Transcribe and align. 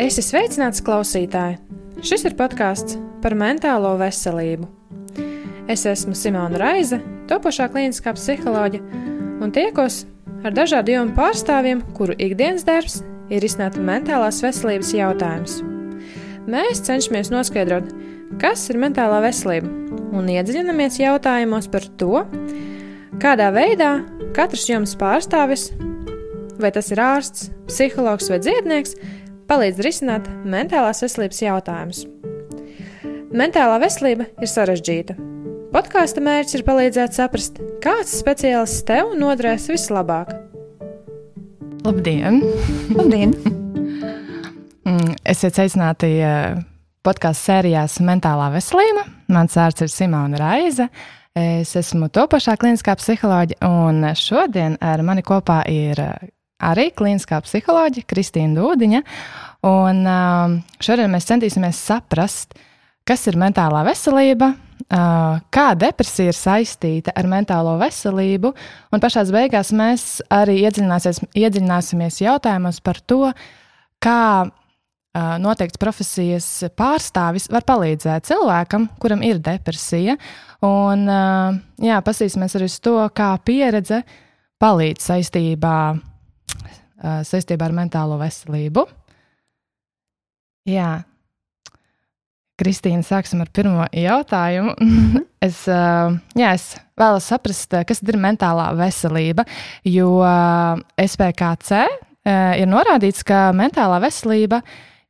Esi 0.00 0.22
sveicināts, 0.24 0.80
klausītāji! 0.80 1.58
Šis 2.00 2.22
ir 2.24 2.32
podkāsts 2.38 2.94
par 3.20 3.34
mentālo 3.36 3.90
veselību. 4.00 4.64
Es 5.68 5.82
esmu 5.84 6.14
Simona 6.16 6.56
Raize, 6.56 6.96
topošā 7.28 7.66
kliniskā 7.68 8.14
psiholoģe, 8.16 8.80
un 9.44 9.52
tiekos 9.52 10.06
ar 10.40 10.56
dažādu 10.56 10.94
jomu 10.94 11.12
pārstāvjiem, 11.18 11.82
kuru 11.98 12.16
ikdienas 12.16 12.64
darbs 12.64 13.02
ir 13.28 13.44
izsnākt 13.44 13.76
mentālās 13.76 14.40
veselības 14.40 14.94
jautājumus. 14.96 15.58
Mēs 16.48 16.80
cenšamies 16.88 17.28
noskaidrot, 17.34 17.92
kas 18.40 18.64
ir 18.72 18.80
mentālā 18.80 19.20
veselība, 19.26 19.68
un 20.16 20.32
iedziļināmies 20.32 20.96
jautājumos 21.04 21.68
par 21.68 21.84
to, 22.00 22.24
kādā 23.20 23.52
veidā 23.52 23.98
katrs 24.32 24.64
jomas 24.72 24.96
pārstāvis, 24.96 25.68
vai 26.56 26.72
tas 26.72 26.88
ir 26.88 27.04
ārsts, 27.04 27.50
psihologs 27.68 28.32
vai 28.32 28.40
dziednieks, 28.40 28.96
palīdz 29.50 29.82
risināt 29.82 30.28
mentālās 30.46 31.02
veselības 31.02 31.42
jautājumus. 31.42 32.04
Mentālā 33.34 33.80
veselība 33.82 34.28
ir 34.42 34.50
sarežģīta. 34.50 35.16
Podkāstu 35.74 36.22
mērķis 36.26 36.58
ir 36.58 36.64
palīdzēt 36.66 37.14
saprast, 37.14 37.58
kāds 37.82 38.14
speciālists 38.22 38.84
tev 38.86 39.12
noderēs 39.18 39.68
vislabāk. 39.70 40.32
Labdien! 41.86 42.42
Labdien! 42.94 43.34
Esiet 45.30 45.54
sveicināti 45.54 46.10
eh, 46.22 46.58
podkāstu 47.06 47.50
sērijās 47.50 48.00
Mentālā 48.06 48.50
veselība. 48.54 49.06
Mans 49.30 49.54
vārds 49.58 49.86
ir 49.86 49.90
Simona 49.92 50.40
Raize. 50.42 50.90
Es 51.38 51.76
esmu 51.78 52.10
topošā 52.10 52.56
kliniskā 52.58 52.96
psiholoģija, 52.98 53.62
un 53.66 54.02
šodien 54.18 54.74
ar 54.82 55.02
mani 55.06 55.22
kopā 55.26 55.62
ir 55.70 56.02
arī 56.60 56.90
kliniskā 56.96 57.40
psiholoģija 57.44 58.08
Kristīna 58.10 58.60
Dūdiņa. 58.60 59.02
Un 59.68 60.02
um, 60.08 60.58
šodien 60.80 61.12
mēs 61.12 61.28
centīsimies 61.28 61.80
saprast, 61.90 62.54
kas 63.08 63.26
ir 63.28 63.36
mentālā 63.40 63.82
veselība, 63.88 64.52
uh, 64.54 65.40
kā 65.52 65.66
depresija 65.78 66.32
ir 66.32 66.38
saistīta 66.38 67.14
ar 67.16 67.28
mentālo 67.28 67.74
veselību, 67.80 68.54
un 68.92 69.02
pašā 69.02 69.26
beigās 69.34 69.72
mēs 69.76 70.06
arī 70.32 70.60
iedziļināsimies 70.64 72.22
jautājumos 72.24 72.80
par 72.84 73.00
to, 73.04 73.32
kā 74.00 74.22
uh, 74.46 75.36
noteikts 75.42 75.80
profesijas 75.80 76.48
pārstāvis 76.78 77.50
var 77.52 77.66
palīdzēt 77.68 78.30
cilvēkam, 78.30 78.88
kuram 79.02 79.24
ir 79.26 79.42
depresija. 79.44 80.16
Un, 80.64 81.04
uh, 81.08 81.56
jā, 81.84 82.00
pasīsimies 82.04 82.56
arī 82.56 82.68
uz 82.70 82.80
to, 82.84 82.96
kā 83.16 83.32
pieredze 83.44 84.04
palīdz 84.60 85.12
saistībā, 85.12 85.76
saistībā 87.00 87.68
ar 87.68 87.76
mentālo 87.76 88.18
veselību. 88.20 88.84
Jā. 90.68 90.90
Kristīna, 92.60 93.00
sāksim 93.06 93.40
ar 93.40 93.48
pirmo 93.56 93.86
jautājumu. 93.96 94.74
Mhm. 94.76 95.24
es, 95.48 95.62
jā, 95.64 96.52
es 96.52 96.74
vēlos 97.00 97.30
saprast, 97.30 97.72
kas 97.88 98.04
ir 98.04 98.20
mentālā 98.20 98.68
veselība, 98.76 99.46
jo 99.88 100.12
SPKC 101.00 101.86
ir 102.60 102.68
norādīts, 102.68 103.24
ka 103.24 103.48
mentālā 103.56 104.00
veselība 104.04 104.60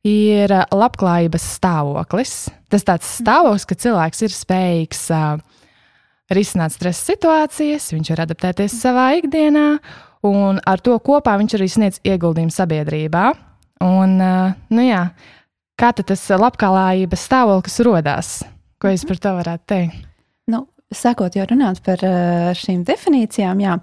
ir 0.07 0.53
labklājības 0.71 1.47
stāvoklis. 1.57 2.35
Tas 2.71 2.87
tāds 2.87 3.09
stāvoklis, 3.19 3.67
ka 3.67 3.77
cilvēks 3.83 4.23
ir 4.25 4.35
spējīgs 4.35 5.03
risināt 6.31 6.71
stresa 6.71 7.11
situācijas, 7.11 7.89
viņš 7.91 8.13
var 8.13 8.23
adaptēties 8.25 8.77
savā 8.79 9.09
ikdienā, 9.19 9.67
un 10.27 10.59
ar 10.67 10.81
to 10.83 10.97
kopā 11.01 11.37
viņš 11.41 11.57
arī 11.57 11.69
sniedz 11.71 12.01
ieguldījumu 12.05 12.53
sabiedrībā. 12.53 13.29
Un, 13.81 14.19
nu 14.69 14.83
jā, 14.85 15.05
Kā 15.81 15.89
tas 15.97 16.21
labklājības 16.29 17.23
stāvoklis 17.25 17.79
radās? 17.87 18.27
Ko 18.77 18.91
jūs 18.91 19.01
par 19.09 19.17
to 19.21 19.31
varētu 19.39 19.63
teikt? 19.71 20.03
Nu, 20.51 20.67
sakot, 20.93 21.33
jau 21.33 21.47
runāt 21.49 21.81
par 21.85 22.03
eh, 22.05 22.51
šīm 22.57 22.83
definīcijām, 22.85 23.63
jā. 23.63 23.79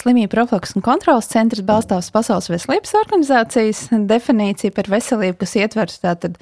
Slimību 0.00 0.32
profilaks 0.32 0.72
un 0.74 0.82
kontrolas 0.82 1.28
centrs 1.30 1.62
balstās 1.62 2.08
Pasaules 2.14 2.48
veselības 2.50 2.96
organizācijas 2.98 3.82
definīciju 4.08 4.72
par 4.74 4.88
veselību, 4.90 5.36
kas 5.42 5.52
ietver 5.60 5.92
tātad, 5.92 6.40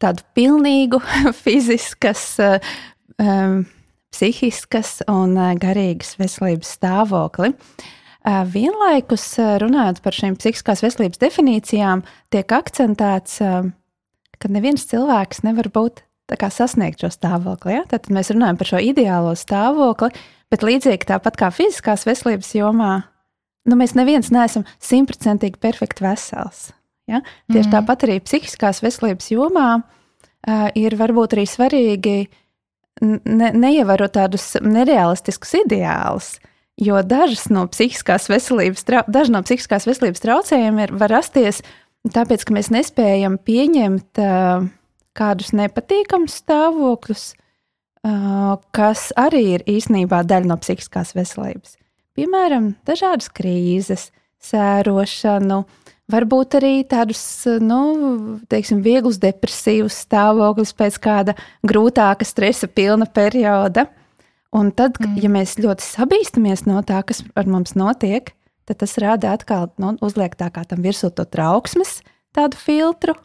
tādu 0.00 0.24
pilnīgu 0.34 1.02
fiziskas, 1.44 2.24
um, 3.20 3.60
psihiskas 4.08 4.96
un 5.12 5.36
garīgas 5.60 6.16
veselības 6.18 6.72
stāvokli. 6.80 7.52
Vienlaikus 8.26 9.24
runājot 9.62 10.00
par 10.04 10.16
šīm 10.16 10.34
psihiskās 10.36 10.82
veselības 10.84 11.20
definīcijām, 11.22 12.02
tiek 12.34 12.50
akcentēts 12.52 13.38
ka 14.42 14.50
neviens 14.52 14.86
cilvēks 14.88 15.42
nevar 15.46 15.70
būt 15.74 16.02
kā, 16.38 16.50
sasniegt 16.52 17.02
šo 17.02 17.10
stāvokli. 17.12 17.78
Ja? 17.78 17.84
Tad 17.90 18.10
mēs 18.12 18.32
runājam 18.34 18.58
par 18.60 18.70
šo 18.70 18.80
ideālo 18.84 19.34
stāvokli, 19.38 20.10
bet 20.52 20.64
līdzīgi 20.66 21.08
tāpat 21.08 21.38
kā 21.40 21.50
fiziskās 21.54 22.04
veselības 22.08 22.52
jomā, 22.56 22.92
nu, 23.68 23.78
mēs 23.80 23.96
neviens 23.98 24.30
neesam 24.34 24.66
simtprocentīgi 24.84 25.60
perfekti 25.62 26.04
vesels. 26.04 26.68
Ja? 27.08 27.22
Tieši 27.48 27.66
mm. 27.66 27.74
tāpat 27.78 28.04
arī 28.06 28.18
psihiskās 28.24 28.82
veselības 28.84 29.32
jomā 29.32 29.70
uh, 29.80 30.68
ir 30.76 30.98
varbūt 31.00 31.38
arī 31.38 31.46
svarīgi 31.48 32.18
ne, 33.02 33.52
neievarot 33.56 34.14
tādus 34.18 34.52
nerealistiskus 34.60 35.56
ideālus. 35.64 36.36
Jo 36.78 37.00
dažas 37.02 37.48
no 37.50 37.64
psihiskās 37.66 38.28
veselības, 38.30 38.84
daži 39.10 39.34
no 39.34 39.42
psihiskās 39.42 39.88
veselības 39.88 40.22
traucējumiem 40.22 40.84
ir, 40.84 40.92
var 41.00 41.10
rasties 41.10 41.64
Tāpēc, 42.06 42.44
ka 42.46 42.54
mēs 42.54 42.70
nespējam 42.72 43.36
pieņemt 43.42 44.20
uh, 44.22 44.68
kādus 45.18 45.50
nepatīkamus 45.56 46.38
stāvokļus, 46.44 47.24
uh, 47.34 48.54
kas 48.72 49.08
arī 49.18 49.42
ir 49.56 49.66
īstenībā 49.68 50.22
daļa 50.28 50.48
no 50.48 50.56
psihiskās 50.62 51.12
veselības. 51.18 51.74
Piemēram, 52.16 52.72
dažādas 52.88 53.28
krīzes, 53.34 54.08
sērošanu, 54.42 55.64
varbūt 56.10 56.56
arī 56.60 56.72
tādus, 56.88 57.20
nu, 57.60 57.82
teiksim, 58.50 58.80
vieglus 58.86 59.18
depresīvus 59.22 59.98
stāvokļus 60.06 60.74
pēc 60.78 60.98
kāda 61.02 61.34
grūtāka, 61.66 62.26
stresa 62.26 62.70
pilna 62.70 63.10
perioda. 63.10 63.88
Un 64.56 64.70
tad, 64.72 64.96
mm. 65.00 65.18
ja 65.20 65.28
mēs 65.32 65.58
ļoti 65.60 65.84
sabīstamies 65.84 66.64
no 66.68 66.80
tā, 66.86 67.02
kas 67.04 67.20
ar 67.36 67.48
mums 67.50 67.74
notiek, 67.76 68.32
tad 68.68 68.80
tas 68.80 68.96
rada 69.00 69.34
atkal, 69.36 69.68
nu, 69.80 69.94
uzliek 70.04 70.36
tā 70.38 70.48
kā 70.52 70.64
tam 70.68 70.84
virsū 70.84 71.10
to 71.12 71.26
trauksmes, 71.28 71.98
tādu 72.36 72.60
filtru. 72.60 73.16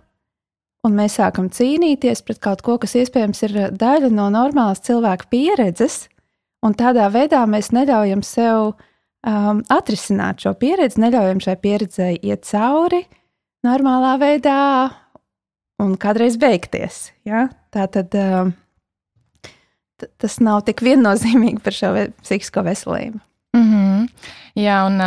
Un 0.84 0.98
mēs 0.98 1.16
sākam 1.16 1.48
cīnīties 1.48 2.26
pret 2.28 2.42
kaut 2.44 2.64
ko, 2.66 2.76
kas 2.80 2.98
iespējams 3.00 3.46
ir 3.48 3.54
daļa 3.80 4.10
no 4.12 4.28
normālas 4.34 4.84
cilvēka 4.84 5.30
pieredzes, 5.32 6.10
un 6.64 6.76
tādā 6.76 7.08
veidā 7.12 7.46
mēs 7.48 7.72
neļaujam 7.76 8.24
sev 8.28 8.74
um, 8.74 9.62
atrisināt 9.72 10.44
šo 10.44 10.52
pieredzi, 10.60 11.00
neļaujam 11.04 11.40
šai 11.44 11.56
pieredzei 11.64 12.18
iet 12.20 12.44
cauri 12.50 13.06
normālā 13.64 14.18
veidā 14.20 14.60
un 15.80 15.96
kādreiz 16.00 16.36
beigties. 16.40 17.14
Ja? 17.28 17.48
Tā 17.72 17.88
tad 17.92 18.16
um, 18.20 18.52
tas 20.18 20.40
nav 20.40 20.64
tik 20.68 20.84
viennozīmīgi 20.86 21.62
par 21.64 21.74
šo 21.74 21.94
psihisko 22.22 22.64
veselību. 22.66 23.20
Mm 23.58 23.66
-hmm. 23.70 24.08
Jā, 24.56 24.86
un 24.88 25.00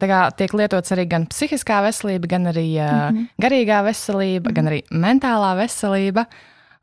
tā 0.00 0.08
kā 0.10 0.30
tiek 0.36 0.54
lietots 0.54 0.92
arī 0.92 1.08
gan 1.08 1.26
psihiskā 1.26 1.82
veselība, 1.82 2.26
gan 2.26 2.46
arī 2.46 2.66
mm 2.76 3.16
-hmm. 3.16 3.28
garīgā 3.42 3.84
veselība, 3.84 4.50
mm 4.50 4.52
-hmm. 4.52 4.54
gan 4.54 4.66
arī 4.66 4.82
mentālā 4.90 5.56
veselība. 5.56 6.26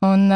Un, 0.02 0.28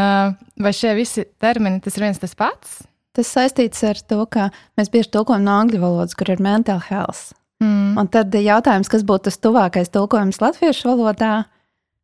vai 0.63 0.73
šie 0.73 0.95
visi 0.95 1.25
termini 1.39 1.81
tas 1.81 1.97
ir 1.97 2.03
viens 2.03 2.19
tas 2.19 2.35
pats? 2.35 2.83
Tas 3.17 3.37
saistīts 3.37 3.83
ar 3.89 3.97
to, 4.09 4.27
ka 4.27 4.51
mēs 4.79 4.91
bieži 4.93 5.11
tulkojam 5.11 5.45
no 5.45 5.51
angļu 5.51 5.81
valodas, 5.81 6.15
kur 6.15 6.31
ir 6.31 6.43
mental 6.43 6.81
health. 6.91 7.33
Mm. 7.65 7.97
Un 7.97 8.09
tad 8.13 8.35
jautājums, 8.35 8.91
kas 8.93 9.03
būtu 9.03 9.31
tas 9.31 9.39
tuvākais 9.39 9.89
tulkojums 9.89 10.41
latviešu 10.43 10.91
valodā, 10.91 11.47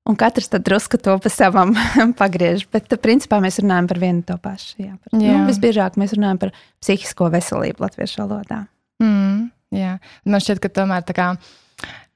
un 0.08 0.19
katrs 0.19 0.50
tad 0.52 0.64
drusku 0.66 0.99
to 0.99 1.14
pa 1.22 1.31
savam 1.32 1.75
pagriež. 2.20 2.66
Bet, 2.72 2.90
principā, 3.02 3.40
mēs 3.43 3.60
runājam 3.62 3.88
par 3.90 4.02
vienu 4.02 4.22
to 4.26 4.37
pašu. 4.43 4.76
Jā, 4.82 4.94
par, 4.99 5.16
jā. 5.16 5.38
Nu, 5.38 5.49
visbiežāk 5.50 5.99
mēs 6.00 6.14
runājam 6.19 6.44
par 6.44 6.54
psihisko 6.82 7.31
veselību 7.32 7.84
latviešu 7.87 8.22
valodā. 8.25 8.64
Mm, 9.02 9.50
jā. 9.76 9.96
Man 10.28 10.44
šķiet, 10.44 10.62
ka 10.62 10.72
tomēr 10.82 11.06
tā 11.08 11.16
kā. 11.19 11.32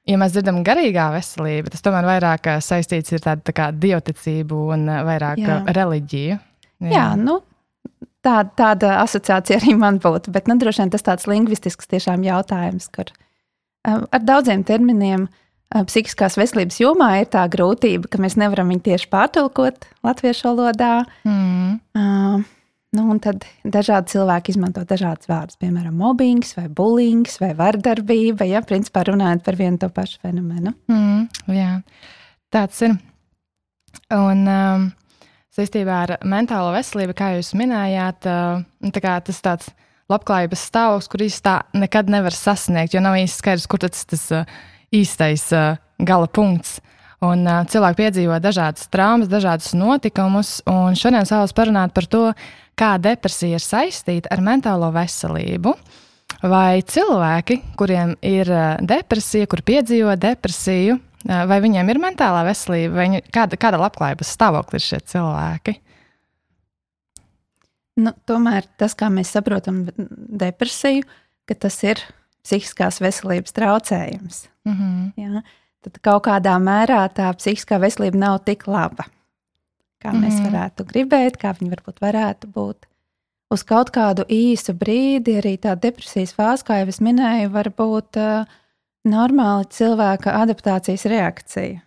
Ja 0.07 0.15
mēs 0.15 0.31
dzirdam 0.31 0.61
garīgā 0.63 1.09
veselība, 1.11 1.67
tas 1.73 1.83
tomēr 1.83 2.05
vairāk 2.07 2.45
saistīts 2.63 3.11
ar 3.17 3.23
tādu 3.25 3.43
tā 3.49 3.53
kā 3.57 3.65
dioticību 3.75 4.59
un 4.71 4.85
vairāk 4.87 5.41
jā. 5.43 5.57
reliģiju. 5.75 6.37
Jā, 6.85 6.91
jā 6.93 7.07
nu, 7.19 7.41
tā, 8.23 8.37
tāda 8.55 9.01
asociācija 9.01 9.59
arī 9.59 9.75
man 9.75 9.99
būtu, 10.03 10.31
bet 10.31 10.47
nu, 10.47 10.55
droši 10.61 10.85
vien 10.85 10.93
tas 10.93 11.03
tāds 11.03 11.27
lingvistisks 11.27 11.91
tiešām 11.91 12.23
jautājums, 12.23 12.87
kur 12.93 13.11
ar 13.87 14.23
daudziem 14.23 14.63
terminiem 14.67 15.27
psihiskās 15.75 16.37
veselības 16.39 16.79
jomā 16.79 17.09
ir 17.21 17.31
tā 17.33 17.43
grūtība, 17.51 18.09
ka 18.11 18.21
mēs 18.23 18.37
nevaram 18.39 18.69
viņu 18.71 18.85
tieši 18.85 19.09
pārtulkot 19.11 19.89
latviešu 20.07 20.47
valodā. 20.51 20.93
Mm. 21.27 21.79
Uh, 21.97 22.45
Nu, 22.95 23.03
un 23.11 23.17
tad 23.19 23.43
dažādi 23.67 24.13
cilvēki 24.13 24.53
izmanto 24.53 24.81
dažādas 24.87 25.27
vārdus, 25.27 25.57
piemēram, 25.59 25.97
mobbings, 25.99 26.53
vai 26.55 26.69
bulings, 26.71 27.35
vai 27.41 27.49
vardarbība. 27.57 28.47
Ja, 28.47 28.61
principā 28.63 29.03
runājot 29.09 29.43
par 29.43 29.57
vienu 29.59 29.79
to 29.81 29.89
pašu 29.91 30.21
fenomenu. 30.23 30.71
Mm, 30.87 31.25
jā. 31.51 31.73
Tāds 32.53 32.79
ir. 32.87 32.95
Un 34.15 34.45
um, 34.47 34.87
saistībā 35.51 35.99
ar 36.05 36.15
mentālo 36.23 36.71
veselību, 36.77 37.17
kā 37.17 37.33
jūs 37.35 37.51
minējāt, 37.59 38.29
uh, 38.31 38.63
tā 38.95 39.17
tas 39.27 39.43
tāds 39.43 39.69
labklājības 40.07 40.63
stāvoklis, 40.71 41.11
kur 41.11 41.25
īstenībā 41.27 41.83
nekad 41.83 42.13
nevar 42.13 42.35
sasniegt, 42.39 42.95
jo 42.95 43.03
nav 43.03 43.19
īsti 43.19 43.43
skaidrs, 43.43 43.67
kur 43.67 43.83
tas, 43.83 44.07
uh, 44.31 44.47
īstais 44.95 45.47
uh, 45.55 45.79
gala 45.99 46.29
punkts. 46.29 46.77
Un, 47.25 47.43
uh, 47.47 47.63
cilvēki 47.69 48.01
piedzīvo 48.03 48.37
dažādas 48.43 48.89
traumas, 48.93 49.29
dažādus 49.31 49.73
notikumus, 49.77 50.59
un 50.69 50.97
šodien 50.97 51.25
vēlos 51.27 51.55
parunāt 51.57 51.95
par 51.95 52.07
to, 52.09 52.23
kā 52.77 52.95
depresija 53.01 53.57
ir 53.57 53.63
saistīta 53.63 54.31
ar 54.33 54.43
mentālo 54.45 54.91
veselību. 54.95 55.73
Vai 56.43 56.83
cilvēki, 56.85 57.61
kuriem 57.79 58.11
ir 58.21 58.49
depresija, 58.85 59.47
kur 59.49 59.63
piedzīvo 59.65 60.13
depresiju, 60.19 60.97
vai 61.25 61.57
viņiem 61.63 61.89
ir 61.89 61.99
mentālā 62.03 62.43
veselība, 62.45 62.93
vai 62.93 63.05
viņi, 63.07 63.21
kāda, 63.33 63.57
kāda 63.57 63.79
labklājības 63.81 64.33
stāvoklis 64.35 64.83
ir 64.83 64.87
šie 64.91 64.99
cilvēki? 65.15 65.77
Nu, 67.97 68.13
tomēr 68.29 68.67
tas, 68.77 68.93
kā 68.93 69.09
mēs 69.09 69.31
saprotam 69.33 69.81
depresiju, 69.97 71.07
tas 71.57 71.79
ir 71.87 72.03
psihiskās 72.47 73.01
veselības 73.03 73.55
traucējums. 73.55 74.47
Mm 74.65 74.73
-hmm. 74.73 75.11
ja? 75.23 75.41
Tad 75.83 75.99
kaut 76.03 76.25
kādā 76.27 76.55
mērā 76.59 77.03
tā 77.13 77.29
psihiskā 77.35 77.79
veselība 77.79 78.17
nav 78.17 78.39
tik 78.45 78.67
laba, 78.67 79.05
kā 80.03 80.11
mm 80.11 80.15
-hmm. 80.15 80.23
mēs 80.23 80.39
mhm. 80.39 80.45
varētu 80.47 80.85
gribēt, 80.91 81.37
kā 81.37 81.53
viņa 81.59 81.75
varbūt 81.75 82.01
varētu 82.01 82.47
būt. 82.55 82.87
Uz 83.51 83.63
kaut 83.63 83.91
kādu 83.95 84.25
īsu 84.27 84.73
brīdi 84.73 85.37
arī 85.39 85.57
tā 85.57 85.75
depresijas 85.75 86.33
fāze, 86.33 86.63
kā 86.67 86.79
jau 86.79 86.87
es 86.87 86.99
minēju, 86.99 87.49
var 87.49 87.69
būt 87.69 88.17
uh, 88.17 88.45
normāla 89.05 89.63
cilvēka 89.69 90.33
adaptācijas 90.43 91.05
reakcija. 91.05 91.79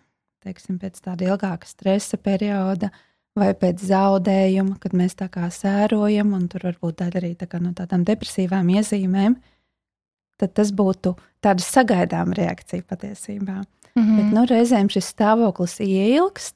Teiksim, 0.43 0.79
pēc 0.79 1.01
tāda 1.05 1.25
ilgāka 1.25 1.65
stresa 1.65 2.17
perioda, 2.17 2.85
uh, 2.87 2.91
vai 3.37 3.51
pēc 3.57 3.83
zaudējuma, 3.87 4.77
kad 4.81 4.95
mēs 4.97 5.15
tā 5.19 5.27
kā 5.31 5.47
sērojam, 5.53 6.33
un 6.35 6.47
tur 6.51 6.65
varbūt 6.67 6.99
daļa 7.01 7.21
arī 7.21 7.31
tā 7.39 7.47
no 7.63 7.73
tādām 7.77 8.03
depresīvām 8.07 8.71
iezīmēm, 8.75 9.37
tad 10.41 10.55
tas 10.57 10.73
būtu 10.75 11.13
tāda 11.43 11.63
sagaidāma 11.63 12.37
reakcija 12.37 12.83
patiesībā. 12.89 13.61
Mm 13.95 14.03
-hmm. 14.03 14.17
Bet 14.17 14.33
nu, 14.35 14.45
reizēm 14.47 14.89
šis 14.89 15.13
stāvoklis 15.13 15.79
ieilgst 15.83 16.55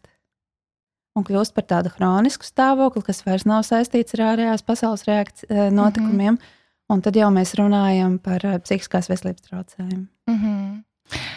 un 1.16 1.24
kļūst 1.24 1.56
par 1.56 1.64
tādu 1.64 1.92
hronisku 1.96 2.48
stāvokli, 2.48 3.04
kas 3.04 3.24
vairs 3.26 3.46
nav 3.46 3.64
saistīts 3.68 4.18
ar 4.18 4.26
ārējās 4.32 4.66
pasaules 4.68 5.08
eh, 5.08 5.72
notikumiem. 5.72 6.34
Mm 6.34 6.38
-hmm. 6.38 6.52
Un 6.94 7.02
tad 7.02 7.16
jau 7.16 7.32
mēs 7.34 7.56
runājam 7.58 8.20
par 8.20 8.46
eh, 8.46 8.60
psihiskās 8.60 9.10
veselības 9.10 9.42
traucējumiem. 9.42 10.08
Mm 10.28 10.36
-hmm. 10.36 10.84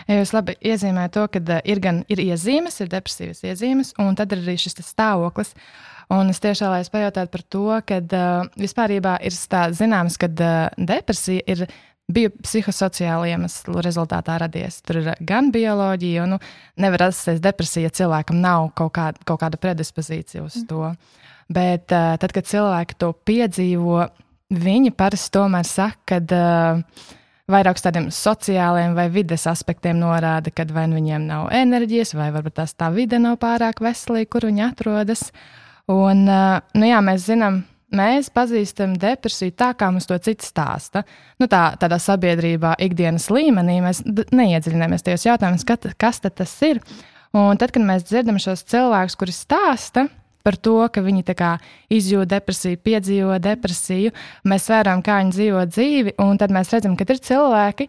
Ja 0.09 0.17
jūs 0.17 0.33
labi 0.33 0.57
iezīmējat 0.65 1.13
to, 1.13 1.27
ka 1.29 1.41
uh, 1.41 1.61
ir 1.65 1.81
gan 1.85 2.05
ir 2.09 2.19
iezīmes, 2.19 2.81
ir 2.81 2.89
depresīvas 2.89 3.45
iezīmes, 3.45 3.93
un 3.99 4.17
tad 4.17 4.33
ir 4.33 4.39
arī 4.39 4.57
šis 4.57 4.79
stāvoklis. 4.81 5.55
Un 6.09 6.31
es 6.33 6.41
tiešām 6.41 6.73
vēlējos 6.73 6.93
pajautāt 6.95 7.31
par 7.35 7.43
to, 7.43 7.67
ka 7.85 7.99
uh, 8.01 8.47
vispār 8.57 8.91
ir 8.97 9.33
zināms, 9.77 10.17
ka 10.17 10.31
uh, 10.33 10.71
depresija 10.77 11.43
ir 11.47 11.67
bija 12.13 12.31
psihosociāla 12.43 13.29
iemesla 13.33 13.83
rezultātā 13.85 14.39
radies. 14.41 14.81
Tur 14.87 15.03
ir 15.03 15.11
gan 15.29 15.51
bioloģija, 15.53 16.25
un 16.25 16.37
nu, 16.37 16.39
nevar 16.81 17.09
rasties 17.09 17.43
depresija, 17.45 17.89
ja 17.89 17.97
cilvēkam 18.01 18.41
nav 18.41 18.71
kaut 18.79 18.95
kāda, 18.97 19.21
kaut 19.29 19.43
kāda 19.43 19.61
predispozīcija 19.61 20.45
uz 20.47 20.57
to. 20.69 20.89
Bet 21.53 21.93
uh, 21.93 22.17
tad, 22.21 22.33
kad 22.37 22.49
cilvēki 22.49 22.99
to 23.01 23.13
piedzīvo, 23.29 24.03
viņi 24.53 24.93
parasti 24.97 25.33
tomēr 25.37 25.69
saka, 25.69 26.19
ka 26.19 26.21
uh, 26.37 27.15
vairāk 27.49 27.81
uz 27.81 27.85
tādiem 27.85 28.11
sociāliem 28.13 28.97
vai 28.97 29.09
vides 29.13 29.47
aspektiem 29.49 30.01
norāda, 30.01 30.53
kad 30.53 30.73
vai 30.73 30.87
nu 30.89 30.99
viņiem 31.01 31.29
nav 31.29 31.49
enerģijas, 31.57 32.15
vai 32.17 32.31
varbūt 32.35 32.61
tās 32.61 32.77
tā 32.77 32.91
vide 32.95 33.21
nav 33.21 33.39
pārāk 33.41 33.81
veselīga, 33.85 34.31
kur 34.33 34.49
viņi 34.49 34.67
atrodas. 34.69 35.29
Un, 35.89 36.27
nu 36.29 36.89
jā, 36.89 36.99
mēs 37.01 37.25
zinām, 37.31 37.63
mēs 37.95 38.31
pazīstam 38.35 38.95
depresiju 39.01 39.55
tā, 39.59 39.73
kā 39.79 39.91
mums 39.93 40.09
to 40.09 40.19
cits 40.23 40.51
stāsta. 40.53 41.05
Nu, 41.41 41.49
tā, 41.51 41.73
tādā 41.81 41.99
sabiedrībā, 42.03 42.75
ikdienas 42.85 43.29
līmenī 43.33 43.81
mēs 43.85 44.03
neiedziļināmies 44.07 45.07
tajos 45.07 45.27
jautājumus, 45.29 45.67
kas 45.99 46.23
tas 46.25 46.55
ir. 46.67 46.83
Un 47.37 47.61
tad, 47.61 47.73
kad 47.75 47.85
mēs 47.85 48.07
dzirdam 48.09 48.41
šos 48.41 48.65
cilvēkus, 48.71 49.17
kuri 49.21 49.35
stāsta, 49.37 50.07
par 50.47 50.57
to, 50.57 50.81
ka 50.89 51.03
viņi 51.05 51.25
izjūt 51.93 52.31
depresiju, 52.31 52.81
piedzīvo 52.81 53.39
depresiju. 53.43 54.15
Mēs 54.49 54.69
vērām, 54.73 55.03
kā 55.05 55.19
viņi 55.21 55.35
dzīvo 55.37 55.65
dzīvi, 55.69 56.15
un 56.25 56.39
tad 56.41 56.55
mēs 56.55 56.73
redzam, 56.73 56.97
ka 56.97 57.05
ir 57.13 57.21
cilvēki, 57.21 57.89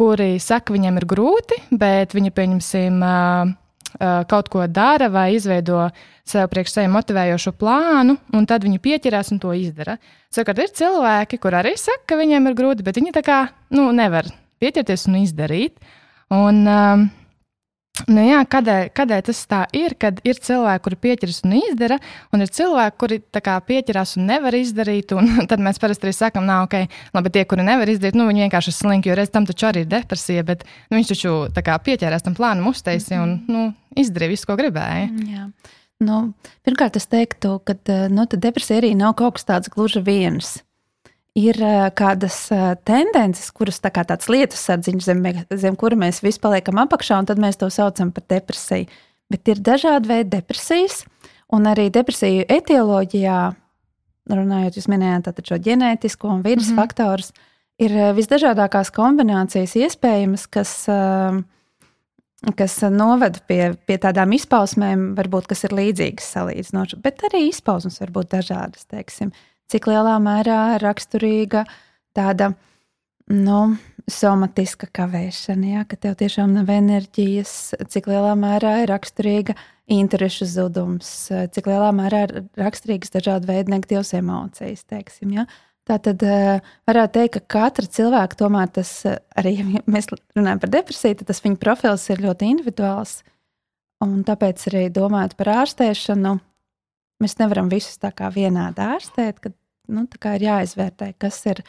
kuri 0.00 0.38
saka, 0.40 0.70
ka 0.70 0.76
viņiem 0.78 1.00
ir 1.02 1.08
grūti, 1.10 1.58
bet 1.76 2.16
viņi, 2.16 2.32
pieņemsim, 2.32 3.02
kaut 4.00 4.48
ko 4.52 4.66
dara 4.66 5.08
vai 5.12 5.32
izveido 5.36 5.88
sev 6.28 6.46
priekš 6.52 6.76
sevi 6.76 6.90
motivējošu 6.92 7.52
plānu, 7.58 8.16
un 8.32 8.46
tad 8.48 8.64
viņi 8.66 8.80
pieķerās 8.82 9.32
un 9.34 9.40
to 9.42 9.54
izdara. 9.56 9.98
Savukārt 10.32 10.62
ir 10.62 10.76
cilvēki, 10.78 11.40
kur 11.42 11.56
arī 11.58 11.74
saka, 11.80 12.12
ka 12.12 12.20
viņiem 12.20 12.46
ir 12.48 12.56
grūti, 12.58 12.86
bet 12.86 13.00
viņi 13.00 13.14
tā 13.16 13.24
kā 13.26 13.40
nu, 13.74 13.90
nevar 13.96 14.30
pieķerties 14.62 15.08
un 15.10 15.18
izdarīt. 15.22 15.82
Un, 16.32 16.62
um, 16.64 17.08
Nu 18.08 18.22
jā, 18.24 18.38
kādēļ, 18.48 18.86
kādēļ 18.96 19.20
tas 19.26 19.40
tā 19.50 19.58
ir, 19.76 19.92
kad 20.00 20.22
ir 20.24 20.38
cilvēki, 20.40 20.82
kuri 20.86 20.96
pieķeras 21.02 21.42
un 21.44 21.52
izdara, 21.58 21.98
un 22.32 22.40
ir 22.40 22.48
cilvēki, 22.56 22.96
kuri 23.02 23.18
kā, 23.36 23.58
pieķerās 23.68 24.14
un 24.16 24.30
nevar 24.30 24.56
izdarīt. 24.56 25.12
Un 25.12 25.28
tad 25.50 25.60
mēs 25.60 25.80
parasti 25.82 26.08
arī 26.08 26.16
sakām, 26.16 26.48
nav 26.48 26.70
ok, 26.70 26.96
labi, 27.12 27.34
tie, 27.36 27.44
kuri 27.48 27.66
nevar 27.68 27.92
izdarīt, 27.92 28.16
nu, 28.16 28.30
viņi 28.30 28.46
vienkārši 28.46 28.72
ir 28.72 28.78
slinki, 28.78 29.12
jo 29.12 29.18
reiz 29.20 29.34
tam 29.34 29.44
taču 29.48 29.68
arī 29.68 29.84
ir 29.84 29.92
depresija, 29.92 30.46
bet 30.48 30.64
nu, 30.64 30.96
viņš 30.96 31.12
taču 31.12 31.36
kā, 31.60 31.76
pieķērās 31.84 32.24
tam 32.24 32.38
plānam, 32.38 32.72
uztaisīja 32.72 33.22
un 33.26 33.36
nu, 33.52 33.68
izdarīja 34.00 34.38
visu, 34.38 34.48
ko 34.48 34.56
gribēja. 34.62 35.12
Jā. 35.28 35.46
Nu, 36.02 36.24
pirmkārt, 36.64 36.96
es 36.96 37.06
teiktu, 37.12 37.58
ka 37.68 37.76
nu, 38.10 38.24
depresija 38.32 38.80
arī 38.80 38.96
nav 38.98 39.18
kaut 39.20 39.36
kas 39.36 39.50
tāds 39.52 39.72
gluži 39.72 40.00
viens 40.02 40.62
ir 41.38 41.56
kādas 41.96 42.36
tendences, 42.84 43.48
kuras 43.56 43.80
tā 43.80 43.92
kā 43.94 44.04
tāds 44.08 44.28
lietu 44.32 44.58
sadziņš, 44.58 45.06
zem, 45.06 45.22
zem 45.48 45.78
kura 45.80 45.96
mēs 45.96 46.20
visi 46.24 46.40
paliekam 46.42 46.80
apakšā, 46.82 47.22
un 47.22 47.28
tad 47.30 47.40
mēs 47.40 47.60
to 47.60 47.70
saucam 47.72 48.12
par 48.12 48.26
depresiju. 48.28 48.90
Bet 49.32 49.48
ir 49.48 49.62
dažādi 49.64 50.10
veidi 50.10 50.34
depresijas, 50.34 51.06
un 51.52 51.68
arī 51.70 51.88
depresiju 51.92 52.44
etioloģijā, 52.52 53.38
runājot, 54.32 54.76
jūs 54.76 54.90
minējāt 54.92 55.40
šo 55.48 55.58
ģenētisko 55.62 56.28
un 56.28 56.44
vidas 56.44 56.68
mm 56.68 56.72
-hmm. 56.72 56.82
faktorus, 56.82 57.32
ir 57.80 57.96
visdažādākās 58.16 58.92
kombinācijas 58.92 59.74
iespējamas, 59.76 60.46
kas, 60.46 60.86
kas 62.56 62.80
noved 62.90 63.40
pie, 63.48 63.74
pie 63.86 63.96
tādām 63.98 64.34
izpausmēm, 64.36 65.14
varbūt, 65.16 65.48
kas 65.48 65.64
ir 65.64 65.72
līdzīgas 65.72 66.28
salīdzinoši, 66.36 67.00
bet 67.02 67.24
arī 67.30 67.48
izpausmes 67.48 68.00
var 68.00 68.10
būt 68.10 68.36
dažādas, 68.36 68.84
teiksim 68.84 69.32
cik 69.72 69.88
lielā 69.88 70.18
mērā 70.22 70.60
raksturīga 70.82 71.64
tāda 72.16 72.52
nu, 73.32 73.60
somatiska 74.10 74.88
kavēšana, 74.94 75.68
ja, 75.76 75.82
ka 75.88 75.96
tev 76.00 76.16
tiešām 76.20 76.52
nav 76.56 76.70
enerģijas, 76.72 77.74
cik 77.92 78.08
lielā 78.10 78.34
mērā 78.38 78.80
ir 78.82 78.90
raksturīga 78.92 79.56
interešu 79.92 80.48
zudums, 80.50 81.10
cik 81.54 81.68
lielā 81.70 81.90
mērā 81.96 82.24
ir 82.26 82.34
raksturīgas 82.58 83.14
dažādi 83.14 83.50
veidi 83.50 83.74
negatīvas 83.74 84.12
emocijas. 84.18 84.84
Teiksim, 84.90 85.36
ja. 85.38 85.46
Tā 85.88 85.96
tad 85.98 86.22
eh, 86.22 86.60
varētu 86.86 87.16
teikt, 87.16 87.36
ka 87.40 87.56
katra 87.56 87.88
cilvēka 87.90 88.38
tomēr 88.38 88.68
tas, 88.70 88.90
eh, 89.08 89.18
arī 89.38 89.56
ja 89.58 89.82
mēs 89.90 90.06
runājam 90.12 90.60
par 90.62 90.70
depresiju, 90.70 91.18
tad 91.18 91.32
tas 91.32 91.42
viņa 91.42 91.58
profils 91.62 92.06
ir 92.12 92.22
ļoti 92.22 92.50
individuāls. 92.54 93.16
Un 94.02 94.22
tāpēc 94.26 94.62
arī 94.70 94.84
domājot 94.94 95.34
par 95.38 95.50
ārstēšanu, 95.62 96.36
mēs 97.22 97.34
nevaram 97.38 97.70
visus 97.70 97.98
tā 98.02 98.12
kā 98.14 98.30
vienādi 98.34 98.82
ārstēt, 98.82 99.42
kad 99.42 99.54
nu, 99.88 100.06
ir 100.36 100.44
jāizvērtē, 100.46 101.12
kas 101.20 101.40
ir 101.50 101.62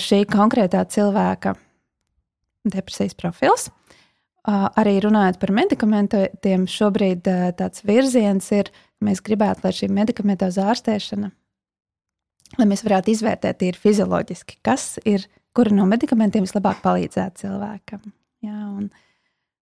šī 0.00 0.24
konkrētā 0.30 0.82
cilvēka 0.90 1.54
depresijas 2.70 3.16
profils. 3.18 3.68
Arī 4.50 4.96
runājot 5.04 5.36
par 5.40 5.52
medikamentiem, 5.52 6.64
šobrīd 6.70 7.28
tāds 7.58 7.84
virziens 7.86 8.48
ir, 8.56 8.70
ka 8.72 9.10
mēs 9.10 9.20
gribētu, 9.24 9.66
lai 9.66 9.74
šī 9.76 9.90
medikamentoza 9.92 10.64
ārstēšana, 10.72 11.28
lai 12.58 12.66
mēs 12.70 12.82
varētu 12.86 13.12
izvērtēt 13.12 13.60
tīri 13.60 13.78
fizioloģiski, 13.78 14.58
kas 14.64 14.94
ir, 15.04 15.28
kura 15.56 15.74
no 15.76 15.84
medikamentiem 15.90 16.48
vislabāk 16.48 16.80
palīdzētu 16.82 17.44
cilvēkam. 17.44 18.02
Jā, 18.40 18.58
un 18.72 18.88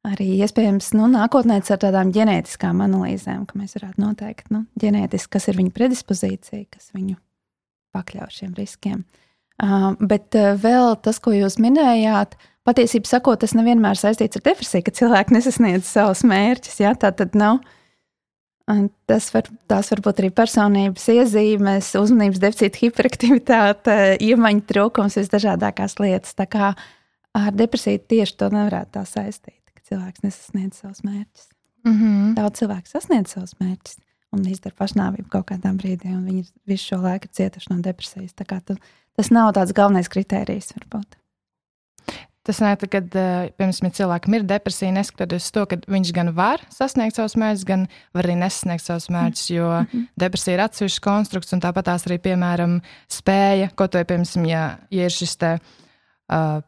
arī 0.07 0.31
iespējams 0.39 0.93
nu, 0.95 1.11
nākotnē 1.11 1.59
ar 1.59 1.81
tādām 1.83 2.15
ģenētiskām 2.15 2.85
analīzēm, 2.87 3.49
ka 3.51 3.59
mēs 3.59 3.75
varētu 3.81 4.05
noteikt, 4.05 4.53
nu, 4.55 4.63
ģenētiski, 4.79 5.35
kas 5.35 5.51
ir 5.51 5.59
viņa 5.59 5.75
predispozīcija, 5.75 6.69
kas 6.71 6.93
viņu 6.95 7.19
pakļauts 7.99 8.43
šiem 8.43 8.55
riskiem. 8.59 9.02
Uh, 9.59 9.90
bet 9.99 10.37
uh, 10.38 10.52
vēl 10.55 10.95
tas, 11.02 11.19
ko 11.19 11.35
jūs 11.35 11.59
minējāt, 11.62 12.37
patiesībā 12.69 13.11
sakot, 13.11 13.40
tas 13.43 13.57
nevienmēr 13.59 13.99
saistīts 13.99 14.38
ar 14.38 14.45
depresiju, 14.47 14.85
ka 14.87 14.95
cilvēki 14.95 15.35
nesasniedz 15.35 15.88
savus 15.90 16.23
mērķus. 16.28 16.78
Ja? 16.85 16.95
Tā 16.95 17.11
tad 17.17 17.37
nav. 17.38 17.61
Tas 19.09 19.31
var, 19.33 19.47
tās 19.71 19.88
var 19.95 20.02
būt 20.05 20.19
arī 20.21 20.28
personības 20.37 21.07
iezīmes, 21.09 21.88
uzmanības 21.97 22.43
deficīta, 22.43 22.83
hiperaktivitāte, 22.83 23.95
iemaņu 24.21 24.67
trūkums, 24.69 25.17
visdažādākās 25.17 25.97
lietas. 26.02 26.37
Tā 26.37 26.45
kā 26.52 26.75
ar 27.38 27.57
depresiju 27.57 28.02
tieši 28.12 28.37
to 28.43 28.50
nevarētu 28.52 28.93
tā 28.99 29.07
saistīt, 29.09 29.62
ka 29.73 29.87
cilvēks 29.88 30.26
nesasniedz 30.26 30.83
savus 30.83 31.00
mērķus. 31.00 31.49
Mm 31.88 31.97
-hmm. 31.97 32.35
Daudz 32.37 32.61
cilvēku 32.61 32.93
sasniedz 32.93 33.33
savus 33.33 33.57
mērķus 33.62 33.97
un 34.35 34.44
izdara 34.49 34.76
pašnāvību 34.78 35.30
kaut 35.32 35.49
kādā 35.52 35.73
brīdī, 35.76 36.11
un 36.12 36.26
viņi 36.28 36.44
visu 36.68 36.92
šo 36.92 37.00
laiku 37.04 37.28
ir 37.28 37.37
cietuši 37.38 37.73
no 37.73 37.78
depresijas. 37.85 38.35
Tu, 38.37 38.76
tas 39.18 39.32
nav 39.35 39.54
tāds 39.56 39.75
galvenais 39.76 40.11
kritērijs, 40.12 40.75
varbūt. 40.76 41.18
Tas 42.49 42.62
nē, 42.64 42.70
kad, 42.88 43.12
eh, 43.12 43.50
ja 43.61 43.90
cilvēkam 43.92 44.38
ir 44.38 44.44
depresija, 44.49 44.92
neskatoties 44.97 45.50
uz 45.50 45.52
to, 45.52 45.66
ka 45.68 45.76
viņš 45.85 46.12
gan 46.16 46.30
var 46.32 46.62
sasniegt 46.73 47.18
savus 47.18 47.37
mērķus, 47.37 47.64
gan 47.68 47.82
var 48.16 48.25
arī 48.25 48.38
nesasniegt 48.40 48.87
savus 48.87 49.11
mērķus, 49.12 49.50
jo 49.52 49.66
mm 49.68 49.87
-hmm. 49.90 50.06
depresija 50.16 50.54
ir 50.54 50.62
atsevišķs 50.64 51.04
konstrukts, 51.04 51.52
un 51.52 51.61
tāpat 51.61 51.85
tās 51.90 52.06
arī, 52.06 52.16
piemēram, 52.18 52.80
spēja, 53.08 53.68
ko 53.76 53.87
to, 53.87 54.00
piemēram, 54.04 54.47
ja, 54.49 54.78
ja 54.90 55.04
ir 55.04 55.11
šis 55.11 55.37
te. 55.37 55.58
Uh, 56.28 56.61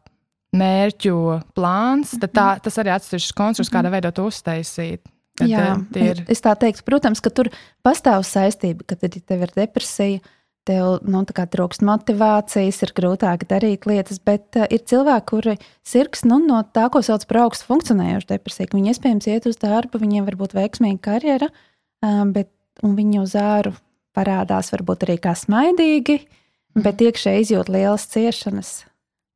mērķu 0.56 1.42
plāns, 1.54 2.18
tad 2.18 2.32
tā, 2.32 2.46
mhm. 2.54 2.60
tas 2.64 2.78
arī 2.78 2.90
atsevišķs 2.90 3.32
konstrukts, 3.38 3.72
kādā 3.72 3.90
veidā 3.92 4.10
to 4.12 4.26
uztaisīt. 4.26 5.00
Tad, 5.40 5.48
Jā, 5.50 5.70
ir... 5.96 6.20
es 6.30 6.44
tā 6.44 6.52
teiktu, 6.58 6.84
protams, 6.86 7.22
ka 7.24 7.32
tur 7.32 7.48
pastāv 7.86 8.26
saistība, 8.28 8.84
ka, 8.84 8.98
tad, 9.00 9.16
ja 9.16 9.24
tev 9.32 9.46
ir 9.46 9.54
depresija, 9.56 10.20
tev 10.68 11.00
nu, 11.08 11.22
trūkst 11.24 11.84
motivācijas, 11.86 12.80
ir 12.84 12.92
grūtāk 12.96 13.46
darīt 13.50 13.86
lietas, 13.88 14.20
bet 14.22 14.58
uh, 14.60 14.68
ir 14.68 14.84
cilvēki, 14.84 15.26
kuri 15.30 15.56
sirgs 15.86 16.26
nu, 16.28 16.40
no 16.44 16.60
tā, 16.74 16.88
ko 16.92 17.02
sauc 17.04 17.24
par 17.30 17.46
augstu 17.46 17.70
funkcionējošu 17.70 18.28
depresiju. 18.34 18.74
Viņi 18.76 18.92
iespējams 18.92 19.30
iet 19.32 19.48
uz 19.50 19.56
darbu, 19.62 20.02
viņiem 20.02 20.28
var 20.28 20.36
būt 20.40 20.56
veiksmīga 20.58 21.00
karjera, 21.08 21.48
uh, 21.50 22.20
bet 22.34 22.52
viņu 22.84 23.24
uz 23.24 23.34
āru 23.38 23.74
parādās 24.16 24.70
varbūt 24.74 25.08
arī 25.08 25.16
kā 25.22 25.34
smaidīgi, 25.38 26.20
mm. 26.20 26.84
bet 26.84 27.02
iekšēji 27.08 27.46
izjūt 27.46 27.72
lielas 27.72 28.06
ciešanas. 28.12 28.72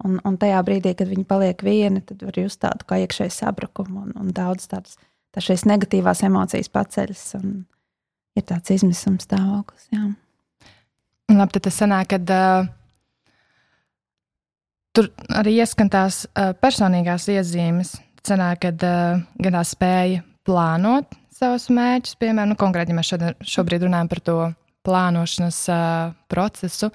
Un, 0.04 0.18
un 0.26 0.37
tajā 0.40 0.61
brīdī, 0.66 0.92
kad 0.99 1.08
viņi 1.08 1.25
paliek 1.28 1.62
vieni, 1.64 2.02
tad 2.04 2.23
var 2.26 2.37
just 2.37 2.61
tādu 2.61 2.84
kā 2.88 2.99
iekšēju 3.04 3.32
sabrukumu 3.32 4.02
un, 4.08 4.14
un 4.20 4.32
daudz 4.34 4.66
tādas 4.68 4.99
tā 5.34 5.42
šīs 5.42 5.66
negatīvās 5.68 6.22
emocijas 6.26 6.70
paceļas. 6.72 7.24
Ir 8.34 8.46
tāds 8.46 8.72
izmisuma 8.74 9.22
stāvoklis. 9.22 9.88
Jā. 9.94 10.06
Labi, 11.34 11.54
tad 11.56 11.66
tas 11.66 11.78
sanāk, 11.80 12.12
ka 12.12 12.18
uh, 12.20 12.66
tur 14.94 15.10
arī 15.34 15.56
ieskan 15.58 15.90
tās 15.90 16.24
uh, 16.26 16.52
personīgās 16.60 17.28
iezīmes. 17.32 17.94
Sanāk, 18.24 18.64
ka 18.64 18.72
uh, 18.74 19.22
gan 19.42 19.58
tā 19.58 19.62
spēja 19.68 20.24
plānot 20.46 21.16
savus 21.34 21.66
mērķus, 21.74 22.18
piemēram, 22.20 22.52
nu, 22.52 22.58
konkrēti, 22.60 22.94
ja 22.94 22.98
mēs 22.98 23.10
šodien, 23.10 23.34
šobrīd 23.54 23.86
runājam 23.86 24.10
par 24.12 24.22
to 24.28 24.38
plānošanas 24.86 25.60
uh, 25.72 26.14
procesu, 26.30 26.90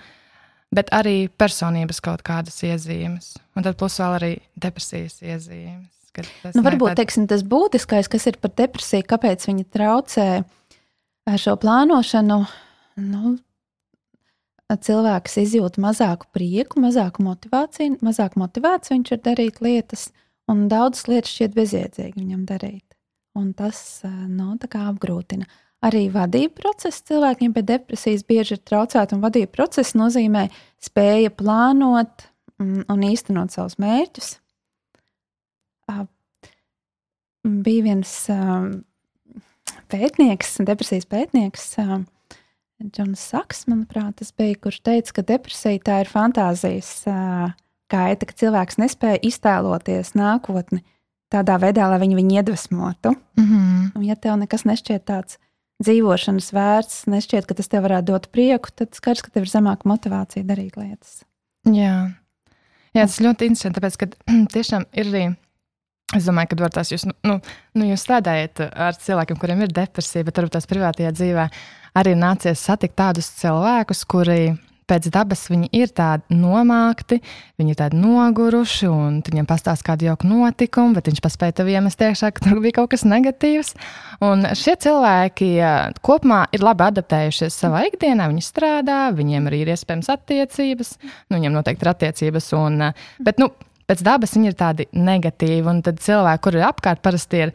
bet 0.74 0.92
arī 0.96 1.28
personības 1.30 2.02
kaut 2.06 2.24
kādas 2.26 2.62
iezīmes. 2.66 3.34
Un 3.58 3.66
tad 3.66 3.80
plus 3.80 3.98
vēl 4.00 4.20
arī 4.20 4.34
depresijas 4.56 5.20
iezīmes. 5.26 5.99
Nu, 6.56 6.64
varbūt 6.66 6.94
tād... 6.94 7.02
teiksim, 7.02 7.28
tas 7.30 7.44
būtiskais, 7.48 8.10
kas 8.12 8.26
ir 8.32 8.40
par 8.42 8.54
depresiju, 8.58 9.06
kāpēc 9.10 9.46
viņa 9.50 9.68
traucē 9.74 10.28
šo 11.40 11.56
plānošanu. 11.62 12.40
Nu, 13.00 13.36
cilvēks 14.70 15.40
izjūt 15.44 15.80
mazāku 15.82 16.30
prieku, 16.36 16.82
mazāku 16.84 17.24
motivāciju, 17.26 18.00
mazāk 18.06 18.38
motivēts 18.40 18.94
viņš 18.94 19.16
ir 19.16 19.24
darīt 19.26 19.64
lietas, 19.66 20.10
un 20.50 20.68
daudzas 20.70 21.08
lietas 21.10 21.34
šķiet 21.34 21.56
bezjēdzīgi 21.58 22.20
viņam 22.20 22.46
darīt. 22.50 22.86
Un 23.38 23.54
tas 23.58 24.02
nu, 24.04 24.56
apgrūtina. 24.60 25.48
Arī 25.86 26.10
vadība 26.12 26.58
procesa 26.60 27.06
cilvēkiem 27.08 27.54
pie 27.56 27.64
depresijas 27.64 28.26
bieži 28.28 28.58
ir 28.58 28.64
traucēta, 28.68 29.16
un 29.16 29.24
vadība 29.24 29.54
procesa 29.62 29.96
nozīmē 30.02 30.50
spēja 30.84 31.32
plānot 31.32 32.26
mm, 32.60 32.90
un 32.92 33.06
īstenot 33.08 33.56
savus 33.56 33.78
mērķus. 33.80 34.34
Bija 37.66 37.86
viens 37.88 38.14
pētnieks, 39.90 40.60
depresijas 40.68 41.08
pētnieks, 41.10 41.66
Džons 42.80 43.24
Saks, 43.32 43.66
manuprāt, 43.68 44.20
tas 44.22 44.32
bija, 44.38 44.56
kurš 44.64 44.80
teica, 44.86 45.18
ka 45.18 45.26
depresija 45.34 45.82
tā 45.84 45.98
ir 46.04 46.12
fantāzijas 46.12 46.94
gaita, 47.90 48.30
ka 48.30 48.38
cilvēks 48.44 48.80
nespēja 48.80 49.20
iztēloties 49.28 50.14
nākotni 50.18 50.84
tādā 51.34 51.58
veidā, 51.62 51.90
lai 51.92 52.00
viņu, 52.02 52.18
viņu 52.18 52.40
iedvesmotu. 52.40 53.14
Mm 53.38 53.46
-hmm. 53.46 53.92
Un, 53.96 54.06
ja 54.06 54.16
tev 54.16 54.38
nekas 54.40 54.66
nešķiet 54.66 55.06
tāds 55.06 55.38
dzīvošanas 55.84 56.52
vērts, 56.54 57.04
nešķiet, 57.08 57.46
ka 57.48 57.56
tas 57.56 57.68
tev 57.68 57.86
varētu 57.88 58.12
dot 58.12 58.32
prieku, 58.32 58.72
tad 58.76 58.96
skaidrs, 58.98 59.22
ka 59.22 59.32
tev 59.32 59.46
ir 59.46 59.52
zemāka 59.52 59.88
motivācija 59.90 60.44
darīt 60.44 60.78
lietas. 60.78 61.24
Jā, 61.66 62.12
Jā 62.94 63.06
tas 63.06 63.20
ļoti 63.22 63.46
interesanti, 63.46 63.80
tāpēc, 63.80 63.98
ka 63.98 64.06
tiešām 64.56 64.86
ir 64.94 65.12
arī. 65.12 65.26
Es 66.18 66.26
domāju, 66.26 66.50
ka 66.50 66.64
var 66.64 66.74
tās 66.74 66.90
jūs, 66.90 67.06
nu, 67.06 67.14
nu, 67.28 67.36
nu, 67.78 67.90
jūs 67.92 68.02
strādājat 68.02 68.64
ar 68.66 68.98
cilvēkiem, 68.98 69.38
kuriem 69.38 69.62
ir 69.62 69.76
depresija, 69.76 70.26
bet 70.26 70.40
varbūt 70.40 70.56
tās 70.58 70.66
privātajā 70.70 71.12
dzīvē 71.14 71.46
arī 72.02 72.16
nācies 72.18 72.64
satikt 72.66 72.98
tādus 72.98 73.30
cilvēkus, 73.38 74.02
kuri 74.10 74.42
pēc 74.90 75.10
dabas 75.14 75.46
viņi 75.52 75.70
ir 75.78 75.92
tādi 75.94 76.34
nomākti, 76.34 77.20
viņi 77.62 77.76
ir 77.76 77.78
tādi 77.78 78.00
noguruši, 78.02 78.90
un 78.90 79.20
viņiem 79.26 79.48
pastāsta 79.50 79.92
kādu 79.92 80.08
jauku 80.08 80.26
notikumu, 80.30 80.96
bet 80.98 81.12
viņš 81.12 81.22
paspēja 81.22 81.60
tev 81.60 81.70
iemest 81.70 82.02
iekšā, 82.02 82.32
ka 82.34 82.46
tur 82.48 82.62
bija 82.64 82.80
kaut 82.80 82.90
kas 82.96 83.06
negatīvs. 83.06 83.76
Un 84.26 84.48
šie 84.58 84.76
cilvēki 84.82 85.52
kopumā 86.06 86.42
ir 86.56 86.66
labi 86.66 86.88
adaptējušies 86.90 87.62
savā 87.62 87.86
ikdienā, 87.92 88.32
viņi 88.32 88.46
strādā, 88.46 89.02
viņiem 89.14 89.50
arī 89.52 89.64
ir 89.64 89.74
iespējams 89.76 90.10
attiecības, 90.16 90.96
nu, 91.06 91.38
viņiem 91.38 91.60
noteikti 91.60 91.86
ir 91.86 91.94
attiecības, 91.94 92.54
un, 92.58 92.90
bet, 93.22 93.42
nu, 93.42 93.54
pēc 93.90 94.06
dabas 94.06 94.38
viņi 94.38 94.52
ir 94.52 94.56
tādi 94.60 94.88
negatīvi, 94.94 95.66
un 95.70 95.84
tad 95.86 96.00
cilvēki, 96.04 96.44
kuri 96.46 96.62
ir 96.62 96.70
apkārt, 96.70 97.02
parasti 97.06 97.46
ir 97.48 97.54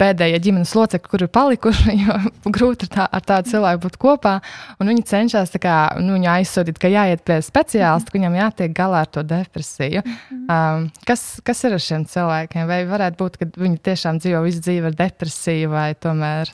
pēdējie 0.00 0.38
ģimenes 0.46 0.72
locekļi, 0.76 1.10
kur 1.12 1.24
ir 1.24 1.30
palikuši, 1.32 1.94
jo 2.04 2.16
grūti 2.54 2.88
tā, 2.92 3.04
ar 3.04 3.24
tādu 3.26 3.52
cilvēku 3.52 3.82
būt 3.84 3.98
kopā. 4.00 4.36
Viņi 4.80 5.04
cenšas 5.10 5.52
kā, 5.60 5.76
nu, 6.00 6.14
viņu 6.16 6.30
aizsūtīt, 6.32 6.80
ka 6.80 6.92
jāiet 6.92 7.24
pie 7.26 7.40
speciālista, 7.44 8.12
ka 8.12 8.18
viņam 8.18 8.38
jātiek 8.40 8.74
galā 8.76 9.04
ar 9.04 9.12
to 9.12 9.24
depresiju. 9.26 10.04
Mhm. 10.06 10.46
Um, 10.50 10.88
kas, 11.08 11.26
kas 11.46 11.62
ir 11.68 11.76
ar 11.76 11.84
šiem 11.84 12.08
cilvēkiem? 12.10 12.66
Vai 12.70 12.82
varētu 12.88 13.20
būt, 13.20 13.38
ka 13.40 13.50
viņi 13.60 13.84
tiešām 13.90 14.22
dzīvo 14.22 14.42
visu 14.46 14.64
dzīvi 14.64 14.92
ar 14.92 14.98
depresiju 15.04 15.72
vai 15.74 15.90
tomēr? 16.00 16.52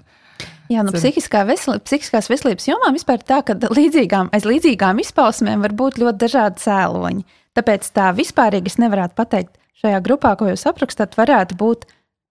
Jā, 0.67 0.83
nu, 0.83 0.91
psihiskā 0.91 1.45
veselība, 1.47 1.85
psihiskās 1.87 2.27
veselības 2.29 2.67
jomā 2.67 2.91
vispār 2.95 3.23
tā, 3.23 3.39
ka 3.47 3.55
līdzīgām, 3.55 4.33
aiz 4.35 4.47
līdzīgām 4.49 4.99
izpausmēm 5.05 5.63
var 5.63 5.75
būt 5.79 6.01
ļoti 6.03 6.19
dažādi 6.25 6.65
cēloņi. 6.65 7.23
Tāpēc 7.57 7.89
tā 7.97 8.11
vispārīgi 8.17 8.73
es 8.73 8.81
nevarētu 8.83 9.17
pateikt, 9.17 9.57
šajā 9.81 10.01
grupā, 10.05 10.35
ko 10.37 10.51
jūs 10.51 10.67
aprakstāt, 10.69 11.17
varētu 11.17 11.57
būt 11.61 11.87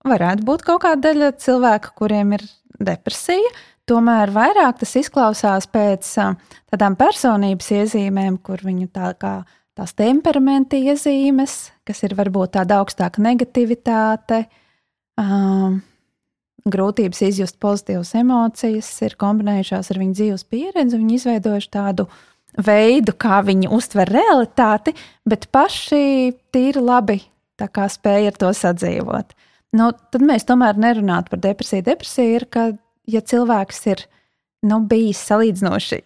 varētu 0.05 0.45
būt 0.45 0.65
kaut 0.65 0.83
kāda 0.85 1.09
daļa 1.09 1.31
cilvēku, 1.41 1.93
kuriem 1.99 2.35
ir 2.37 2.45
depresija. 2.79 3.53
Tomēr 3.89 4.31
vairāk 4.33 4.79
tas 4.81 4.95
izklausās 4.97 5.67
pēc 5.69 6.09
tādām 6.73 6.95
personības 6.97 7.69
iezīmēm, 7.75 8.39
kur 8.41 8.63
viņu 8.65 8.89
tā 8.93 9.11
kā 9.19 9.35
tās 9.77 9.93
temperamenta 9.97 10.77
iezīmes, 10.79 11.57
kas 11.85 12.01
ir 12.07 12.15
varbūt 12.17 12.55
tāda 12.55 12.79
augstāka 12.81 13.21
negativitāte, 13.21 14.45
um, 15.21 15.81
grūtības 16.65 17.21
izjust 17.27 17.59
pozitīvas 17.61 18.15
emocijas, 18.17 18.89
ir 19.05 19.17
kombinējušās 19.21 19.91
ar 19.91 20.01
viņu 20.01 20.17
dzīves 20.17 20.47
pieredzi, 20.49 20.97
viņi 20.97 21.19
izveidojuši 21.19 21.71
tādu 21.75 22.07
veidu, 22.57 23.15
kā 23.17 23.41
viņi 23.45 23.71
uztver 23.73 24.09
realitāti, 24.11 24.95
bet 25.27 25.49
paši 25.51 26.33
tīri 26.53 26.83
labi 26.83 27.19
spēja 27.55 28.31
ar 28.31 28.39
to 28.39 28.51
sadzīvot 28.51 29.35
nu, 29.75 29.91
tad 30.13 30.25
mēs 30.25 30.47
tomēr 30.47 30.79
nerunātu 30.79 31.33
par 31.33 31.41
depresiju. 31.43 31.85
Depresija 31.85 32.39
ir, 32.39 32.47
ka, 32.51 32.67
ja 33.11 33.21
cilvēks 33.25 33.81
ir 33.91 34.05
nu, 34.65 34.81
bijis 34.89 35.21
salīdzinoši 35.29 36.01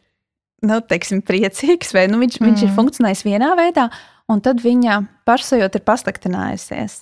nu, 0.70 0.79
teiksim, 0.84 1.22
priecīgs, 1.25 1.94
vai 1.96 2.08
nu, 2.12 2.20
viņš, 2.20 2.39
mm. 2.39 2.50
viņš 2.50 2.63
ir 2.65 2.70
mm. 2.70 2.75
funkcionējis 2.75 3.25
vienā 3.27 3.53
veidā, 3.60 3.88
un 4.32 4.41
tad 4.44 4.60
viņa 4.63 5.00
pašsajūta 5.29 5.79
ir 5.79 5.86
pasliktinājusies. 5.88 6.98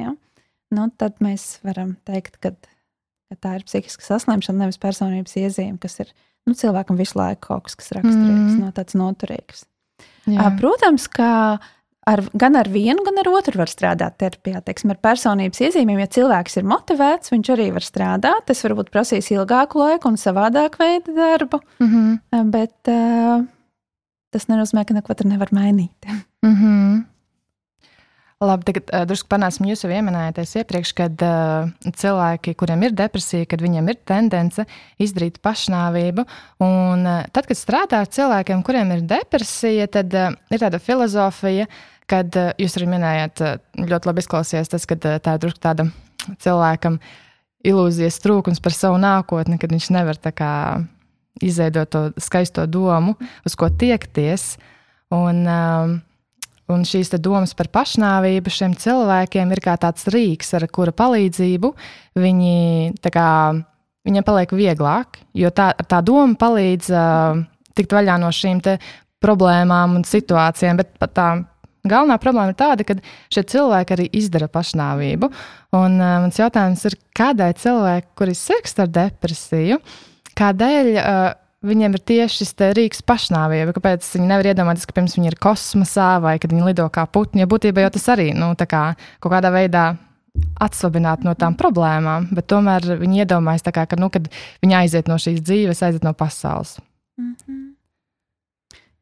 Ja? 0.00 0.14
Nu, 0.74 0.88
tad 0.98 1.20
mēs 1.22 1.60
varam 1.66 1.94
teikt, 2.08 2.40
ka, 2.42 2.50
ka 3.30 3.38
tā 3.38 3.58
ir 3.60 3.66
psihiska 3.68 4.02
saslimšana, 4.08 4.64
nevis 4.64 4.80
personības 4.82 5.36
iezīme, 5.38 5.78
kas 5.82 6.00
ir 6.02 6.10
nu, 6.48 6.56
cilvēkam 6.58 6.98
visu 7.00 7.18
laiku 7.18 7.48
kaut 7.48 7.68
kas, 7.68 7.78
kas 7.80 7.94
raksturīgs, 7.96 8.56
mm. 8.56 8.60
no 8.64 8.72
tāds 8.76 8.96
noturīgs. 8.98 9.64
Jā. 10.30 10.48
Protams, 10.58 11.06
ka 11.12 11.30
ar, 12.08 12.22
gan 12.36 12.56
ar 12.60 12.68
vienu, 12.72 13.04
gan 13.06 13.20
ar 13.20 13.30
otru 13.32 13.60
var 13.60 13.70
strādāt 13.72 14.18
terapijā. 14.20 14.60
Teiksim, 14.64 14.92
ar 14.94 15.00
personības 15.04 15.62
iezīmēm, 15.66 16.02
ja 16.02 16.10
cilvēks 16.16 16.58
ir 16.60 16.68
motivēts, 16.68 17.32
viņš 17.34 17.50
arī 17.56 17.70
var 17.76 17.86
strādāt. 17.86 18.46
Tas 18.48 18.64
varbūt 18.66 18.92
prasīs 18.94 19.30
ilgāku 19.34 19.82
laiku 19.82 20.12
un 20.12 20.20
savādāku 20.20 20.80
veidu 20.82 21.16
darbu, 21.16 21.60
mm 21.80 21.90
-hmm. 21.90 22.52
bet 22.52 22.92
uh, 22.92 23.44
tas 24.32 24.48
nenozīmē, 24.50 24.84
ka 24.84 24.94
neko 24.94 25.14
tur 25.14 25.26
nevar 25.30 25.52
mainīt. 25.52 26.08
Mm 26.44 26.54
-hmm. 26.54 27.02
Labi, 28.42 28.66
tagad 28.66 28.90
uh, 28.90 29.04
drusku 29.08 29.30
panāsim, 29.30 29.68
jūs 29.70 29.84
jau 29.84 29.92
pieminējāt 29.92 30.40
iepriekš, 30.42 30.90
kad 30.98 31.22
uh, 31.24 31.70
cilvēki, 31.86 32.56
kuriem 32.58 32.82
ir 32.84 32.96
depresija, 32.98 33.46
kad 33.48 33.62
viņiem 33.62 33.88
ir 33.92 34.00
tendence 34.04 34.66
izdarīt 35.00 35.38
pašnāvību. 35.44 36.26
Un 36.66 37.06
uh, 37.06 37.22
tad, 37.32 37.46
kad 37.48 37.56
strādā 37.56 38.02
ar 38.02 38.10
cilvēkiem, 38.12 38.66
kuriem 38.66 38.92
ir 38.96 39.06
depresija, 39.08 39.86
tad 39.86 40.18
uh, 40.18 40.34
ir 40.50 40.64
tāda 40.66 40.82
filozofija, 40.82 41.70
uh, 41.70 41.82
kad 42.10 42.36
eh, 42.36 42.52
jūs 42.60 42.78
arī 42.78 42.88
minējāt, 42.94 43.42
eh, 43.44 43.84
ļoti 43.90 44.10
labi 44.10 44.24
izklausījās 44.24 44.72
tas, 44.72 44.86
ka 44.88 44.98
eh, 44.98 45.20
tā 45.24 45.36
drusku 45.40 45.62
tāda 45.64 45.88
cilvēkam 46.42 46.98
ilūzijas 47.64 48.20
trūkums 48.24 48.60
par 48.64 48.76
savu 48.76 48.98
nākotni, 49.00 49.58
kad 49.60 49.72
viņš 49.72 49.90
nevar 49.94 50.20
kā, 50.36 50.52
izveidot 51.42 51.90
to 51.90 52.02
skaisto 52.22 52.66
domu, 52.70 53.16
uz 53.46 53.56
ko 53.58 53.70
tiekties. 53.72 54.54
Un, 55.14 55.44
um, 55.48 55.94
Un 56.72 56.84
šīs 56.88 57.12
domas 57.20 57.52
par 57.56 57.68
pašnāvību 57.68 58.52
šiem 58.52 58.72
cilvēkiem 58.80 59.50
ir 59.52 59.60
kā 59.64 59.74
tāds 59.80 60.06
rīks, 60.08 60.54
ar 60.56 60.64
kura 60.72 60.94
palīdzību 60.96 61.70
viņi, 62.16 62.54
kā, 63.12 63.30
viņiem 64.08 64.24
paliek 64.24 64.54
vieglāk, 64.56 65.18
jo 65.36 65.50
tā, 65.52 65.74
tā 65.76 66.00
doma 66.00 66.38
palīdz 66.40 66.88
uh, 66.88 67.42
tikt 67.76 67.92
vaļā 67.92 68.16
no 68.22 68.32
šīm 68.32 68.62
problēmām 69.24 69.98
un 69.98 70.08
situācijām. 70.08 70.80
Bet 70.80 70.96
tā 71.12 71.28
galvenā 71.84 72.16
problēma 72.22 72.54
ir 72.54 72.58
tāda, 72.58 72.88
ka 72.88 72.96
šie 73.32 73.44
cilvēki 73.52 73.96
arī 73.98 74.08
izdara 74.16 74.48
pašnāvību. 74.48 75.28
Un 75.76 76.00
uh, 76.00 76.18
mans 76.24 76.40
jautājums 76.40 76.88
ir, 76.88 76.96
kādēļ 77.20 77.56
cilvēki, 77.60 78.12
kuri 78.16 78.40
sirgst 78.40 78.80
ar 78.80 78.88
depresiju, 78.88 79.82
kādēļ 80.40 80.94
uh, 80.96 81.24
viņiem 81.64 81.96
ir 81.96 82.02
tieši 82.10 82.42
šis 82.42 82.54
rīks 82.76 83.02
pašnāvība. 83.06 83.74
Kāpēc 83.76 84.06
viņi 84.16 84.28
nevar 84.30 84.48
iedomāties, 84.50 84.86
ka 84.88 84.96
pirms 84.96 85.16
viņi 85.18 85.30
ir 85.32 85.38
kosmosā 85.42 86.14
vai 86.22 86.36
kad 86.42 86.52
viņi 86.54 86.68
lido 86.68 86.86
kā 86.92 87.06
putni? 87.10 87.44
Jo 87.44 87.50
būtībā 87.50 87.84
jau 87.84 87.92
tas 87.96 88.08
arī 88.14 88.30
nu, 88.36 88.52
kā, 88.54 88.84
kaut 89.22 89.34
kādā 89.34 89.52
veidā 89.54 89.84
atsvabināt 90.62 91.22
no 91.26 91.36
tām 91.38 91.54
problēmām, 91.58 92.30
bet 92.34 92.48
tomēr 92.50 92.96
viņi 93.00 93.22
iedomājas, 93.22 93.66
kā, 93.74 93.84
ka, 93.86 93.98
nu, 94.00 94.10
viņi 94.64 94.78
aiziet 94.80 95.10
no 95.10 95.18
šīs 95.20 95.42
dzīves, 95.44 95.82
aiziet 95.86 96.06
no 96.06 96.12
pasaules. 96.12 96.78
Mm 97.20 97.36
-hmm. 97.36 97.60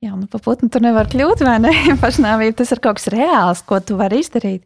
Jā, 0.02 0.16
nu, 0.16 0.26
pa 0.26 0.38
putnu 0.38 0.69
tur 0.69 0.83
nevar 0.83 1.07
kļūt, 1.07 1.45
vai 1.47 1.59
ne? 1.59 1.73
Pašnāvība 2.04 2.57
tas 2.57 2.73
ir 2.73 2.81
kaut 2.81 2.99
kas 2.99 3.09
reāls, 3.09 3.62
ko 3.62 3.81
tu 3.81 3.97
vari 3.97 4.19
izdarīt, 4.19 4.62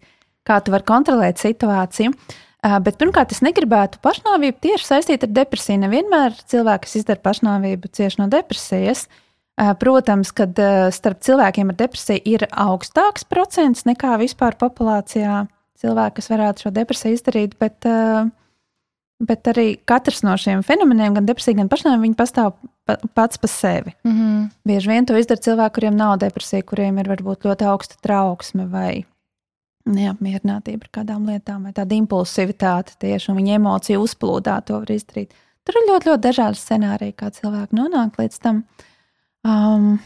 kā 0.48 0.60
tu 0.64 0.72
vari 0.72 0.84
kontrolēt 0.84 1.38
situāciju. 1.38 2.10
Uh, 2.10 2.45
Bet 2.66 2.96
pirmkārt, 2.98 3.34
es 3.34 3.42
negribētu 3.44 4.00
pašnāvību 4.02 4.58
tieši 4.64 4.88
saistīt 4.88 5.26
ar 5.26 5.32
depresiju. 5.36 5.82
Nevienmēr 5.84 6.34
cilvēki, 6.50 6.86
kas 6.86 6.98
izdara 6.98 7.22
pašnāvību, 7.22 7.90
cieši 7.94 8.22
no 8.22 8.28
depresijas. 8.32 9.04
Protams, 9.80 10.32
kad 10.36 10.58
starp 10.92 11.22
cilvēkiem 11.24 11.70
ar 11.72 11.76
depresiju 11.78 12.24
ir 12.28 12.46
augstāks 12.50 13.24
procents 13.28 13.86
nekā 13.88 14.16
vispār 14.20 14.56
populācijā 14.60 15.46
cilvēku, 15.80 16.18
kas 16.18 16.30
varētu 16.32 16.66
šo 16.66 16.72
depresiju 16.76 17.16
izdarīt, 17.16 17.56
bet, 17.60 17.86
bet 19.30 19.50
arī 19.52 19.68
katrs 19.88 20.22
no 20.26 20.36
šiem 20.40 20.64
fenomeniem, 20.66 21.16
gan 21.16 21.28
depresija, 21.28 21.60
gan 21.60 21.72
pašnāvība, 21.72 22.18
pastāv 22.18 22.56
pats 22.86 23.40
par 23.40 23.50
sevi. 23.50 23.94
Mm 24.04 24.12
-hmm. 24.12 24.48
Bieži 24.64 24.88
vien 24.88 25.06
to 25.06 25.16
izdara 25.16 25.40
cilvēki, 25.40 25.74
kuriem 25.74 25.96
nav 25.96 26.18
depresija, 26.18 26.62
kuriem 26.62 26.98
ir 26.98 27.08
varbūt 27.08 27.46
ļoti 27.48 27.64
augsta 27.64 27.94
trauksme 28.02 28.66
vai 28.66 29.04
neapmierinātība 29.86 30.88
ar 30.88 30.92
kādām 31.00 31.28
lietām, 31.30 31.66
vai 31.66 31.74
tāda 31.76 31.96
impulsivitāte 31.96 32.96
tieši 33.02 33.30
un 33.32 33.38
viņa 33.40 33.58
emociju 33.60 34.02
uzplūdā 34.02 34.58
to 34.66 34.80
var 34.82 34.92
izdarīt. 34.92 35.34
Tur 35.66 35.78
ir 35.80 35.88
ļoti, 35.90 36.10
ļoti 36.10 36.22
dažādi 36.22 36.60
scenāriji, 36.60 37.16
kā 37.18 37.30
cilvēki 37.34 37.78
nonāk 37.78 38.18
līdz 38.20 38.40
tam. 38.42 38.62
Um, 39.46 39.96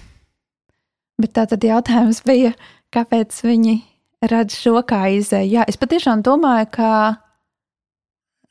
bet 1.20 1.34
tā 1.36 1.46
tad 1.50 1.64
jautājums 1.64 2.22
bija, 2.28 2.54
kāpēc 2.94 3.40
viņi 3.44 3.74
redz 4.30 4.56
šo 4.60 4.80
kā 4.88 5.06
izēju? 5.16 5.52
Jā, 5.58 5.66
es 5.68 5.80
patiešām 5.80 6.24
domāju, 6.24 6.68
ka 6.76 6.92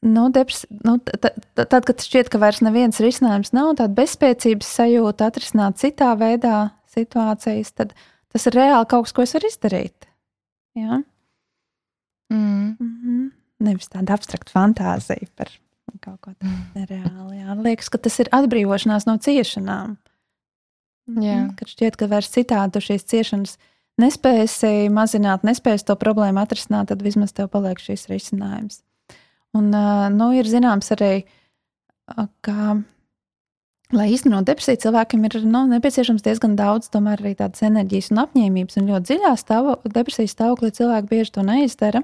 nu, 0.05 0.27
depres, 0.33 0.63
nu, 0.85 0.97
tad, 1.01 1.81
kad 1.85 2.05
šķiet, 2.05 2.31
ka 2.31 2.41
vairs 2.41 2.61
neviens 2.65 3.01
risinājums 3.03 3.53
nav, 3.57 3.73
tāda 3.79 3.97
bezspēcības 3.97 4.73
sajūta 4.79 5.29
atrisināt 5.29 5.81
citā 5.81 6.13
veidā 6.19 6.69
situācijas, 6.93 7.73
tad 7.75 7.93
tas 8.29 8.45
ir 8.49 8.57
reāli 8.57 8.89
kaut 8.89 9.07
kas, 9.07 9.15
ko 9.15 9.25
es 9.25 9.35
varu 9.35 9.49
izdarīt. 9.49 10.09
Ja? 10.77 11.01
Mm. 12.29 12.75
Mm 12.79 12.93
-hmm. 13.03 13.31
Nevis 13.59 13.89
tāda 13.89 14.13
abstrakta 14.13 14.51
fantāzija 14.53 15.27
par 15.35 15.49
kaut 16.01 16.21
ko 16.21 16.31
tādu 16.31 16.51
mm. 16.51 16.65
nereālu. 16.75 17.33
Jā. 17.33 17.55
Liekas, 17.63 17.89
ka 17.89 17.97
tas 17.97 18.19
ir 18.19 18.29
atbrīvošanās 18.31 19.07
no 19.07 19.17
ciešanām. 19.17 19.97
Mm 21.07 21.21
-hmm. 21.21 21.55
Kad 21.55 21.67
šķiet, 21.67 21.95
ka 21.95 22.07
vairs 22.07 22.29
citādi 22.29 22.71
tu 22.71 22.79
šīs 22.79 23.03
ciešanas 23.05 23.57
nespēsi 23.97 24.89
mazināt, 24.89 25.43
nespēsi 25.43 25.85
to 25.85 25.95
problēmu 25.95 26.41
atrisināt, 26.41 26.87
tad 26.87 27.01
vismaz 27.01 27.33
tev 27.33 27.47
paliek 27.47 27.79
šīs 27.79 28.07
risinājums. 28.07 28.81
Un, 29.53 29.71
nu, 30.17 30.31
ir 30.37 30.45
zināms 30.45 30.91
arī, 30.91 31.23
ka 32.41 32.77
Lai 33.89 34.11
īstenot 34.13 34.45
depresiju, 34.45 34.77
cilvēkam 34.83 35.23
ir 35.25 35.35
nu, 35.49 35.63
nepieciešams 35.71 36.21
diezgan 36.21 36.53
daudz 36.57 36.91
arī 36.93 37.31
tādas 37.33 37.63
enerģijas 37.65 38.11
un 38.13 38.21
apņēmības. 38.21 38.77
Un 38.77 38.89
ļoti 38.91 39.07
dziļā 39.09 39.31
stāvo, 39.41 39.77
depresijas 39.81 40.35
stāvoklī 40.35 40.69
cilvēki 40.77 41.09
bieži 41.09 41.33
to 41.33 41.45
neizdara. 41.47 42.03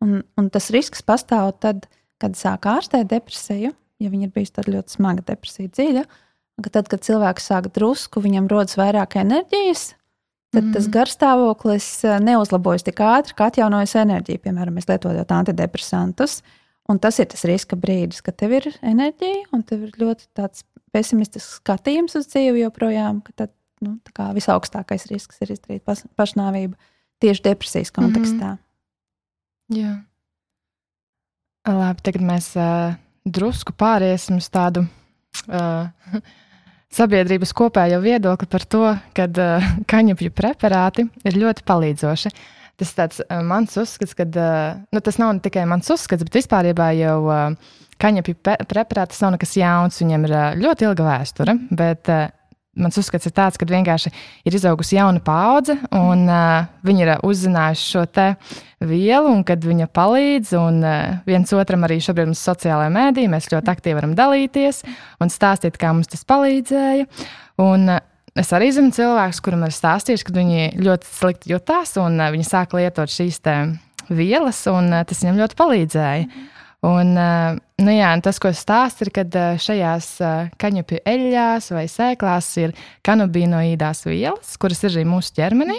Un, 0.00 0.22
un 0.40 0.48
tas 0.52 0.70
risks 0.72 1.04
pastāv 1.04 1.52
tad, 1.60 1.88
kad 2.16 2.38
sāk 2.40 2.64
ārstēt 2.64 3.10
depresiju, 3.10 3.74
ja 4.00 4.08
viņa 4.12 4.28
ir 4.28 4.32
bijusi 4.32 4.64
ļoti 4.64 4.96
smaga 4.96 5.24
depresija, 5.28 5.68
dziļa. 5.76 6.04
Ka 6.64 6.72
tad, 6.72 6.88
kad 6.88 7.04
cilvēks 7.04 7.50
sāk 7.50 7.68
drusku, 7.76 8.22
viņam 8.24 8.48
rodas 8.48 8.78
vairāk 8.80 9.18
enerģijas, 9.20 9.90
tad 10.56 10.62
mm. 10.62 10.70
tas 10.72 10.88
garstāvoklis 10.88 11.88
eh, 12.08 12.16
neuzlabojas 12.24 12.86
tik 12.86 13.02
ātri, 13.04 13.36
kā 13.36 13.50
atjaunojas 13.50 13.92
enerģija. 14.00 14.40
Piemēram, 14.46 14.78
mēs 14.78 14.88
lietojot 14.88 15.36
antidepresantus. 15.36 16.40
Un 16.88 17.02
tas 17.02 17.18
ir 17.20 17.28
tas 17.28 17.44
riska 17.44 17.76
brīdis, 17.76 18.22
kad 18.24 18.38
tev 18.40 18.56
ir 18.56 18.70
enerģija 18.80 19.50
un 19.52 19.66
tev 19.68 19.84
ir 19.84 20.00
ļoti 20.00 20.30
tāds 20.38 20.64
pesimistisks 20.96 21.60
skatījums 21.60 22.16
uz 22.18 22.28
dzīvi 22.32 22.64
joprojām, 22.64 23.20
ka 23.26 23.36
tad 23.44 23.54
nu, 23.84 23.98
visaugstākais 24.36 25.08
risks 25.12 25.42
ir 25.44 25.52
izdarīt 25.54 25.84
pašnāvību 26.16 26.76
tieši 27.22 27.44
depresijas 27.44 27.92
kontekstā. 27.94 28.56
Mm 28.56 28.56
-hmm. 28.56 28.62
Jā. 29.76 29.94
Labi, 31.66 32.02
tagad 32.06 32.22
mēs 32.22 32.52
uh, 32.54 32.94
drusku 33.26 33.74
pāriesim 33.74 34.38
uz 34.38 34.46
tādu 34.52 34.84
uh, 35.50 35.88
sabiedrības 36.98 37.52
kopējo 37.52 37.98
viedokli 38.00 38.46
par 38.46 38.64
to, 38.64 38.84
ka 39.16 39.26
uh, 39.26 39.72
kaņepju 39.90 40.30
preparāti 40.30 41.08
ir 41.24 41.40
ļoti 41.42 41.66
palīdzoši. 41.66 42.30
Tas 42.76 42.92
ir 42.92 43.42
mans 43.42 43.76
uzskats, 43.76 44.14
ka 44.14 44.22
uh, 44.28 44.78
nu, 44.92 45.00
tas 45.00 45.18
nav 45.18 45.40
tikai 45.40 45.64
mans 45.66 45.90
uzskats, 45.90 46.22
bet 46.22 46.38
vispār 46.38 46.70
jau 46.94 47.18
uh, 47.26 47.56
kaņepju 48.02 48.40
preparāts 48.68 49.22
nav 49.24 49.36
nekas 49.36 49.56
jauns, 49.58 50.00
viņam 50.02 50.26
ir 50.28 50.34
ļoti 50.62 50.90
ilga 50.90 51.06
vēsture. 51.10 51.56
Bet, 51.70 52.10
Mans 52.76 52.98
uzskats 53.00 53.24
ir 53.24 53.32
tāds, 53.32 53.56
ka 53.56 53.64
vienkārši 53.68 54.10
ir 54.44 54.56
izaugusi 54.56 54.98
jauna 54.98 55.20
paudze, 55.24 55.78
un 55.96 56.26
uh, 56.28 56.66
viņi 56.84 57.04
ir 57.06 57.10
uzzinājuši 57.24 57.84
šo 57.88 58.02
te 58.12 58.26
vielu, 58.84 59.30
un 59.32 59.40
kad 59.48 59.62
viņa 59.64 59.86
palīdz, 59.96 60.50
un 60.60 60.82
uh, 60.84 61.14
viens 61.28 61.54
otram 61.56 61.86
arī 61.88 61.96
šobrīd 62.04 62.28
mums 62.28 62.42
sociālajā 62.44 62.90
mēdī, 62.92 63.24
mēs 63.32 63.48
ļoti 63.48 63.72
aktīvi 63.72 63.96
varam 63.96 64.12
dalīties 64.18 64.82
un 65.24 65.32
stāstīt, 65.32 65.78
kā 65.80 65.94
mums 65.96 66.12
tas 66.12 66.26
palīdzēja. 66.28 67.08
Un, 67.64 67.88
uh, 67.94 68.04
Es 68.36 68.50
arī 68.52 68.66
zinu 68.68 68.92
cilvēkus, 68.92 69.38
kuriem 69.40 69.62
ir 69.64 69.72
stāstījuši, 69.72 70.24
ka 70.28 70.34
viņi 70.36 70.64
ļoti 70.84 71.08
slikti 71.08 71.54
jutās, 71.54 71.94
un 71.96 72.18
uh, 72.20 72.26
viņi 72.34 72.44
sāka 72.44 72.76
lietot 72.76 73.08
šīs 73.08 73.40
vielas, 74.12 74.58
un 74.68 74.92
uh, 74.92 75.06
tas 75.08 75.22
viņam 75.24 75.40
ļoti 75.40 75.56
palīdzēja. 75.56 76.26
Mm. 76.28 76.50
Un, 76.84 77.14
eh, 77.16 77.56
nu 77.82 77.94
jā, 77.94 78.10
tas, 78.22 78.38
ko 78.42 78.50
es 78.52 78.60
stāstu, 78.60 79.06
ir, 79.06 79.12
ka 79.14 79.24
eh, 79.24 79.56
šajās 79.62 80.08
eh, 80.20 80.50
kaņepju 80.60 81.00
eļļās 81.08 81.70
vai 81.72 81.86
sēklās 81.88 82.50
ir 82.60 82.74
kanabinoīdās 83.06 84.04
vielas, 84.06 84.56
kuras 84.60 84.84
ir 84.84 84.92
arī 84.92 85.06
mūsu 85.08 85.32
ķermenī, 85.38 85.78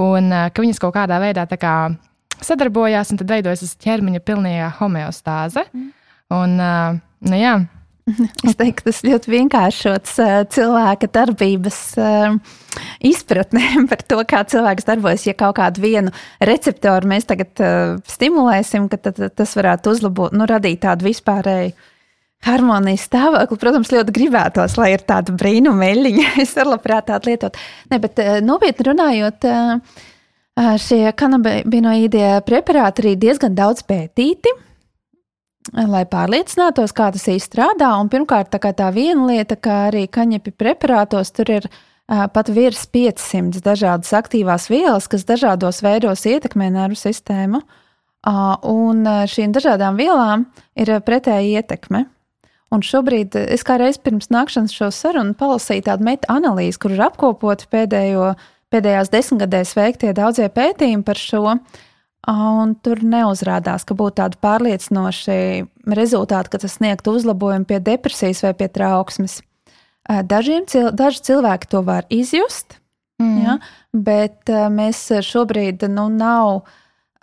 un 0.00 0.32
ka 0.32 0.64
viņas 0.64 0.80
kaut 0.80 0.96
kādā 0.96 1.20
veidā 1.20 1.44
kā 1.60 1.76
sadarbojās, 2.42 3.12
un 3.12 3.20
tad 3.20 3.34
veidojas 3.34 3.76
ķermeņa 3.84 4.22
pilnīgā 4.24 4.70
homeostāze. 4.80 5.66
Un, 6.32 6.56
nu 6.56 7.36
jā, 7.36 7.52
Es 8.46 8.56
teiktu, 8.58 8.88
tas 8.88 9.00
ļoti 9.06 9.30
vienkāršots 9.30 10.16
uh, 10.22 10.32
cilvēka 10.50 11.08
darbības 11.14 11.78
uh, 12.00 12.34
izpratne 13.04 13.62
par 13.90 14.02
to, 14.02 14.18
kā 14.28 14.42
cilvēks 14.48 14.88
darbojas. 14.88 15.26
Ja 15.28 15.36
kaut 15.38 15.56
kādu 15.60 15.84
vienu 15.84 16.12
receptoru 16.42 17.12
mēs 17.12 17.28
tagad 17.30 17.62
uh, 17.62 17.96
stimulēsim, 18.10 18.90
tad, 18.92 19.20
tas 19.36 19.56
varētu 19.58 19.94
uzlabot, 19.94 20.34
nu, 20.34 20.48
radīt 20.50 20.82
tādu 20.86 21.08
vispārēju 21.10 21.74
harmonijas 22.42 23.06
stāvokli. 23.06 23.60
Protams, 23.62 23.92
ļoti 23.94 24.14
gribētos, 24.16 24.74
lai 24.80 24.92
ir 24.96 25.06
tāda 25.06 25.34
brīnuma 25.38 25.92
eļļiņa. 25.92 26.32
es 26.44 26.56
arī 26.58 26.74
labprāt 26.74 27.06
tādu 27.12 27.30
lietot. 27.30 27.60
Ne, 27.92 28.02
bet 28.02 28.18
nopietni 28.42 28.88
runājot, 28.90 29.46
šie 30.82 31.04
kanabinoīdie 31.16 32.26
preparāti 32.48 33.06
arī 33.06 33.14
diezgan 33.22 33.54
daudz 33.56 33.86
pētīti 33.86 34.50
lai 35.70 36.02
pārliecinātos, 36.08 36.94
kā 36.96 37.10
tas 37.14 37.28
īsti 37.30 37.50
strādā. 37.50 37.92
Un 38.00 38.10
pirmkārt, 38.12 38.52
tā, 38.52 38.72
tā 38.76 38.90
viena 38.94 39.28
lieta, 39.30 39.56
ka 39.56 39.88
arī 39.88 40.06
kaņepju 40.10 40.54
preparātos 40.58 41.32
tur 41.34 41.52
ir 41.52 41.68
uh, 41.68 42.26
pat 42.32 42.50
virs 42.52 42.84
500 42.90 43.62
dažādas 43.64 44.12
aktīvās 44.16 44.68
vielas, 44.72 45.08
kas 45.08 45.26
dažādos 45.28 45.82
veidos 45.84 46.26
ietekmē 46.26 46.72
nervu 46.74 46.98
sistēmu. 46.98 47.62
Uh, 48.22 48.54
un 48.68 49.06
šīm 49.26 49.54
dažādām 49.54 49.96
vielām 49.98 50.46
ir 50.78 50.92
pretēja 51.02 51.62
ietekme. 51.62 52.06
Un 52.72 52.80
šobrīd 52.80 53.34
es 53.52 53.66
kā 53.68 53.76
reiz 53.76 53.98
pirms 54.00 54.30
nākšanas 54.32 54.72
šo 54.72 54.88
sarunu 54.94 55.34
palasīju 55.36 55.84
tādu 55.90 56.06
meta-analīzi, 56.06 56.78
kur 56.80 56.94
ir 56.94 57.02
apkopoti 57.04 57.66
pēdējo, 57.68 58.30
pēdējās 58.72 59.10
desmitgadēs 59.12 59.74
veiktie 59.76 60.14
daudzie 60.16 60.46
pētījumi 60.48 61.04
par 61.04 61.20
šo. 61.20 61.42
Uh, 61.52 61.82
Un 62.30 62.76
tur 62.78 63.00
neuzrādās, 63.02 63.82
ka 63.82 63.96
būtu 63.98 64.20
tādi 64.20 64.38
pārliecinoši 64.44 65.38
rezultāti, 65.98 66.52
ka 66.52 66.60
tas 66.62 66.76
sniegtu 66.78 67.16
uzlabojumu 67.18 67.66
pie 67.66 67.80
depresijas 67.82 68.44
vai 68.44 68.52
pie 68.54 68.68
trauksmes. 68.70 69.40
Dažiem 70.06 70.68
cil 70.70 70.92
daži 70.94 71.22
cilvēki 71.26 71.70
to 71.70 71.80
var 71.86 72.06
izjust, 72.14 72.78
mm. 73.22 73.36
ja, 73.42 73.56
bet 73.90 74.50
mēs 74.70 75.08
šobrīd 75.26 75.86
nu, 75.90 76.06
nav. 76.14 76.62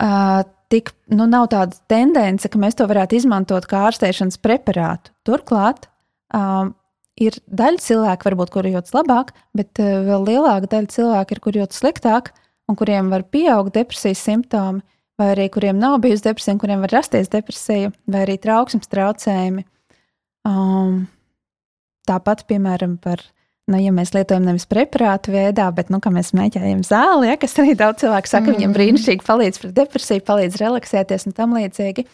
Uh, 0.00 0.44
tik, 0.70 0.92
nu, 1.12 1.26
nav 1.28 1.48
tāda 1.52 1.76
tendence, 1.90 2.48
ka 2.48 2.60
mēs 2.60 2.78
to 2.78 2.86
varētu 2.90 3.18
izmantot 3.18 3.66
kā 3.68 3.86
ārstēšanas 3.88 4.38
preparātu. 4.42 5.12
Turklāt 5.26 5.88
um, 6.36 6.72
ir 7.20 7.36
daļa 7.50 7.82
cilvēku, 7.84 8.28
varbūt, 8.30 8.52
kuri 8.54 8.74
jūtas 8.76 8.94
labāk, 8.96 9.34
bet 9.56 9.80
vēl 9.80 10.28
lielāka 10.28 10.70
daļa 10.70 10.94
cilvēku 10.94 11.36
ir, 11.36 11.42
kur 11.44 11.58
jūtas 11.60 11.82
sliktāk, 11.82 12.32
un 12.70 12.78
kuriem 12.78 13.10
var 13.12 13.26
pieaugt 13.26 13.74
depresijas 13.76 14.22
simptomi, 14.24 14.84
vai 15.20 15.32
arī 15.34 15.50
kuriem 15.52 15.78
nav 15.80 15.98
bijusi 16.04 16.28
depresija, 16.28 16.56
kuriem 16.60 16.84
var 16.86 16.94
rasties 16.94 17.28
depresija, 17.32 17.90
vai 18.10 18.24
arī 18.24 18.38
trauksmes 18.40 18.88
traucējumi. 18.90 19.66
Um, 20.48 21.04
tāpat, 22.08 22.46
piemēram, 22.48 22.96
par 23.02 23.22
nu, 23.70 23.78
ja 23.78 23.92
mēs 23.94 24.14
lietojam 24.16 24.46
nevis 24.48 24.66
preparātu 24.70 25.34
veidā, 25.34 25.68
bet 25.74 25.92
nu, 25.92 26.00
mēs 26.14 26.32
mēģinām 26.36 26.82
zāli, 26.86 27.28
ja, 27.30 27.38
kas 27.40 27.58
arī 27.60 27.76
daudz 27.78 28.04
cilvēku 28.04 28.30
saka, 28.30 28.48
mm. 28.48 28.56
viņiem 28.56 28.76
brīnišķīgi 28.76 29.26
palīdz 29.26 29.62
pret 29.62 29.74
depresiju, 29.76 30.26
palīdz 30.26 30.60
relaksēties 30.62 31.28
un 31.28 31.36
tam 31.36 31.54
līdzīgi. 31.58 32.06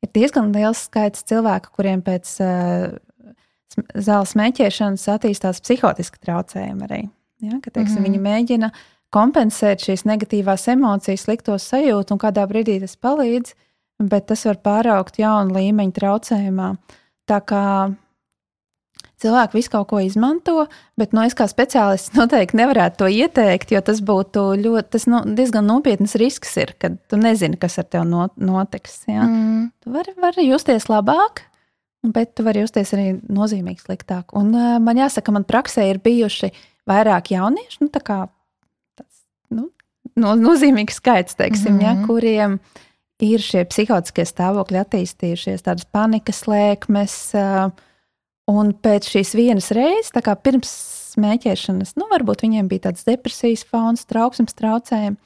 Ir 0.00 0.12
diezgan 0.16 0.52
liels 0.54 0.84
skaits 0.88 1.24
cilvēku, 1.28 1.72
kuriem 1.76 2.04
pēc 2.04 2.36
uh, 2.44 2.92
zāles 3.94 4.34
smēķēšanas 4.36 5.08
attīstās 5.16 5.60
psihotiski 5.64 6.22
traucējumi 6.24 6.86
arī. 6.88 7.02
Ja, 7.40 7.58
ka, 7.64 7.72
teiksim, 7.72 8.02
mm. 8.02 8.06
Viņi 8.08 8.22
mēģina 8.24 8.70
kompensēt 9.14 9.86
šīs 9.86 10.06
negatīvās 10.08 10.68
emocijas, 10.72 11.26
slikto 11.26 11.56
sajūtu, 11.58 12.14
un 12.14 12.22
kādā 12.22 12.46
brīdī 12.50 12.78
tas 12.82 12.96
palīdz, 13.00 13.56
bet 14.10 14.28
tas 14.30 14.46
var 14.48 14.60
pāraugt 14.64 15.18
jaunu 15.20 15.56
līmeņu 15.58 15.96
traucējumā. 15.98 16.70
Tā 17.30 17.40
kā 17.46 17.64
cilvēki 19.20 19.58
visu 19.58 19.72
kaut 19.72 19.90
ko 19.90 20.00
izmanto, 20.02 20.64
bet 20.98 21.14
nu, 21.16 21.22
es 21.26 21.36
kā 21.38 21.46
speciālists 21.50 22.14
noteikti 22.18 22.58
nevarētu 22.60 23.02
to 23.02 23.10
ieteikt, 23.12 23.74
jo 23.74 23.82
tas 23.84 24.02
būtu 24.06 24.46
ļoti, 24.62 24.88
tas, 24.96 25.06
nu, 25.10 25.22
diezgan 25.36 25.68
nopietns 25.68 26.16
risks, 26.20 26.56
ir, 26.62 26.74
kad 26.80 26.98
tu 27.10 27.20
nezini, 27.20 27.60
kas 27.60 27.80
ar 27.82 27.88
tevi 27.90 28.06
notiks. 28.08 29.02
Ja? 29.10 29.26
Mm. 29.26 29.70
Tu 29.84 29.94
vari, 29.94 30.16
vari 30.20 30.48
justies 30.48 30.88
labāk, 30.92 31.44
bet 32.06 32.34
tu 32.38 32.46
vari 32.46 32.64
justies 32.64 32.94
arī 32.96 33.14
nozīmīgi 33.28 33.84
sliktāk. 33.84 34.34
Un 34.38 34.52
uh, 34.56 34.74
man 34.82 35.00
jāsaka, 35.00 35.34
man 35.34 35.46
praksē 35.48 35.90
ir 35.90 36.00
bijuši 36.04 36.54
vairāk 36.88 37.34
jaunieši, 37.34 37.82
nu, 37.84 37.90
tā 37.92 38.02
kā 38.04 38.22
nu, 39.54 39.68
no, 40.16 40.34
nozīmīgs 40.38 41.00
skaits, 41.02 41.36
teiksim, 41.38 41.74
mm 41.74 41.78
-hmm. 41.78 41.84
ja, 41.86 41.94
mhm. 41.94 42.06
kuriem 42.06 42.58
ir 43.20 43.42
šie 43.44 43.66
psihotiskie 43.68 44.24
stāvokļi 44.24 44.80
attīstījušies, 44.80 45.66
tādas 45.66 45.84
panikas 45.84 46.46
lēkmes. 46.48 47.16
Uh, 47.36 47.86
Un 48.50 48.72
pēc 48.74 49.06
šīs 49.12 49.34
vienas 49.38 49.70
reizes, 49.76 50.10
tā 50.14 50.22
kā 50.26 50.34
pirms 50.38 50.70
smēķēšanas, 51.12 51.94
nu, 52.00 52.06
varbūt 52.10 52.44
viņiem 52.46 52.70
bija 52.70 52.88
tāds 52.88 53.06
depresijas 53.06 53.62
fons, 53.68 54.06
trauksmes 54.10 54.56
traucējumi. 54.58 55.18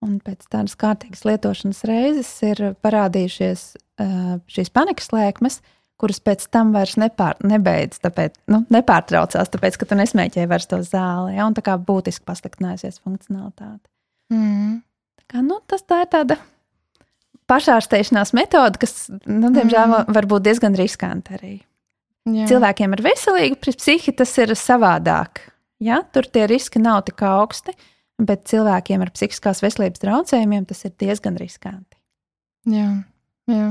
Un 0.00 0.16
pēc 0.24 0.46
tādas 0.48 0.76
kārtīgas 0.80 1.26
lietošanas 1.28 1.82
reizes 1.88 2.30
ir 2.46 2.62
parādījušies 2.80 3.64
uh, 3.74 4.38
šīs 4.48 4.70
panikas 4.72 5.10
lēkmes, 5.12 5.58
kuras 6.00 6.20
pēc 6.24 6.46
tam 6.52 6.72
vairs 6.74 6.96
nepār, 7.00 7.38
nebeidz, 7.46 8.00
tāpēc, 8.04 8.38
nu, 8.52 8.62
nepārtraucās, 8.72 9.52
tāpēc, 9.52 9.76
ka 9.80 9.88
tu 9.90 9.98
nesmēķēji 10.00 10.50
vairs 10.50 10.70
to 10.70 10.80
zāli. 10.86 11.36
Ja, 11.36 11.48
un 11.48 11.56
tā 11.56 11.64
kā 11.66 11.76
būtiski 11.76 12.24
pasliktinājusies 12.28 13.02
funkcionalitāte. 13.04 13.84
Mm. 14.32 14.80
Tā 15.20 15.26
kā, 15.34 15.44
nu, 15.46 15.60
tas 15.70 15.84
tā 15.84 16.02
ir 16.04 16.10
tāda 16.12 16.38
pašārstēšanās 17.50 18.34
metode, 18.36 18.80
kas, 18.80 19.08
nu, 19.26 19.50
diemžēl, 19.52 19.86
mm. 19.86 20.14
var 20.16 20.28
būt 20.30 20.46
diezgan 20.46 20.78
riskanti 20.78 21.36
arī. 21.38 21.54
Jā. 22.28 22.46
Cilvēkiem 22.50 22.94
ar 22.94 23.02
veselīgu 23.04 23.72
psihi 23.72 24.12
tas 24.16 24.32
ir 24.42 24.52
savādāk. 24.58 25.42
Ja? 25.82 26.02
Tur 26.12 26.28
tie 26.28 26.44
riski 26.50 26.82
nav 26.82 27.02
tik 27.08 27.22
augsti, 27.24 27.72
bet 28.20 28.44
cilvēkiem 28.50 29.04
ar 29.04 29.12
psihiskās 29.14 29.62
veselības 29.64 30.02
traucējumiem 30.02 30.66
tas 30.68 30.84
ir 30.84 30.94
diezgan 31.00 31.38
riskanti. 31.40 31.96
Jā, 32.68 32.90
jā. 33.48 33.70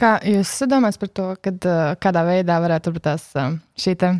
Kā 0.00 0.14
jūs 0.24 0.52
domājat 0.70 1.00
par 1.00 1.10
to, 1.12 1.26
kad, 1.44 1.66
kādā 2.00 2.24
veidā 2.24 2.56
varētu 2.62 2.94
tās 3.04 3.26
šī 3.76 3.96
te, 4.00 4.14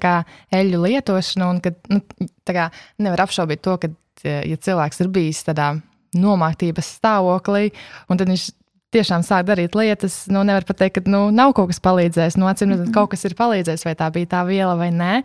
kā 0.00 0.18
eļļu 0.52 0.82
lietošana, 0.84 1.48
un 1.48 1.62
kad 1.64 1.78
nu, 1.92 2.02
kā, 2.44 2.68
nevar 3.00 3.24
apšaubīt 3.24 3.62
to, 3.64 3.78
ka, 3.80 3.90
ja 4.24 4.56
cilvēks 4.56 5.00
ir 5.00 5.10
bijis 5.14 5.40
tādā 5.46 5.72
nomāktības 6.14 6.92
stāvoklī, 6.98 7.70
un 8.08 8.20
tad 8.20 8.30
viņš 8.30 8.50
tiešām 8.94 9.24
sāk 9.26 9.46
darīt 9.48 9.74
lietas, 9.78 10.24
nu, 10.30 10.44
nevar 10.46 10.66
pateikt, 10.68 11.00
ka 11.00 11.10
nu, 11.10 11.26
nav 11.34 11.54
kaut 11.56 11.72
kas 11.72 11.82
palīdzējis. 11.84 12.38
Nu, 12.38 12.46
acīm 12.50 12.70
redzot, 12.70 12.86
mm 12.86 12.90
-hmm. 12.90 12.94
kaut 12.94 13.10
kas 13.14 13.24
ir 13.26 13.36
palīdzējis, 13.38 13.86
vai 13.88 13.94
tā 13.98 14.10
bija 14.14 14.30
tā 14.36 14.42
viela 14.46 14.76
vai 14.78 14.90
nē. 14.94 15.22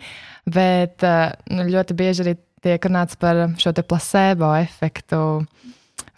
Bet 0.49 1.05
nu, 1.53 1.67
ļoti 1.75 1.97
bieži 1.99 2.25
arī 2.25 2.35
tiek 2.63 2.85
runāts 2.85 3.19
par 3.19 3.49
šo 3.57 3.73
placebo 3.83 4.55
efektu. 4.55 5.45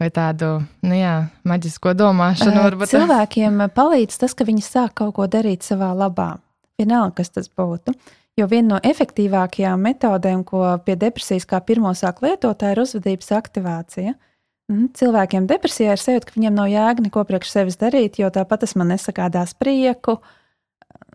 Vai 0.02 0.10
tādu 0.10 0.56
nu 0.82 0.98
jā, 0.98 1.28
maģisko 1.46 1.94
domāšanu. 1.94 2.56
Uh, 2.58 2.66
varbūt. 2.66 2.90
Cilvēkiem 2.90 3.62
palīdz 3.76 4.18
tas, 4.24 4.34
ka 4.34 4.48
viņi 4.48 4.66
sāk 4.66 4.96
kaut 4.98 5.14
ko 5.20 5.28
darīt 5.30 5.68
savā 5.68 5.92
labā. 5.94 6.34
Vienalga, 6.82 7.20
kas 7.22 7.30
tas 7.36 7.52
būtu. 7.54 7.94
Jo 8.40 8.48
viena 8.50 8.74
no 8.74 8.82
efektīvākajām 8.82 9.86
metodēm, 9.86 10.42
ko 10.48 10.64
pie 10.86 10.96
depresijas 10.98 11.46
kā 11.46 11.60
pirmo 11.62 11.92
sāk 11.94 12.24
lietot, 12.26 12.66
ir 12.66 12.82
uzvedības 12.82 13.30
aktivācija. 13.38 14.16
Uh, 14.16 14.28
Mhm, 14.72 14.92
cilvēkiem 14.96 15.48
depresijā 15.50 15.96
ir 15.98 16.00
sajūta, 16.00 16.30
ka 16.30 16.38
viņiem 16.38 16.56
nav 16.56 16.70
jēga 16.72 17.04
neko 17.04 17.26
priekš 17.28 17.50
sevis 17.52 17.80
darīt, 17.82 18.22
jo 18.22 18.30
tāpat 18.32 18.64
tas 18.64 18.78
man 18.80 18.94
nesagādās 18.94 19.52
prieku. 19.58 20.22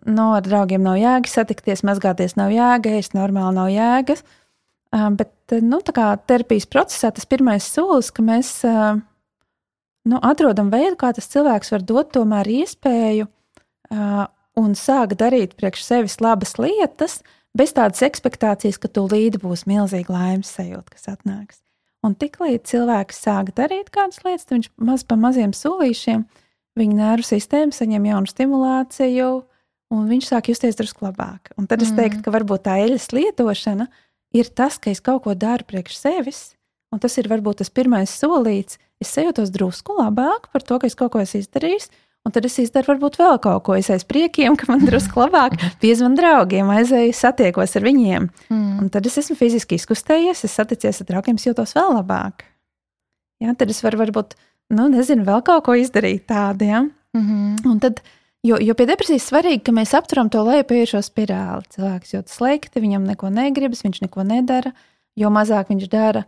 No, 0.05 0.33
ar 0.37 0.43
draugiem 0.45 0.83
nav 0.85 0.99
jēga 1.01 1.31
satikties, 1.31 1.81
mazgāties 1.87 2.37
nav 2.37 2.53
jēga, 2.53 2.93
ēst 2.99 3.17
normāli 3.17 3.57
nav 3.57 3.71
jēgas. 3.73 4.21
Bet 5.17 5.57
nu, 5.63 5.79
terapijas 5.83 6.67
procesā 6.69 7.11
tas 7.13 7.27
pirmais 7.29 7.65
solis, 7.67 8.09
ka 8.11 8.23
mēs 8.25 8.51
nu, 10.07 10.19
atrodam 10.19 10.71
veidu, 10.73 10.95
kā 10.99 11.11
tas 11.15 11.29
cilvēks 11.31 11.73
var 11.75 11.85
dot 11.87 12.13
tomēr 12.15 12.49
iespēju 12.63 13.27
un 14.57 14.73
sāk 14.77 15.15
darīt 15.19 15.55
priekš 15.59 15.85
sevis 15.85 16.17
labas 16.23 16.55
lietas, 16.59 17.21
bez 17.57 17.73
tādas 17.77 18.03
expectācijas, 18.05 18.79
ka 18.81 18.89
tūlīt 18.91 19.39
būs 19.41 19.65
milzīga 19.69 20.13
laimes 20.13 20.51
sajūta, 20.57 20.95
kas 20.95 21.09
atnāks. 21.13 21.61
Un 22.05 22.13
tiklīdz 22.17 22.69
cilvēks 22.71 23.21
sāk 23.25 23.53
darīt 23.57 23.89
kādas 23.93 24.21
lietas, 24.25 24.47
viņš 24.51 24.71
maz 24.89 25.03
pa 25.07 25.17
maziem 25.19 25.53
solīšiem, 25.55 26.25
viņa 26.77 26.97
nervu 26.97 27.25
sistēma 27.25 27.73
saņem 27.73 28.09
jaunu 28.11 28.31
stimulāciju, 28.31 29.29
un 29.93 30.09
viņš 30.11 30.29
sāk 30.29 30.51
justies 30.51 30.77
drusku 30.77 31.07
labāk. 31.07 31.53
Un 31.57 31.69
tad 31.69 31.81
es 31.81 31.91
mm. 31.93 31.99
teiktu, 31.99 32.21
ka 32.25 32.33
varbūt 32.35 32.67
tā 32.67 32.77
eļļas 32.83 33.09
lietošana 33.15 33.87
ir 34.33 34.49
tas, 34.49 34.79
ka 34.79 34.91
es 34.91 35.03
kaut 35.03 35.23
ko 35.23 35.35
daru 35.35 35.67
priekš 35.67 35.99
sevis, 35.99 36.41
un 36.91 36.99
tas 36.99 37.17
ir 37.17 37.29
varbūt 37.29 37.63
tas 37.63 37.69
pirmais 37.69 38.11
solīts. 38.11 38.79
Es 38.97 39.13
sajūtos 39.13 39.51
drusku 39.53 39.93
labāk 39.93 40.49
par 40.51 40.63
to, 40.65 40.79
ka 40.81 40.87
es 40.87 40.97
kaut 40.97 41.13
ko 41.13 41.21
esmu 41.21 41.43
izdarījis, 41.43 41.91
Un 42.27 42.33
tad 42.35 42.43
es 42.43 42.57
izdaru 42.59 42.89
varbūt 42.89 43.15
vēl 43.21 43.37
kaut 43.39 43.63
ko. 43.63 43.75
Es 43.79 43.87
aiz 43.93 44.03
priekiem, 44.03 44.57
ka 44.59 44.67
man 44.67 44.81
drusku 44.83 45.21
labāk 45.21 45.53
piezvan 45.83 46.17
draugiem, 46.17 46.67
aizēju 46.75 47.13
satiekos 47.15 47.77
ar 47.79 47.85
viņiem. 47.87 48.27
Mm. 48.51 48.73
Un 48.83 48.89
tad 48.91 49.07
es 49.07 49.15
esmu 49.21 49.37
fiziski 49.39 49.77
izkustējies, 49.79 50.43
es 50.43 50.57
saticies 50.59 50.99
ar 50.99 51.07
draugiem, 51.07 51.39
jūtos 51.39 51.71
vēl 51.77 51.95
labāk. 51.95 52.43
Jā, 53.39 53.55
tad 53.55 53.71
es 53.71 53.79
varu 53.85 54.01
varbūt, 54.01 54.35
nu, 54.75 54.89
nezinu, 54.91 55.23
vēl 55.23 55.39
kaut 55.47 55.63
ko 55.69 55.77
izdarīt 55.79 56.25
tādu. 56.27 56.67
Ja? 56.67 56.83
Mm 57.15 57.23
-hmm. 57.23 57.71
Un 57.71 57.79
tad, 57.79 58.03
jo, 58.47 58.57
jo 58.63 58.75
pie 58.77 58.87
depresijas 58.89 59.27
svarīgi, 59.29 59.63
ka 59.67 59.75
mēs 59.75 59.93
apturam 59.97 60.31
to 60.33 60.41
lejupējušo 60.47 61.03
spirāli. 61.05 61.67
Cilvēks 61.75 62.15
jūtas 62.15 62.39
slikti, 62.39 62.83
viņam 62.83 63.07
neko 63.11 63.31
negribas, 63.33 63.83
viņš 63.85 64.03
neko 64.07 64.25
nedara. 64.27 64.73
Jo 65.17 65.31
mazāk 65.33 65.71
viņš 65.73 65.87
dara, 65.89 66.27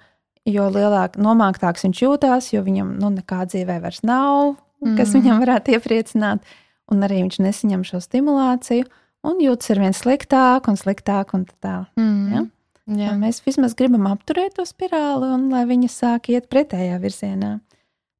jo 0.49 0.65
lielāk, 0.73 1.19
nomāktāks 1.21 1.85
viņš 1.85 2.01
jūtās, 2.03 2.49
jo 2.55 2.63
viņam 2.65 2.95
nu, 3.01 3.11
nekā 3.19 3.43
dzīvē 3.51 3.77
vairs 3.83 4.01
nav 4.07 4.57
mm. 4.83 4.95
kas 4.99 5.13
viņam 5.15 5.41
varētu 5.43 5.75
iepriecināt, 5.75 6.55
un 6.91 7.05
arī 7.05 7.23
viņš 7.23 7.41
nesaņem 7.45 7.85
šo 7.87 8.01
stimulāciju 8.03 8.87
un 9.27 9.41
jūtas 9.43 9.73
ar 9.73 9.83
vien 9.83 9.95
sliktāk 9.95 10.69
un 10.71 10.79
sliktāk. 10.79 11.35
Un 11.37 11.45
tā, 11.59 11.81
mm. 11.99 12.31
ja? 12.33 12.45
Jā. 12.89 13.11
Un 13.13 13.21
mēs 13.21 13.43
vismaz 13.45 13.75
gribam 13.77 14.07
apturēt 14.09 14.55
to 14.57 14.65
spirāli, 14.65 15.27
un 15.35 15.49
lai 15.53 15.67
viņa 15.69 15.91
sāk 15.93 16.31
iet 16.33 16.47
pretējā 16.49 16.95
virzienā. 17.03 17.59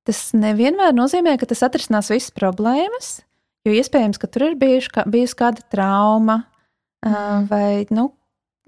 Tas 0.05 0.19
nevienmēr 0.37 0.93
nozīmē, 0.93 1.33
ka 1.41 1.47
tas 1.49 1.63
atrisinās 1.65 2.11
visas 2.13 2.33
problēmas, 2.35 3.23
jo 3.69 3.79
iespējams, 3.79 4.19
ka 4.21 4.29
tur 4.31 4.49
ir 4.49 4.55
bijuši, 4.59 5.05
bijusi 5.11 5.37
kāda 5.39 5.63
trauma 5.71 6.41
mm. 7.05 7.45
vai 7.49 7.85
nu, 7.95 8.09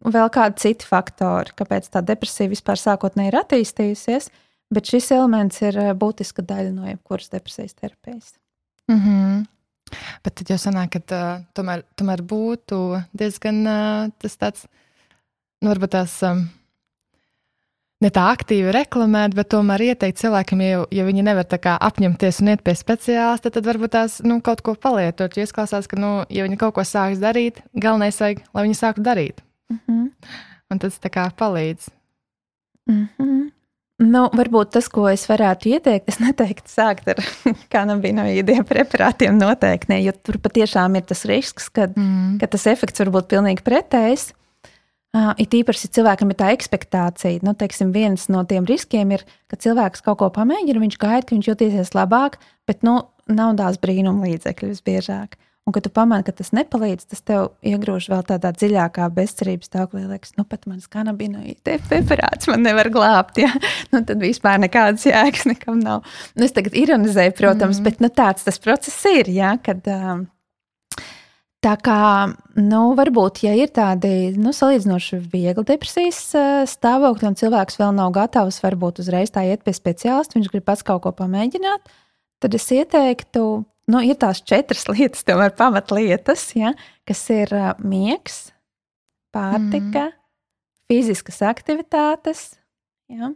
vēl 0.05 0.29
kādi 0.33 0.61
citi 0.63 0.87
faktori, 0.87 1.53
kāpēc 1.57 1.89
tā 1.93 2.03
depresija 2.05 2.51
vispār 2.51 2.79
sākotnēji 2.79 3.33
ir 3.33 3.39
attīstījusies. 3.41 4.29
Bet 4.71 4.87
šis 4.87 5.09
elements 5.11 5.59
ir 5.65 5.75
būtiska 5.99 6.45
daļa 6.47 6.69
no 6.71 6.85
jebkuras 6.87 7.27
depresijas 7.33 7.75
terapijas. 7.75 8.37
Mm 8.87 8.99
-hmm. 8.99 9.41
Bet 10.23 10.35
tad 10.35 10.49
jau 10.49 10.57
sanāk, 10.57 10.95
ka 10.95 11.01
uh, 11.11 11.43
tomēr, 11.53 11.83
tomēr 11.99 12.21
būtu 12.23 13.03
diezgan 13.11 13.67
uh, 13.67 14.11
tas 14.17 14.37
tāds, 14.37 14.65
nu, 15.61 15.69
varbūt 15.73 15.91
tās. 15.97 16.23
Um, 16.23 16.47
ne 18.01 18.09
tā 18.13 18.25
aktīvi 18.33 18.73
reklamēt, 18.75 19.35
bet 19.37 19.51
tomēr 19.53 19.83
ieteikt 19.91 20.19
cilvēkam, 20.21 20.63
ja, 20.65 20.81
ja 20.93 21.05
viņi 21.07 21.25
nevar 21.25 21.47
apņemties 21.77 22.41
un 22.41 22.51
iet 22.53 22.65
pie 22.65 22.75
speciālista, 22.77 23.53
tad 23.53 23.67
varbūt 23.69 23.95
tās 23.95 24.19
nu, 24.25 24.39
kaut 24.41 24.63
ko 24.65 24.75
palietot. 24.75 25.37
Jo 25.37 25.45
izklausās, 25.47 25.87
ka, 25.87 25.99
nu, 26.01 26.11
ja 26.29 26.45
viņi 26.47 26.59
kaut 26.61 26.75
ko 26.77 26.85
sāks 26.87 27.21
darīt, 27.21 27.61
galvenais 27.73 28.19
vajag, 28.21 28.43
lai 28.53 28.67
viņi 28.67 28.79
sāktu 28.81 29.05
darīt. 29.05 29.41
Mm 29.71 29.79
-hmm. 29.87 30.37
Un 30.71 30.79
tas 30.79 30.99
tā 30.99 31.09
kā 31.09 31.29
palīdz. 31.37 31.89
Mm 32.89 33.07
-hmm. 33.17 33.49
Nu, 34.01 34.29
varbūt 34.33 34.71
tas, 34.73 34.87
ko 34.89 35.05
es 35.09 35.27
varētu 35.29 35.69
ieteikt, 35.75 36.09
es 36.09 36.17
neteiktu 36.19 36.71
sākt 36.71 37.07
ar 37.07 37.19
kanabinoīdiem 37.73 38.65
preparātiem 38.65 39.37
noteikti, 39.37 39.91
ne, 39.93 40.01
jo 40.01 40.11
tur 40.11 40.39
patiešām 40.41 40.95
ir 40.97 41.01
tas 41.01 41.25
risks, 41.29 41.69
ka, 41.69 41.85
mm. 41.95 42.39
ka 42.41 42.47
tas 42.47 42.65
efekts 42.71 43.03
var 43.03 43.09
būt 43.09 43.29
pilnīgi 43.35 43.61
pretējs. 43.61 44.31
Uh, 45.11 45.33
it 45.43 45.51
īpaši, 45.51 45.89
ja 45.89 45.95
cilvēkam 45.97 46.29
ir 46.31 46.37
tā 46.39 46.53
expectācija, 46.55 47.41
nu, 47.43 47.51
teiksim, 47.59 47.89
viens 47.91 48.29
no 48.31 48.45
tiem 48.47 48.63
riskiem 48.63 49.11
ir, 49.11 49.25
ka 49.51 49.59
cilvēks 49.59 50.05
kaut 50.05 50.21
ko 50.21 50.29
pamēģina, 50.31 50.79
viņš 50.79 50.95
gaida, 51.01 51.25
ka 51.27 51.35
viņš 51.35 51.49
jutīsies 51.49 51.91
labāk, 51.97 52.37
bet 52.69 52.85
nu, 52.87 53.01
nav 53.27 53.57
tās 53.59 53.79
brīnuma 53.81 54.29
līdzekļi 54.29 54.69
visbiežāk. 54.71 55.35
Un, 55.67 55.75
kad 55.75 55.83
tu 55.85 55.91
pamani, 55.93 56.25
ka 56.25 56.33
tas 56.33 56.49
nepalīdz, 56.57 57.05
tas 57.11 57.21
tev 57.21 57.51
iegrūž 57.61 58.07
vēl 58.09 58.23
tādā 58.25 58.49
dziļākā 58.55 59.05
bezcerības 59.13 59.69
stāvoklī. 59.69 60.07
Liekas, 60.09 60.33
nu, 60.39 60.45
pat 60.49 60.65
mans 60.65 60.87
kanabinoīda 60.89 61.75
preparāts 61.85 62.49
man 62.49 62.65
nevar 62.65 62.89
glābt. 62.93 63.37
Ja? 63.43 63.51
Nu, 63.93 64.01
tad 64.07 64.23
vispār 64.23 64.57
nekādas 64.63 65.05
jēgas 65.05 65.45
nekam 65.51 65.77
nav. 65.83 66.07
Nu, 66.33 66.47
es 66.47 66.55
tagad 66.55 66.73
ironizēju, 66.79 67.35
protams, 67.37 67.77
mm 67.77 67.85
bet 67.91 68.01
nu, 68.01 68.09
tāds 68.09 68.47
tas 68.47 68.57
process 68.63 69.05
ir. 69.11 69.29
Ja? 69.29 69.53
Kad, 69.61 69.85
um, 69.91 70.25
Tā 71.61 71.75
kā, 71.77 71.95
nu, 72.57 72.79
varbūt, 72.97 73.43
ja 73.45 73.51
ir 73.53 73.69
tādi 73.69 74.31
nu, 74.33 74.49
salīdzinoši 74.55 75.19
viegli 75.29 75.63
depresijas 75.67 76.21
eh, 76.33 76.53
stāvokļi, 76.65 77.27
un 77.29 77.35
cilvēks 77.37 77.77
vēl 77.77 77.91
nav 77.99 78.15
gatavs, 78.15 78.57
varbūt 78.63 79.03
uzreiz 79.03 79.29
tā 79.33 79.43
iet 79.45 79.61
pie 79.61 79.75
speciālista, 79.77 80.39
viņš 80.39 80.49
grib 80.49 80.65
pats 80.65 80.81
kaut 80.87 81.03
ko 81.03 81.11
pamēģināt, 81.19 81.91
tad 82.41 82.57
es 82.57 82.65
ieteiktu, 82.73 83.43
nu, 83.93 84.01
ir 84.01 84.17
tās 84.17 84.41
četras 84.41 84.87
lietas, 84.93 85.21
tomēr 85.27 85.53
pamatlietas, 85.59 86.47
ja, 86.57 86.73
kas 87.05 87.21
ir 87.29 87.53
uh, 87.53 87.69
miegs, 87.85 88.47
pārtika, 89.29 90.07
mm. 90.09 90.17
fiziskas 90.89 91.43
aktivitātes, 91.45 92.47
ja, 93.13 93.35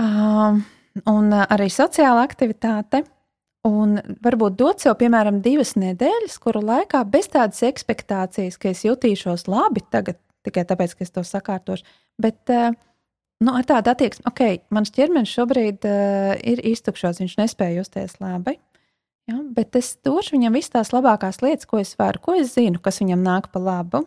um, 0.00 0.64
un 1.04 1.30
uh, 1.36 1.44
arī 1.52 1.68
sociāla 1.68 2.24
aktivitāte. 2.24 3.04
Un 3.68 3.98
varbūt 4.24 4.56
dot 4.58 4.82
sev, 4.84 4.94
piemēram, 5.00 5.42
divas 5.44 5.74
nedēļas, 5.78 6.38
kuru 6.42 6.62
laikā 6.64 7.02
bez 7.10 7.28
tādas 7.32 7.60
expectācijas, 7.66 8.56
ka 8.60 8.70
es 8.72 8.84
jutīšos 8.86 9.48
labi 9.50 9.82
tagad, 9.92 10.20
tikai 10.46 10.64
tāpēc, 10.68 10.94
ka 10.96 11.04
es 11.04 11.12
to 11.12 11.24
sakārtošu, 11.26 11.84
bet 12.22 12.52
eh, 12.54 12.70
nu, 13.44 13.54
ar 13.54 13.66
tādu 13.68 13.92
attieksmi, 13.92 14.24
ok, 14.30 14.44
mans 14.74 14.94
ķermenis 14.94 15.34
šobrīd 15.34 15.84
uh, 15.86 16.32
ir 16.38 16.62
iztukšots, 16.72 17.20
viņš 17.22 17.36
nespēja 17.38 17.82
justies 17.82 18.16
labi. 18.22 18.56
Ja, 19.28 19.42
bet 19.54 19.76
es 19.76 19.92
došu 20.06 20.38
viņam 20.38 20.56
visas 20.56 20.72
tās 20.72 20.94
labākās 20.94 21.42
lietas, 21.44 21.68
ko 21.68 21.82
es 21.82 21.92
varu, 21.98 22.22
ko 22.24 22.38
es 22.38 22.54
zinu, 22.54 22.80
kas 22.80 23.02
viņam 23.02 23.20
nāk 23.26 23.50
pa 23.52 23.60
labu. 23.60 24.06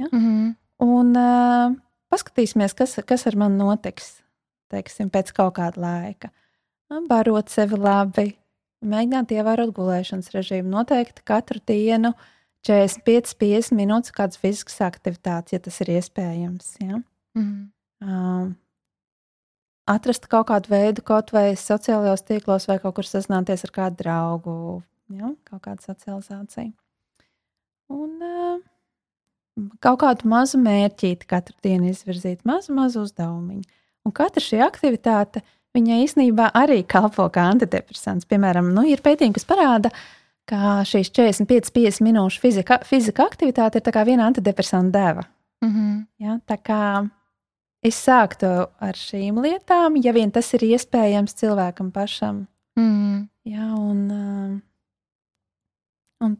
Ja? 0.00 0.08
Mm 0.08 0.22
-hmm. 0.22 0.54
Un 0.78 1.16
uh, 1.16 1.76
paskatīsimies, 2.08 2.74
kas, 2.74 2.96
kas 3.06 3.26
ar 3.26 3.36
mani 3.36 3.58
notiks 3.60 4.22
teiksim, 4.72 5.10
pēc 5.10 5.32
kaut 5.36 5.56
kāda 5.58 5.80
laika. 5.80 6.30
Barot 7.08 7.48
sevi 7.48 7.76
labi, 7.76 8.38
Mēģināt 8.78 9.32
ievērot 9.34 9.72
gulēšanas 9.74 10.30
režīmu. 10.30 10.70
Noteikti 10.70 11.24
katru 11.26 11.58
dienu 11.66 12.12
45-50 12.66 13.74
minūtes 13.74 14.14
kādas 14.14 14.38
fiziskas 14.38 14.78
aktivitātes, 14.86 15.56
ja 15.56 15.62
tas 15.62 15.80
ir 15.82 15.90
iespējams. 15.96 16.76
Ja? 16.84 17.00
Mm. 17.38 17.72
Um, 18.04 18.52
atrast 19.90 20.28
kaut 20.30 20.46
kādu 20.52 20.70
veidu, 20.70 21.02
kaut 21.06 21.34
vai 21.34 21.50
sociālajos 21.58 22.22
tīklos, 22.28 22.68
vai 22.70 22.78
kaut 22.82 23.00
kur 23.00 23.08
sazināties 23.08 23.66
ar 23.66 23.74
kādu 23.74 24.02
draugu, 24.04 24.54
ja? 25.10 25.32
kaut 25.50 25.64
kāda 25.66 25.90
socializācija. 25.90 26.70
Un 27.90 28.14
uh, 28.22 29.68
kaut 29.82 30.04
kādu 30.04 30.30
mazu 30.30 30.62
mērķīti 30.62 31.26
katru 31.26 31.58
dienu 31.66 31.90
izvirzīt, 31.90 32.46
mazu, 32.46 32.78
mazu 32.78 33.02
uzdevumu. 33.08 33.58
Un 34.06 34.14
katra 34.14 34.44
šī 34.44 34.62
aktivitāte 34.62 35.42
uh, 35.42 35.54
viņa 35.76 35.98
īsnībā 36.04 36.50
arī 36.56 36.82
kalpo 36.88 37.28
kā 37.32 37.48
antidepresants. 37.52 38.28
Piemēram, 38.28 38.70
nu, 38.74 38.84
ir 38.88 39.02
pētījumi, 39.04 39.36
kas 39.36 39.48
parāda, 39.48 39.92
ka 40.48 40.80
šīs 40.88 41.12
45-50 41.12 42.04
minūšu 42.06 42.40
fizika, 42.42 42.80
fizika 42.88 43.26
aktivitāte 43.28 43.82
ir 43.82 44.00
viena 44.08 44.28
antidepresanta 44.30 44.98
deva. 44.98 45.24
Mm 45.64 45.70
-hmm. 45.74 46.06
ja, 46.18 46.38
tā 46.46 46.56
kā 46.62 47.08
es 47.82 47.98
sāktu 48.06 48.68
ar 48.80 48.94
šīm 48.94 49.42
lietām, 49.42 49.96
ja 50.02 50.12
vien 50.12 50.30
tas 50.30 50.54
ir 50.54 50.60
iespējams 50.60 51.34
cilvēkam 51.34 51.90
pašam. 51.92 52.46
Mm 52.78 52.92
-hmm. 52.92 53.28
ja, 53.44 53.74
un, 53.74 54.10
um, 54.10 54.62
un 56.20 56.36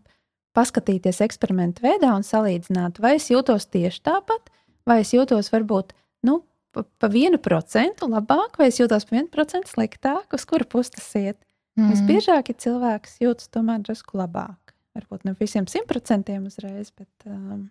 paskatīties 0.55 1.21
eksperimentu 1.21 1.83
veidā 1.83 2.15
un 2.17 2.23
salīdzināt, 2.23 3.01
vai 3.01 3.15
es 3.17 3.31
jūtos 3.31 3.67
tieši 3.71 4.03
tāpat, 4.03 4.51
vai 4.87 5.01
es 5.01 5.13
jūtos 5.13 5.53
varbūt 5.53 5.93
nu, 6.23 6.43
pa, 6.75 6.85
pa 7.01 7.11
vienu 7.13 7.39
procentu 7.43 8.09
labāk, 8.11 8.59
vai 8.61 8.71
es 8.73 8.81
jūtos 8.81 9.07
pa 9.09 9.17
vienu 9.17 9.31
procentu 9.33 9.73
sliktāk, 9.73 10.33
uz 10.35 10.45
kuru 10.49 10.67
pusi 10.69 10.97
tas 10.97 11.09
iet. 11.19 11.39
Mm. 11.79 11.93
Visbiežāk, 11.93 12.51
ja 12.51 12.59
cilvēks 12.67 13.21
jūtas 13.23 13.51
tomēr 13.55 13.83
drusku 13.87 14.19
labāk. 14.19 14.75
Varbūt 14.99 15.29
ne 15.29 15.35
visiem 15.39 15.69
simt 15.71 15.87
procentiem 15.91 16.49
uzreiz, 16.49 16.91
bet 16.91 17.29
um, 17.31 17.69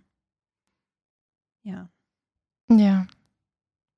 jā. 1.68 1.84
jā. 2.72 2.98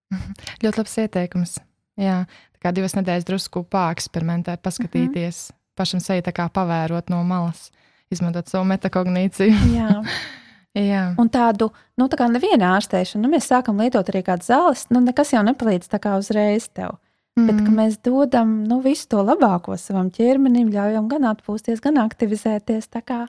Ļoti 0.63 0.81
labs 0.81 0.97
ieteikums. 1.03 1.57
Jā, 1.99 2.23
tā 2.55 2.63
kā 2.63 2.73
divas 2.73 2.95
nedēļas 2.95 3.27
drusku 3.27 3.65
pāreksperimentēt, 3.69 4.63
paskatīties, 4.65 5.49
mm 5.49 5.53
-hmm. 5.53 5.61
pašam 5.77 5.99
sevi 5.99 6.23
tā 6.25 6.33
kā 6.33 6.47
pavērot 6.49 7.11
no 7.11 7.21
malas, 7.27 7.69
izmantot 8.09 8.47
savu 8.47 8.65
metakognīciju. 8.71 9.55
Jā. 9.75 9.91
Jā. 10.77 11.15
Un 11.17 11.29
tādu, 11.33 11.71
nu, 11.97 12.05
tā 12.11 12.19
kā 12.19 12.27
neviena 12.29 12.75
ārstēšana, 12.77 13.23
nu, 13.23 13.31
mēs 13.33 13.49
sākam 13.49 13.79
lietot 13.81 14.11
arī 14.11 14.21
kādas 14.25 14.51
zāles, 14.51 14.85
nu, 14.93 15.01
nekas 15.01 15.33
jau 15.33 15.41
nepalīdz 15.47 15.89
tā 15.89 15.97
kā 16.03 16.13
uzreiz 16.21 16.69
tev. 16.69 16.99
Mm. 17.39 17.49
Bet 17.49 17.73
mēs 17.73 17.99
dodam 18.05 18.59
nu, 18.67 18.79
visu 18.83 19.07
to 19.09 19.23
labāko 19.25 19.77
savam 19.79 20.11
ķermenim, 20.13 20.69
ļaujam 20.73 21.09
gan 21.09 21.25
atpūsties, 21.31 21.81
gan 21.81 21.97
aktivizēties. 22.03 22.89
Tā 22.93 23.01
kā 23.05 23.23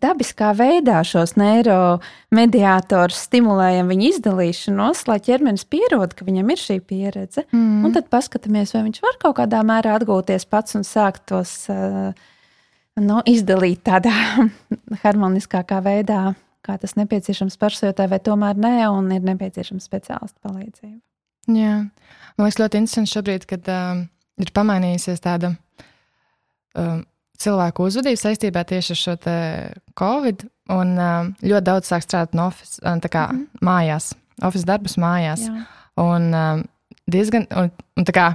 dabiskā 0.00 0.52
veidā 0.54 1.00
šos 1.06 1.34
neiromediātorus 1.40 3.24
stimulējam 3.26 3.90
viņu 3.90 4.10
izdalīšanos, 4.14 5.06
lai 5.10 5.18
ķermenis 5.24 5.66
pierod, 5.68 6.14
ka 6.14 6.26
viņam 6.28 6.52
ir 6.54 6.60
šī 6.62 6.80
pieredze. 6.80 7.46
Mm. 7.50 7.86
Un 7.88 7.96
tad 7.96 8.10
paskatāmies, 8.12 8.74
vai 8.76 8.84
viņš 8.86 9.00
var 9.04 9.18
kaut 9.24 9.40
kādā 9.40 9.64
mērā 9.66 9.96
atgūties 9.98 10.46
pats 10.48 10.78
un 10.78 10.86
sākt 10.86 11.26
tos 11.32 11.54
uh, 11.72 12.12
nu, 13.00 13.18
izdalīt 13.28 13.82
tādā 13.88 14.14
harmoniskākā 15.04 15.82
veidā 15.84 16.30
kā 16.70 16.78
tas 16.80 16.96
nepieciešams 16.98 17.58
pašsajūtai, 17.60 18.08
vai 18.10 18.20
tomēr 18.22 18.58
nē, 18.60 18.74
un 18.94 19.10
ir 19.14 19.24
nepieciešama 19.26 19.82
speciālista 19.82 20.38
palīdzība. 20.46 21.00
Jā, 21.50 21.76
man 22.36 22.46
liekas 22.46 22.60
ļoti 22.60 22.82
interesanti 22.82 23.14
šobrīd, 23.14 23.46
kad 23.50 23.70
um, 23.72 24.04
ir 24.40 24.52
pamainījusies 24.54 25.22
tāda 25.24 25.54
um, 26.78 27.02
cilvēku 27.40 27.88
uzvedība 27.88 28.20
saistībā 28.20 28.64
tieši 28.68 28.94
ar 28.94 29.00
šo 29.00 29.16
covid, 29.98 30.44
un 30.70 30.94
um, 30.94 31.32
ļoti 31.42 31.66
daudz 31.66 31.90
sāk 31.90 32.06
strādāt 32.06 32.36
no 32.38 32.50
office, 32.52 32.78
um, 32.84 33.00
kā, 33.00 33.26
mm 33.32 33.38
-hmm. 33.38 33.64
mājās, 33.66 34.12
office 34.42 34.68
darbus 34.68 34.98
mājās. 35.00 35.48
Jā. 35.48 35.64
Un 36.00 36.34
um, 36.34 36.64
diezgan, 37.10 37.46
un, 37.56 37.70
un 37.96 38.04
tā 38.04 38.14
kā 38.14 38.26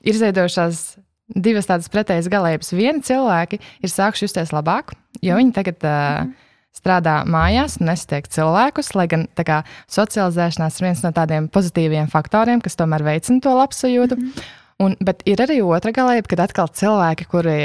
ir 0.00 0.14
izveidojušās 0.14 0.96
divas 1.34 1.66
tādas 1.66 1.88
pretējas 1.88 2.28
galības. 2.28 2.72
Vieni 2.72 3.00
cilvēki 3.00 3.60
ir 3.82 3.88
sākuši 3.88 4.24
justies 4.24 4.52
labāk, 4.52 4.92
jo 5.22 5.36
viņi 5.36 5.52
tagad 5.52 5.76
uh, 5.84 5.90
mm 5.90 6.30
-hmm 6.30 6.50
strādā 6.76 7.20
mājās, 7.28 7.78
nestiek 7.84 8.26
cilvēkus, 8.32 8.94
lai 8.98 9.06
gan 9.12 9.26
kā, 9.36 9.62
socializēšanās 9.92 10.78
ir 10.78 10.88
viens 10.88 11.04
no 11.04 11.12
tādiem 11.14 11.48
pozitīviem 11.52 12.10
faktoriem, 12.12 12.62
kas 12.64 12.78
tomēr 12.80 13.04
veicina 13.06 13.42
to 13.44 13.54
labsajūtu. 13.58 14.18
Mm 14.18 14.28
-hmm. 14.28 14.50
Un, 14.82 14.96
bet 15.00 15.22
ir 15.28 15.38
arī 15.38 15.60
otra 15.62 15.92
galība, 15.92 16.26
kad 16.28 16.40
atkal 16.40 16.68
cilvēki, 16.68 17.26
kuri, 17.30 17.58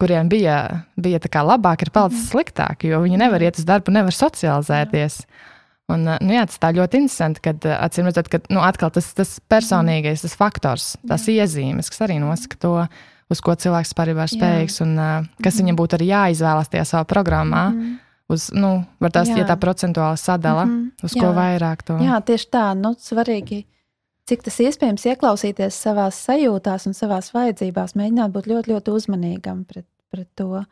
kuriem 0.00 0.28
bija, 0.28 0.84
bija 0.96 1.20
labāk, 1.20 1.82
ir 1.82 1.90
palicis 1.90 2.18
mm 2.18 2.24
-hmm. 2.24 2.30
sliktāk, 2.30 2.84
jo 2.84 3.00
viņi 3.00 3.16
nevar 3.16 3.42
iet 3.42 3.58
uz 3.58 3.64
darbu, 3.64 3.92
nevar 3.92 4.12
socializēties. 4.12 5.26
Un, 5.88 6.02
nu, 6.02 6.32
jā, 6.32 6.46
tas 6.46 6.58
tā 6.58 6.72
ļoti 6.74 6.94
interesanti, 6.94 7.40
kad 7.40 7.64
acīm 7.64 8.04
redzot, 8.04 8.28
ka 8.28 8.38
nu, 8.50 8.60
tas, 8.90 9.14
tas 9.14 9.40
personīgais 9.48 10.22
tas 10.22 10.34
faktors, 10.34 10.96
tās 11.08 11.28
jā. 11.28 11.44
iezīmes, 11.44 11.90
kas 11.90 12.00
arī 12.00 12.18
nosaka 12.18 12.56
to, 12.58 12.88
uz 13.30 13.40
ko 13.40 13.54
cilvēks 13.54 13.88
vispār 13.88 14.08
ir 14.08 14.16
spējīgs 14.16 14.82
un 14.82 14.98
uh, 14.98 15.26
kas 15.42 15.54
mm 15.54 15.58
-hmm. 15.58 15.62
viņam 15.62 15.76
būtu 15.76 15.94
arī 15.94 16.06
jāizvēlas 16.06 16.68
tajā 16.68 16.84
savā 16.84 17.04
programmā. 17.04 17.70
Mm 17.70 17.80
-hmm 17.80 18.05
uz, 18.32 18.48
nu, 18.54 18.80
var 19.02 19.14
tās, 19.14 19.30
jā. 19.30 19.40
ja 19.40 19.46
tā 19.48 19.56
procentuāli 19.60 20.18
sadala, 20.20 20.66
mm 20.66 20.74
-hmm. 20.76 21.06
uz 21.06 21.16
jā. 21.16 21.22
ko 21.22 21.32
vairāk 21.36 21.82
to. 21.86 21.98
Jā, 22.02 22.20
tieši 22.20 22.48
tā, 22.50 22.66
nu, 22.74 22.94
svarīgi, 22.98 23.64
cik 24.26 24.42
tas 24.42 24.60
iespējams 24.60 25.06
ieklausīties 25.06 25.82
savās 25.82 26.20
sajūtās 26.26 26.86
un 26.86 26.94
savās 26.94 27.32
vajadzībās, 27.34 27.94
mēģināt 27.94 28.32
būt 28.32 28.46
ļoti, 28.46 28.72
ļoti 28.72 28.90
uzmanīgam 28.90 29.64
pret, 29.64 29.86
pret 30.10 30.28
to, 30.34 30.64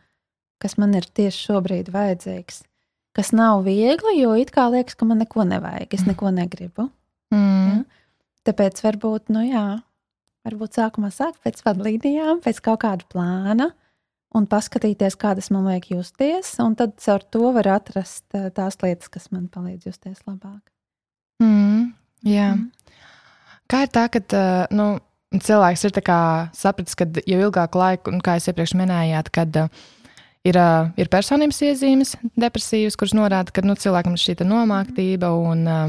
kas 0.59 0.79
man 0.79 0.95
ir 0.95 1.05
tieši 1.05 1.47
šobrīd 1.47 1.93
vajadzīgs. 1.93 2.63
Kas 3.15 3.33
nav 3.33 3.63
viegli, 3.63 4.21
jo 4.21 4.35
it 4.35 4.51
kā 4.51 4.71
liekas, 4.71 4.95
ka 4.95 5.05
man 5.05 5.19
neko 5.19 5.45
nevajag, 5.45 5.95
es 5.95 6.07
neko 6.07 6.31
negribu. 6.31 6.91
Mm. 7.31 7.69
Ja? 7.69 7.85
tāpēc 8.45 8.83
varbūt, 8.85 9.31
nu 9.35 9.45
jā, 9.47 9.81
varbūt 10.45 10.77
sākumā 10.79 11.11
sākt 11.15 11.41
pēc 11.45 11.63
vadlīnijām, 11.65 12.43
pēc 12.45 12.61
kaut 12.65 12.83
kāda 12.85 13.07
plāna 13.09 13.71
un 14.35 14.47
paskatīties, 14.51 15.17
kā 15.21 15.35
tas 15.39 15.51
man 15.55 15.69
liek 15.71 15.89
justies, 15.93 16.55
un 16.63 16.77
tad 16.79 16.97
caur 17.03 17.25
to 17.31 17.51
var 17.55 17.71
atrast 17.77 18.25
eh, 18.37 18.51
tās 18.55 18.79
lietas, 18.83 19.11
kas 19.13 19.31
man 19.35 19.49
palīdz 19.53 19.91
justies 19.91 20.23
labāk. 20.27 20.63
Mm, 21.43 21.93
jā. 22.29 22.55
Mm. 22.59 22.71
Kā 23.71 23.87
ir 23.87 23.91
tā, 23.95 24.05
ka 24.13 24.21
uh, 24.21 24.65
nu, 24.77 24.87
cilvēks 25.41 25.87
ir 25.89 25.95
sapratis, 26.55 26.97
ka 26.99 27.07
jau 27.25 27.41
ilgāku 27.47 27.81
laiku, 27.81 28.13
un 28.13 28.21
kā 28.23 28.37
jūs 28.37 28.51
iepriekš 28.53 28.75
minējāt, 28.77 29.31
kad 29.35 29.57
uh, 29.57 29.85
ir, 30.47 30.59
ir 31.01 31.11
personības 31.13 31.63
iezīmes, 31.65 32.15
depresīvas, 32.37 32.99
kuras 33.01 33.17
norāda, 33.17 33.55
ka 33.55 33.65
nu, 33.65 33.77
cilvēkam 33.79 34.19
ir 34.19 34.23
šī 34.23 34.37
nomāktība 34.45 35.33
un 35.33 35.65
uh, 35.65 35.87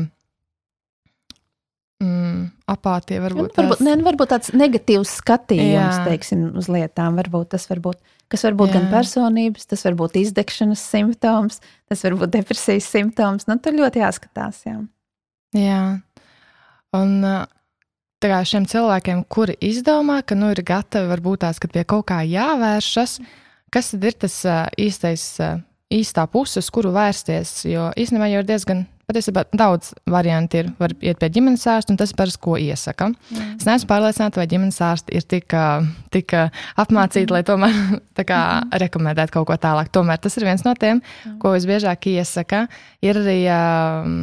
mm, 2.03 2.41
apātija. 2.71 3.23
Varbūt, 3.25 3.51
nu, 3.51 3.60
varbūt, 3.60 3.84
ne, 3.86 3.95
nu, 3.99 4.08
varbūt 4.08 4.34
tāds 4.34 4.53
negatīvs 4.55 5.17
skatījums 5.21 6.01
teiksim, 6.08 6.47
uz 6.60 6.69
lietām. 6.71 7.19
Varbūt 7.19 7.53
tas 7.55 7.67
var 7.71 7.84
būt, 7.89 8.01
kas 8.31 8.45
var 8.47 8.55
būt 8.57 8.71
Jā. 8.71 8.79
gan 8.79 8.88
personības, 8.93 9.67
tas 9.69 9.85
var 9.85 9.97
būt 9.99 10.17
izdegšanas 10.21 10.81
simptoms, 10.81 11.61
tas 11.89 12.03
var 12.05 12.17
būt 12.21 12.33
depresijas 12.33 12.88
simptoms. 12.89 13.47
Nu, 13.49 13.57
tur 13.61 13.77
ļoti 13.77 14.01
jāskatās. 14.01 14.63
Jā. 14.67 14.79
Jā. 15.55 15.83
Un 16.95 17.13
tā 18.23 18.31
kā 18.31 18.41
šiem 18.47 18.65
cilvēkiem, 18.69 19.25
kuri 19.31 19.57
izdomā, 19.63 20.21
ka 20.25 20.38
nu, 20.38 20.49
ir 20.55 20.63
gatavi 20.65 21.11
varbūt 21.11 21.43
tās, 21.45 21.61
ka 21.61 21.69
pie 21.71 21.85
kaut 21.88 22.07
kā 22.11 22.21
jāvēršas, 22.25 23.19
kas 23.73 23.93
tad 23.93 24.09
ir 24.09 24.17
tas 24.25 24.39
īstais, 24.81 25.27
īstā 25.93 26.25
puse, 26.31 26.63
uz 26.63 26.71
kuru 26.73 26.95
vērsties? 26.95 27.57
Jo 27.69 27.91
īstenībā 27.93 28.31
jau 28.31 28.43
ir 28.43 28.49
diezgan 28.49 28.85
Patiesībā 29.06 29.44
daudz 29.54 29.91
variantu 30.10 30.63
ir. 30.63 30.72
Var 30.82 30.96
iet 31.06 31.20
pie 31.22 31.30
ģimenes 31.36 31.65
ārsta, 31.70 31.94
un 31.94 32.00
tas 32.00 32.10
ir 32.10 32.18
parasti, 32.18 32.41
ko 32.41 32.56
iesaka. 32.58 33.12
Mm. 33.12 33.52
Es 33.60 33.68
neesmu 33.68 33.89
pārliecināta, 33.91 34.41
vai 34.41 34.48
ģimenes 34.50 34.82
ārsti 34.82 35.13
ir 35.20 35.28
tik, 35.30 35.54
tik 36.15 36.34
apmācīti, 36.34 37.28
mm. 37.28 37.36
lai 37.36 37.44
tomēr 37.46 37.78
kā, 38.32 38.41
mm. 38.63 38.74
rekomendētu 38.86 39.38
kaut 39.38 39.48
ko 39.52 39.60
tālāk. 39.62 39.94
Tomēr 39.94 40.22
tas 40.24 40.38
ir 40.39 40.48
viens 40.50 40.65
no 40.65 40.74
tiem, 40.80 41.04
mm. 41.04 41.38
ko 41.44 41.54
visbiežāk 41.54 42.10
iesaka. 42.15 42.65
Ir 43.06 43.22
arī 43.22 43.39
um, 43.54 44.18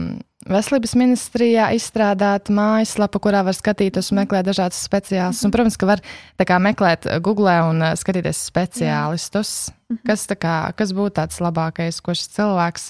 Veselības 0.50 0.96
ministrijā 0.98 1.68
izstrādāta 1.76 2.50
mājaslapa, 2.50 3.20
kurā 3.22 3.44
var 3.46 3.54
skatīties 3.54 4.10
un 4.10 4.18
meklēt 4.18 4.48
dažādas 4.48 4.80
speciālistus. 4.88 5.44
Un, 5.46 5.52
protams, 5.54 5.76
ka 5.78 5.86
var 5.86 6.02
kā, 6.42 6.58
meklēt 6.58 7.06
Google 7.22 7.54
un 7.68 7.84
skatīties 8.00 8.40
speciālistus. 8.50 9.52
Jā. 9.70 10.00
Kas, 10.10 10.26
kā, 10.42 10.56
kas 10.74 10.94
būtu 10.98 11.14
tāds 11.20 11.38
labākais, 11.44 12.02
ko 12.02 12.16
šis 12.18 12.34
cilvēks 12.34 12.88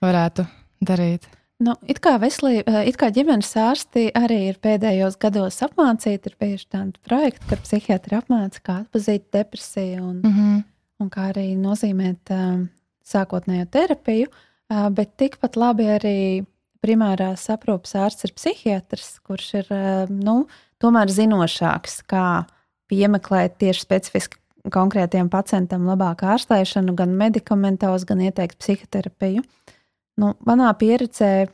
varētu 0.00 0.46
darīt? 0.84 1.28
Nu, 1.60 1.74
it 1.92 1.98
kā 2.00 2.14
veselība, 2.20 2.72
eh, 2.72 2.88
it 2.88 2.96
kā 2.96 3.10
ģimenes 3.12 3.50
ārsti 3.60 4.06
arī 4.16 4.38
ir 4.48 4.58
pēdējos 4.64 5.18
gados 5.20 5.60
apmācīti, 5.66 6.32
ir 6.32 6.36
bijuši 6.40 6.68
tādi 6.72 7.02
projekti, 7.04 7.44
ka 7.50 7.58
psihiatri 7.60 8.16
apmāca, 8.16 8.62
kā 8.64 8.76
atpazīt 8.84 9.26
depresiju 9.32 10.00
un, 10.00 10.22
mm 10.24 10.32
-hmm. 10.32 10.62
un 11.00 11.10
kā 11.10 11.26
arī 11.34 11.52
nozīmēt 11.60 12.32
um, 12.32 12.70
sākotnējo 13.04 13.66
terapiju, 13.70 14.28
uh, 14.28 14.88
bet 14.88 15.16
tikpat 15.16 15.56
labi 15.56 15.84
arī 15.84 16.46
primārās 16.80 17.44
aprūpas 17.52 17.92
ārsts 17.94 18.24
ir 18.24 18.32
psihiatrs, 18.32 19.20
kurš 19.20 19.54
ir 19.54 19.66
uh, 19.70 20.08
nu, 20.08 20.46
tomēr 20.80 21.12
zinošāks, 21.12 22.02
kā 22.08 22.46
piemeklēt 22.88 23.58
tieši 23.58 23.80
specifiski 23.80 24.36
konkrētiem 24.70 25.28
pacientam 25.28 25.84
labāku 25.84 26.24
ārstēšanu, 26.24 26.94
gan 26.94 27.10
medikamentos, 27.10 28.04
gan 28.04 28.20
ieteikt 28.20 28.56
psihoterapiju. 28.58 29.40
Uh, 29.40 29.76
Nu, 30.20 30.34
manā 30.46 30.70
pieredzē, 30.78 31.48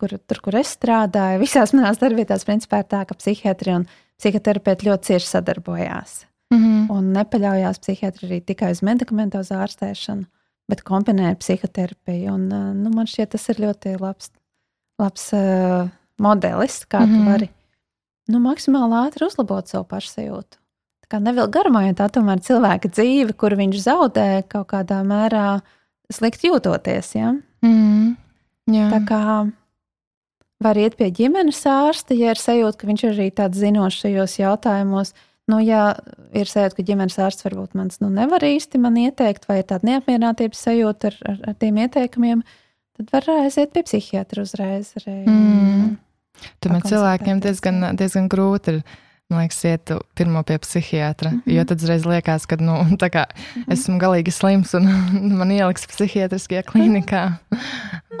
kur, 0.00 0.16
tur, 0.18 0.40
kur 0.44 0.58
es 0.60 0.74
strādāju, 0.76 1.42
visās 1.46 1.74
manās 1.76 2.00
darbvietās, 2.02 2.46
principā 2.48 2.82
ir 2.82 2.90
tā, 2.90 3.04
ka 3.08 3.16
psihiatri 3.18 3.74
un 3.78 3.88
psihoterapeiti 4.20 4.88
ļoti 4.88 5.10
cieši 5.10 5.30
sadarbojās. 5.32 6.22
Mm 6.54 6.60
-hmm. 6.60 6.86
Un 6.94 7.12
nepaļaujās 7.16 7.80
psihiatri 7.82 8.28
arī 8.28 8.40
tikai 8.44 8.70
uz 8.70 8.82
medikamentozu 8.82 9.56
ārstēšanu, 9.58 10.24
bet 10.68 10.82
kombinē 10.82 11.30
ar 11.30 11.36
psihoterapiju. 11.36 12.34
Un, 12.34 12.48
nu, 12.82 12.90
man 12.94 13.06
šķiet, 13.06 13.30
tas 13.34 13.48
ir 13.48 13.62
ļoti 13.64 13.96
labs, 14.00 14.30
labs 14.98 15.32
uh, 15.32 15.88
modelis, 16.18 16.84
kā 16.86 17.00
mm 17.00 17.04
-hmm. 17.04 17.14
tu 17.14 17.22
mhm. 17.22 17.30
vari 17.30 17.48
nu, 18.28 18.40
maksimāli 18.40 19.00
ātri 19.06 19.26
uzlabot 19.26 19.68
savu 19.68 19.84
pašsajūtu. 19.84 20.60
Tā 21.04 21.10
kā 21.10 21.20
nevienam 21.20 21.50
garumā, 21.50 21.86
jo 21.88 21.96
tā 21.98 22.08
tomēr 22.08 22.40
ir 22.40 22.46
cilvēka 22.46 22.88
dzīve, 22.88 23.32
kur 23.32 23.56
viņš 23.58 23.76
zaudē 23.84 24.42
kaut 24.48 24.70
kādā 24.72 25.02
mērā 25.04 25.60
slikti 26.12 26.48
jūtoties. 26.48 27.14
Ja? 27.14 27.34
Mm, 27.64 28.14
jā. 28.70 28.88
tā 28.92 29.00
kā 29.08 29.20
var 30.64 30.80
iet 30.80 30.96
pie 30.98 31.10
ģimenes 31.14 31.60
ārsta, 31.68 32.16
ja 32.16 32.32
ir 32.34 32.40
sajūta, 32.40 32.80
ka 32.80 32.88
viņš 32.88 33.04
ir 33.04 33.14
arī 33.14 33.28
tāds 33.36 33.60
zinošs 33.60 34.04
šajos 34.04 34.36
jautājumos. 34.40 35.14
Nu, 35.50 35.58
ja 35.60 35.90
ir 36.32 36.48
sajūta, 36.48 36.78
ka 36.78 36.86
ģimenes 36.88 37.18
ārsts 37.20 37.44
varbūt 37.44 37.74
mans 37.76 38.00
nu, 38.00 38.08
nevar 38.12 38.44
īsti 38.46 38.80
man 38.80 38.96
ieteikt, 39.00 39.44
vai 39.50 39.60
ir 39.60 39.68
tāda 39.68 39.90
neapmierinātības 39.90 40.62
sajūta 40.68 41.10
ar, 41.10 41.18
ar, 41.32 41.40
ar 41.50 41.58
tiem 41.60 41.82
ieteikumiem, 41.84 42.44
tad 42.96 43.12
var 43.12 43.28
aiziet 43.42 43.74
pie 43.74 43.84
psihiatra 43.84 44.46
uzreiz. 44.46 44.94
Arī, 45.02 45.18
mm. 45.28 45.90
Tomēr 46.64 46.86
cilvēkiem 46.88 47.42
diezgan, 47.44 47.90
diezgan 47.98 48.30
grūti 48.32 48.78
ir 48.78 48.80
man 49.30 49.40
liekas, 49.40 49.60
iet 49.64 49.92
pirmo 50.18 50.42
pie 50.46 50.58
psihiatra. 50.58 51.30
Mm 51.30 51.42
-hmm. 51.46 51.52
Jo 51.56 51.64
tad 51.64 51.82
uzreiz 51.82 52.04
liekas, 52.06 52.46
ka 52.46 52.56
nu, 52.60 52.72
kā, 53.16 53.24
mm 53.24 53.62
-hmm. 53.62 53.72
esmu 53.72 53.98
galīgi 53.98 54.30
slims 54.30 54.74
un 54.74 54.84
man 55.38 55.50
ieliks 55.50 55.86
psihiatriskajā 55.86 56.62
klinikā. 56.62 57.32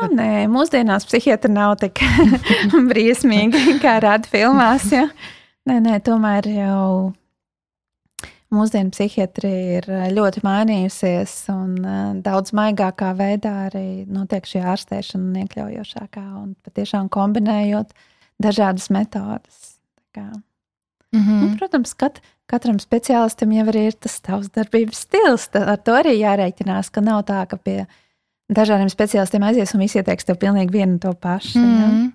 Nu, 0.00 0.08
nē, 0.08 0.46
mūsdienās 0.48 1.06
psihiatri 1.06 1.52
nav 1.52 1.76
tik 1.76 2.00
briesmīgi, 2.90 3.78
kā 3.82 4.00
rāda 4.00 4.28
filmās. 4.30 4.92
Ja? 4.92 5.08
Nē, 5.68 5.80
nē, 5.80 6.00
tomēr 6.00 6.48
jau 6.48 7.12
mūsdienu 8.50 8.90
psihiatrija 8.90 9.78
ir 9.78 9.84
ļoti 10.14 10.40
mainījusies, 10.44 11.48
un 11.48 11.74
daudz 12.22 12.52
maigākā 12.52 13.14
veidā 13.18 13.66
arī 13.66 14.06
notiek 14.06 14.46
šī 14.46 14.62
ārstēšana, 14.62 15.24
un 15.24 15.36
iekļaujošākā, 15.42 16.26
un 16.42 16.54
patiešām 16.62 17.08
kombinējot 17.08 17.94
dažādas 18.38 18.90
metodas. 18.90 19.74
Mm 21.14 21.20
-hmm. 21.20 21.40
nu, 21.40 21.56
protams, 21.56 21.94
kat, 21.94 22.20
katram 22.46 22.78
speciālistam 22.78 23.52
jau 23.52 23.66
ir 23.74 23.92
tas 23.92 24.20
savs 24.26 24.50
darbības 24.50 25.04
stils. 25.06 25.48
Tā, 25.48 25.62
ar 25.72 25.78
to 25.78 25.92
arī 25.92 26.18
jārēķinās, 26.18 26.90
ka 26.90 27.00
nav 27.00 27.24
tā, 27.24 27.46
ka 27.46 27.56
pie 27.56 27.86
dažādiem 28.52 28.90
speciālistiem 28.90 29.42
aizies 29.42 29.74
un 29.74 29.80
visi 29.80 29.98
ieteiks 29.98 30.24
tev 30.24 30.36
pilnīgi 30.36 30.72
vienu 30.72 30.98
to 30.98 31.12
pašu. 31.14 31.58
Mm 31.58 31.64
-hmm. 31.64 32.02
ja? 32.04 32.10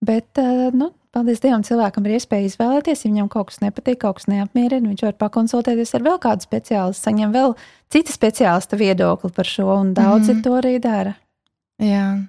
Bet, 0.00 0.38
eh, 0.38 0.70
nu, 0.72 0.92
paldies 1.10 1.40
Dievam, 1.40 1.62
cilvēkam 1.62 2.06
ir 2.06 2.18
iespēja 2.18 2.46
izvēlēties. 2.46 3.04
Ja 3.04 3.10
viņam 3.10 3.28
kaut 3.28 3.50
kas 3.50 3.60
nepatīk, 3.60 3.98
kaut 3.98 4.16
kas 4.16 4.28
neapmierina, 4.30 4.88
viņš 4.88 5.02
var 5.02 5.12
pakonsultēties 5.12 5.94
ar 5.94 6.02
vēl 6.02 6.18
kādu 6.18 6.46
speciālistu, 6.46 7.02
saņem 7.02 7.32
vēl 7.32 7.56
citu 7.90 8.12
speciālistu 8.12 8.76
viedokli 8.76 9.30
par 9.30 9.44
šo, 9.44 9.80
un 9.80 9.94
daudzi 9.94 10.32
mm 10.32 10.38
-hmm. 10.38 10.42
to 10.42 10.50
arī 10.50 10.78
dara. 10.80 11.14
Jā. 11.78 12.24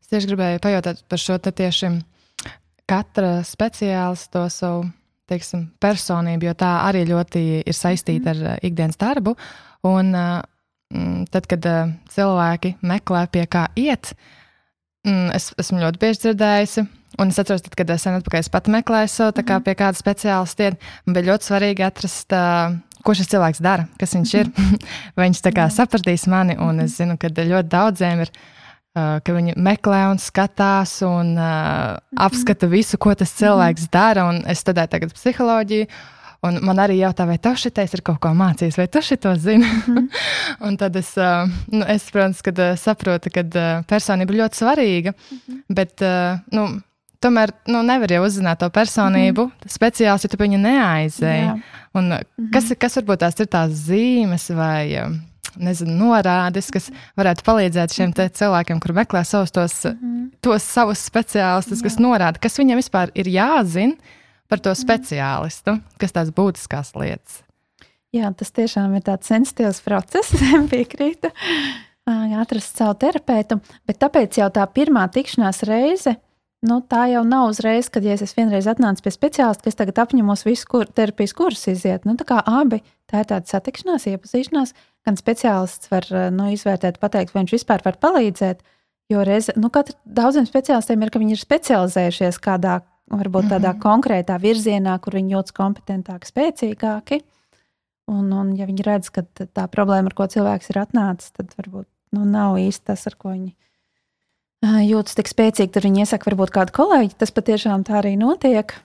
Es 0.00 0.08
tieši 0.08 0.26
gribēju 0.26 0.58
pajautāt 0.58 1.02
par 1.08 1.18
šo 1.18 1.38
tieši 1.38 2.02
katra 2.86 3.42
speciālista 3.42 4.32
to 4.32 4.48
savu 4.50 4.84
teiksim, 5.30 5.68
personību, 5.82 6.48
jo 6.48 6.54
tā 6.58 6.70
arī 6.88 7.04
ļoti 7.08 7.44
ir 7.64 7.76
saistīta 7.76 8.34
ar 8.34 8.42
uh, 8.42 8.56
ikdienas 8.66 8.98
darbu. 9.00 9.34
Un 9.88 10.12
uh, 10.16 10.40
tad, 11.32 11.48
kad 11.50 11.68
uh, 11.68 11.92
cilvēki 12.12 12.76
meklē, 12.84 13.26
pie 13.32 13.44
kā 13.50 13.66
iet, 13.80 14.14
mm, 15.06 15.30
es 15.36 15.52
esmu 15.60 15.82
ļoti 15.84 16.02
bieži 16.02 16.26
dzirdējusi. 16.26 16.86
Un 17.22 17.30
es 17.30 17.38
atceros, 17.38 17.62
tad, 17.62 17.76
kad 17.78 17.92
es 17.94 18.02
sen 18.02 18.16
atpakaļ 18.18 18.48
pat 18.50 18.72
meklēju 18.74 19.12
sev, 19.12 19.36
kā 19.46 19.60
pie 19.62 19.76
kāda 19.78 19.94
speciālista 19.98 20.72
man 21.06 21.14
bija 21.14 21.28
ļoti 21.28 21.46
svarīgi 21.46 21.84
atrast, 21.86 22.34
ko 23.06 23.14
šis 23.14 23.30
cilvēks 23.30 23.62
dara, 23.62 23.86
kas 24.00 24.16
viņš 24.16 24.32
ir. 24.40 24.50
Vai 25.14 25.28
viņš 25.28 25.44
sapratīs 25.76 26.26
mani, 26.26 26.58
un 26.58 26.82
es 26.82 26.98
zinu, 26.98 27.14
ka 27.20 27.30
ļoti 27.30 27.70
daudziem 27.70 28.24
ir 28.26 28.34
Uh, 28.34 28.63
ka 28.94 29.34
viņi 29.34 29.56
meklē 29.58 30.04
un 30.12 30.20
skatās 30.22 31.00
un 31.02 31.34
uh, 31.34 31.96
apskata 32.14 32.68
visu, 32.70 32.98
ko 32.98 33.14
tas 33.18 33.32
cilvēks 33.34 33.88
dara. 33.90 34.28
Es 34.46 34.62
studēju 34.62 34.92
tagad 34.92 35.16
psiholoģiju. 35.16 35.88
Un 36.44 36.58
man 36.60 36.76
arī 36.82 36.98
jautā, 36.98 37.24
vai 37.24 37.38
tas 37.40 37.62
šitais 37.62 37.94
ir 37.96 38.02
kaut 38.04 38.18
ko 38.20 38.34
mācījis, 38.36 38.76
vai 38.76 38.84
tu 38.92 39.00
šito 39.02 39.32
zini. 39.40 39.64
Mm 39.64 39.82
-hmm. 39.86 40.08
un 40.68 40.76
tad 40.76 40.96
es, 40.96 41.16
uh, 41.16 41.48
nu, 41.72 41.84
es 41.88 42.10
protams, 42.10 42.42
kad, 42.42 42.58
uh, 42.58 42.76
saprotu, 42.76 43.30
ka 43.30 43.40
uh, 43.40 43.84
personība 43.88 44.30
ir 44.32 44.40
ļoti 44.42 44.60
svarīga. 44.60 45.12
Mm 45.12 45.38
-hmm. 45.38 45.62
Bet, 45.68 46.02
uh, 46.02 46.38
nu, 46.52 46.80
tomēr 47.20 47.50
nu, 47.66 47.82
nevar 47.82 48.12
jau 48.12 48.24
uzzināt 48.24 48.58
to 48.58 48.68
personību 48.68 49.44
mm 49.44 49.50
-hmm. 49.50 49.68
speciāli, 49.68 50.20
ja 50.22 50.28
tu 50.28 50.36
viņu 50.36 50.58
neaizēji. 50.58 51.62
Un, 51.94 52.04
mm 52.04 52.12
-hmm. 52.12 52.50
kas, 52.52 52.72
kas 52.78 52.96
varbūt 52.96 53.16
tās 53.16 53.40
ir 53.40 53.46
tās 53.46 53.70
zīmes 53.70 54.54
vai. 54.54 55.02
Uh, 55.06 55.33
nezinu, 55.60 55.94
norādes, 56.00 56.70
kas 56.74 56.90
varētu 57.18 57.44
palīdzēt 57.46 57.94
šiem 57.94 58.12
cilvēkiem, 58.14 58.80
kur 58.82 58.94
meklē 58.96 59.24
savus 59.26 59.54
tos, 59.54 59.80
-hmm. 59.86 60.28
tos 60.44 60.62
savus 60.62 61.04
speciālistus, 61.06 61.82
kas 61.82 61.98
norāda, 62.02 62.40
kas 62.40 62.58
viņam 62.58 62.80
vispār 62.82 63.10
ir 63.14 63.30
jāzina 63.30 63.96
par 64.48 64.60
to 64.60 64.70
mhm. 64.70 64.80
speciālistu, 64.80 65.80
kas 65.98 66.12
tās 66.12 66.30
būtiskās 66.30 66.94
lietas. 66.94 67.42
Jā, 68.14 68.30
tas 68.30 68.52
tiešām 68.54 68.94
ir 68.94 69.02
tāds 69.02 69.26
sensitīvs 69.26 69.80
process, 69.82 70.34
piekrītu. 70.72 71.32
Atrast 72.04 72.76
savu 72.76 72.94
terapeitu, 73.00 73.58
bet 73.88 73.98
tāpēc 73.98 74.36
jau 74.38 74.50
tā 74.52 74.66
pirmā 74.68 75.06
tikšanās 75.08 75.62
reize 75.64 76.12
nu, 76.64 76.80
tā 76.80 77.04
jau 77.12 77.22
nav 77.28 77.52
uzreiz, 77.52 77.88
kad 77.92 78.04
ja 78.06 78.16
es 78.16 78.34
vienreiz 78.36 78.66
atnācis 78.70 79.04
pie 79.04 79.12
speciālista, 79.14 79.64
ka 79.64 79.72
es 79.72 79.78
tagad 79.78 80.00
apņemos 80.04 80.44
visu 80.46 80.68
kur, 80.70 80.88
terapijas 80.88 81.34
kursus 81.36 81.70
iziet. 81.74 82.06
Nu, 82.08 82.16
tā 82.20 82.26
kā 82.28 82.40
abi 82.40 82.80
tā 83.10 83.22
ir 83.22 83.28
tāda 83.30 83.50
satikšanās, 83.50 84.06
iepazīšanās, 84.10 84.72
gan 85.06 85.18
speciālists 85.20 85.90
var 85.92 86.08
nu, 86.34 86.48
izvērtēt, 86.54 86.98
pateikt, 87.02 87.34
vai 87.34 87.44
viņš 87.44 87.54
vispār 87.58 87.84
var 87.84 88.00
palīdzēt. 88.02 88.64
Jo 89.12 89.24
reiz, 89.28 89.50
nu, 89.60 89.68
katra, 89.72 89.96
daudziem 90.04 90.48
speciālistiem 90.48 91.04
ir, 91.04 91.12
ka 91.12 91.20
viņi 91.20 91.36
ir 91.36 91.42
specializējušies 91.42 92.40
kādā, 92.42 92.80
varbūt 93.12 93.50
tādā 93.52 93.74
mm 93.74 93.76
-hmm. 93.76 93.82
konkrētā 93.84 94.38
virzienā, 94.40 94.98
kur 94.98 95.14
viņi 95.14 95.34
jūtas 95.36 95.52
kompetentāki, 95.52 96.30
spēcīgāki. 96.30 97.20
Un, 98.08 98.32
un, 98.32 98.56
ja 98.56 98.66
viņi 98.66 98.84
redz, 98.84 99.10
ka 99.10 99.22
tā 99.36 99.68
problēma, 99.68 100.08
ar 100.08 100.14
ko 100.14 100.26
cilvēks 100.26 100.70
ir 100.70 100.80
atnācis, 100.80 101.32
tad 101.32 101.52
varbūt 101.56 101.86
nu, 102.12 102.24
nav 102.24 102.56
īsti 102.56 102.84
tas, 102.84 103.06
ar 103.06 103.14
ko 103.16 103.32
viņi 103.32 103.54
jūtas 104.64 105.16
tik 105.18 105.30
spēcīgi, 105.30 105.72
tad 105.74 105.86
viņi 105.86 106.04
iesaka 106.04 106.30
varbūt 106.30 106.52
kādu 106.54 106.74
kolēģi. 106.76 107.16
Tas 107.20 107.34
patiešām 107.34 107.84
tā 107.86 108.00
arī 108.00 108.14
notiek. 108.20 108.76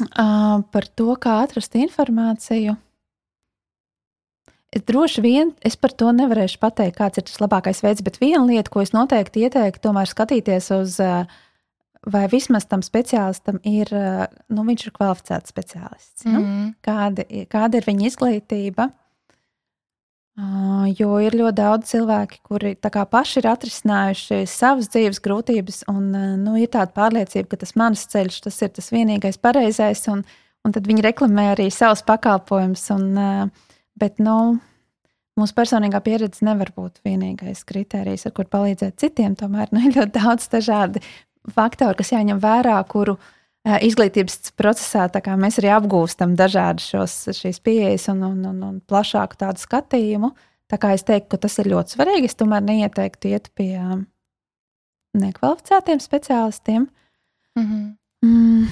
Par 0.00 0.86
to, 0.96 1.12
kā 1.20 1.40
atrast 1.44 1.76
informāciju. 1.76 2.76
Es 4.70 4.84
droši 4.86 5.22
vien 5.24 5.50
es 5.66 5.74
par 5.74 5.92
to 5.98 6.12
nevarēšu 6.14 6.60
pateikt, 6.62 6.96
kāds 7.00 7.18
ir 7.18 7.26
tas 7.26 7.40
labākais 7.42 7.82
veids, 7.82 8.04
bet 8.06 8.20
viena 8.22 8.44
lieta, 8.46 8.70
ko 8.70 8.84
es 8.84 8.94
noteikti 8.94 9.42
ieteiktu, 9.48 9.82
tomēr 9.82 10.06
skatīties 10.06 10.70
uz, 10.76 10.94
vai 12.06 12.22
vismaz 12.30 12.68
tam 12.70 12.84
speciālistam 12.86 13.58
ir, 13.66 13.90
nu, 14.46 14.64
viņš 14.68 14.86
ir 14.86 14.94
kvalificēts 14.94 15.50
speciālists. 15.50 16.24
Mm 16.28 16.38
nu? 16.38 16.70
kāda, 16.86 17.26
kāda 17.50 17.80
ir 17.80 17.90
viņa 17.90 18.06
izglītība? 18.12 18.88
Jo 20.96 21.18
ir 21.20 21.34
ļoti 21.36 21.56
daudz 21.58 21.90
cilvēki, 21.90 22.38
kuri 22.46 22.72
paši 22.80 23.40
ir 23.40 23.48
atrisinājuši 23.50 24.38
savas 24.48 24.88
dzīves 24.92 25.20
grūtības, 25.24 25.82
un 25.90 26.10
nu, 26.40 26.54
ir 26.56 26.70
tāda 26.72 26.94
pārliecība, 26.96 27.50
ka 27.50 27.60
tas 27.60 27.74
mans 27.76 28.06
ceļš 28.08 28.40
tas 28.46 28.60
ir 28.62 28.70
tas 28.76 28.90
vienīgais 28.94 29.40
pareizais, 29.42 30.06
un, 30.08 30.22
un 30.64 30.74
tad 30.74 30.88
viņi 30.88 31.04
reklamē 31.04 31.50
arī 31.52 31.68
savus 31.74 32.02
pakalpojumus. 32.08 32.86
Bet 34.00 34.22
nu, 34.22 34.36
mūsu 35.40 35.56
personīgā 35.56 36.00
pieredze 36.04 36.46
nevar 36.46 36.72
būt 36.76 37.02
vienīgais 37.06 37.64
kriterijs, 37.68 38.26
ar 38.28 38.34
kur 38.36 38.48
palīdzēt 38.50 39.00
citiem. 39.02 39.36
Tomēr 39.36 39.74
nu, 39.74 39.82
ir 39.84 39.98
ļoti 39.98 40.14
daudz 40.16 40.48
dažādi 40.52 41.04
faktori, 41.52 41.98
kas 42.00 42.14
jāņem 42.14 42.40
vērā, 42.40 42.78
kuru 42.88 43.18
izglītības 43.64 44.54
procesā 44.56 45.08
mēs 45.36 45.58
arī 45.60 45.72
apgūstam 45.74 46.36
dažādas 46.36 47.28
šīs 47.36 47.60
pieejas 47.60 48.08
un, 48.08 48.22
un, 48.24 48.38
un, 48.52 48.62
un 48.64 48.78
plašāku 48.80 49.36
tādu 49.36 49.60
skatījumu. 49.60 50.32
Tā 50.70 50.78
kā 50.78 50.94
es 50.94 51.02
teiktu, 51.02 51.34
ka 51.34 51.42
tas 51.44 51.58
ir 51.58 51.72
ļoti 51.72 51.96
svarīgi. 51.96 52.30
Es 52.30 52.38
tomēr 52.38 52.62
neieteiktu 52.62 53.32
iet 53.34 53.50
pie 53.58 53.74
nekvalificētiem 55.18 56.00
speciālistiem. 56.00 56.88
Mm 57.58 57.66
-hmm. 57.66 57.96
mm. 58.24 58.68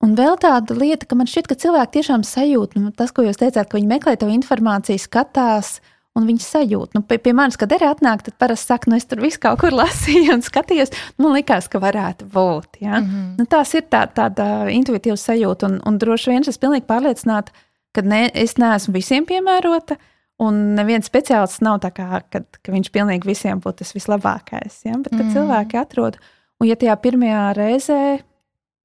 Un 0.00 0.14
vēl 0.16 0.38
tāda 0.40 0.74
lieta, 0.78 1.06
ka 1.06 1.14
man 1.14 1.26
šķiet, 1.26 1.46
ka 1.46 1.54
cilvēki 1.54 1.98
tiešām 1.98 2.22
sajūt, 2.24 2.76
nu, 2.80 2.90
tas, 2.96 3.12
ko 3.12 3.22
jūs 3.22 3.36
teicāt, 3.36 3.68
ka 3.68 3.76
viņi 3.76 3.90
meklē 3.90 4.16
to 4.16 4.28
informāciju, 4.32 4.98
skatās, 4.98 5.80
un 6.18 6.26
viņi 6.26 6.42
sajūt. 6.42 6.94
Nu, 6.96 7.02
pie, 7.06 7.20
pie 7.22 7.32
manis, 7.36 7.58
kad 7.60 7.72
arī 7.74 7.86
atnāk, 7.88 8.24
tad 8.26 8.36
parasti 8.40 8.72
saka, 8.72 8.90
nu, 8.90 8.98
es 8.98 9.06
tur 9.08 9.22
visu 9.22 9.40
kaut 9.42 9.60
kur 9.62 9.74
lasīju 9.80 10.34
un 10.36 10.44
skatījos. 10.44 10.92
Man 11.22 11.36
liekas, 11.38 11.70
ka 11.70 11.82
varētu 11.82 12.28
būt. 12.32 12.80
Ja? 12.82 13.00
Mm 13.00 13.08
-hmm. 13.08 13.32
nu, 13.38 13.46
tās 13.50 13.74
ir 13.78 13.86
tā, 13.90 14.04
tāda 14.14 14.68
intuitīva 14.72 15.16
sajūta, 15.16 15.70
un, 15.70 15.80
un 15.86 15.98
droši 15.98 16.30
vien 16.30 16.46
es 16.46 16.58
pilnīgi 16.58 16.86
pārliecināta, 16.86 17.52
ka 17.94 18.02
ne, 18.02 18.30
es 18.34 18.56
neesmu 18.58 18.94
visiem 18.94 19.26
piemērota. 19.26 19.96
Un 20.40 20.74
neviens 20.74 21.04
speciālists 21.04 21.60
nav 21.60 21.82
tā, 21.84 21.90
kā, 21.92 22.22
kad, 22.32 22.46
ka 22.64 22.72
viņš 22.72 22.88
pilnīgi 22.90 23.28
visiem 23.28 23.60
būtu 23.60 23.82
tas 23.82 23.92
vislabākais. 23.92 24.84
Ja? 24.84 24.96
Bet, 24.96 25.12
kad 25.12 25.26
mm. 25.26 25.32
cilvēki 25.34 25.76
atrod, 25.76 26.16
un 26.60 26.66
ja 26.66 26.76
tajā 26.80 26.96
pirmajā 26.96 27.52
reizē, 27.56 28.18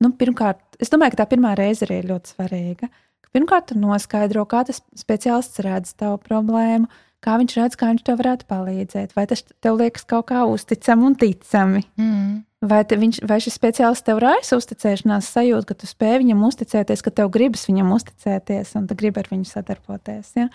nu, 0.04 0.12
pirmkārt, 0.12 0.60
es 0.80 0.92
domāju, 0.92 1.16
ka 1.16 1.24
tā 1.24 1.30
pirmā 1.32 1.56
reize 1.56 1.86
arī 1.86 2.02
ir 2.02 2.10
ļoti 2.12 2.34
svarīga. 2.36 2.90
Pirmkārt, 3.32 3.72
noskaidro, 3.76 4.46
kā 4.46 4.66
tas 4.68 4.82
speciālists 4.96 5.60
redz 5.64 5.96
tavu 5.96 6.20
problēmu, 6.24 6.88
kā 7.26 7.38
viņš 7.42 7.56
redz, 7.60 7.78
kā 7.80 7.90
viņš 7.92 8.04
tev 8.06 8.20
varētu 8.22 8.48
palīdzēt. 8.52 9.16
Vai 9.18 9.26
tas 9.30 9.44
tev 9.64 9.80
liekas 9.82 10.06
kaut 10.10 10.30
kā 10.32 10.44
uzticami 10.50 11.10
un 11.10 11.18
ticami? 11.20 11.82
Mm. 12.00 12.44
Vai, 12.66 12.82
viņš, 12.86 13.20
vai 13.30 13.40
šis 13.44 13.58
speciālists 13.60 14.06
tev 14.08 14.22
raisa 14.24 14.58
uzticēšanās 14.58 15.34
sajūtu, 15.36 15.68
ka 15.70 15.78
tu 15.82 15.90
spēj 15.90 16.22
viņam 16.24 16.46
uzticēties, 16.48 17.04
ka 17.06 17.14
tev 17.14 17.30
gribas 17.34 17.68
viņam 17.70 17.92
uzticēties 17.98 18.74
un 18.80 18.88
tu 18.90 18.98
gribi 18.98 19.22
ar 19.22 19.30
viņu 19.30 19.50
sadarboties? 19.50 20.32
Ja? 20.40 20.48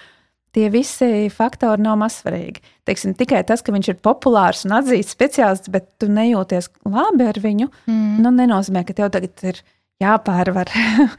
Tie 0.57 0.67
visi 0.75 1.29
faktori 1.31 1.85
nav 1.85 2.01
mazsvarīgi. 2.01 2.65
Teiksim, 2.89 3.15
tikai 3.19 3.45
tas, 3.47 3.63
ka 3.63 3.75
viņš 3.75 3.93
ir 3.93 4.01
populārs 4.03 4.65
un 4.67 4.75
atzīts 4.81 5.15
speciālists, 5.15 5.71
bet 5.71 5.93
tu 6.03 6.09
nejūties 6.11 6.73
labi 6.91 7.29
ar 7.31 7.39
viņu, 7.39 7.71
mm. 7.87 8.17
nu, 8.25 8.35
nenozīmē, 8.35 8.83
ka 8.89 8.97
tev 8.99 9.13
tagad 9.15 9.47
ir 9.47 9.63
ielikās 9.63 9.80
jāpārvar 10.01 10.71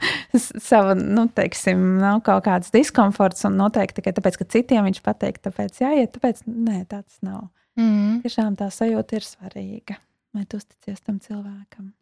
sava, 0.68 0.94
nu, 0.98 1.26
teiksim, 1.34 1.82
nav 2.02 2.22
kaut 2.26 2.44
kāds 2.46 2.72
diskomforts 2.74 3.46
un 3.48 3.58
noteikti 3.60 4.00
tikai 4.00 4.14
tāpēc, 4.16 4.38
ka 4.40 4.48
citiem 4.56 4.88
viņš 4.88 5.02
pateiks, 5.06 5.44
tāpēc 5.46 5.82
jāiet, 5.84 6.14
tāpēc 6.16 6.44
nē, 6.48 6.82
tāds 6.90 7.20
nav. 7.24 7.46
Mm. 7.78 8.20
Tiešām 8.24 8.56
tā 8.58 8.68
sajūta 8.72 9.16
ir 9.16 9.26
svarīga, 9.26 9.96
lai 10.36 10.44
tu 10.48 10.60
uzticies 10.60 11.00
tam 11.00 11.22
cilvēkam. 11.22 11.92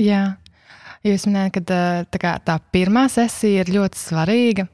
Jā. 0.00 0.24
Jūs 1.04 1.26
minējāt, 1.26 1.54
ka 1.56 1.62
tā, 2.14 2.18
kā, 2.22 2.34
tā 2.46 2.56
pirmā 2.74 3.08
sesija 3.10 3.64
ir 3.64 3.70
ļoti 3.74 3.98
svarīga, 3.98 4.64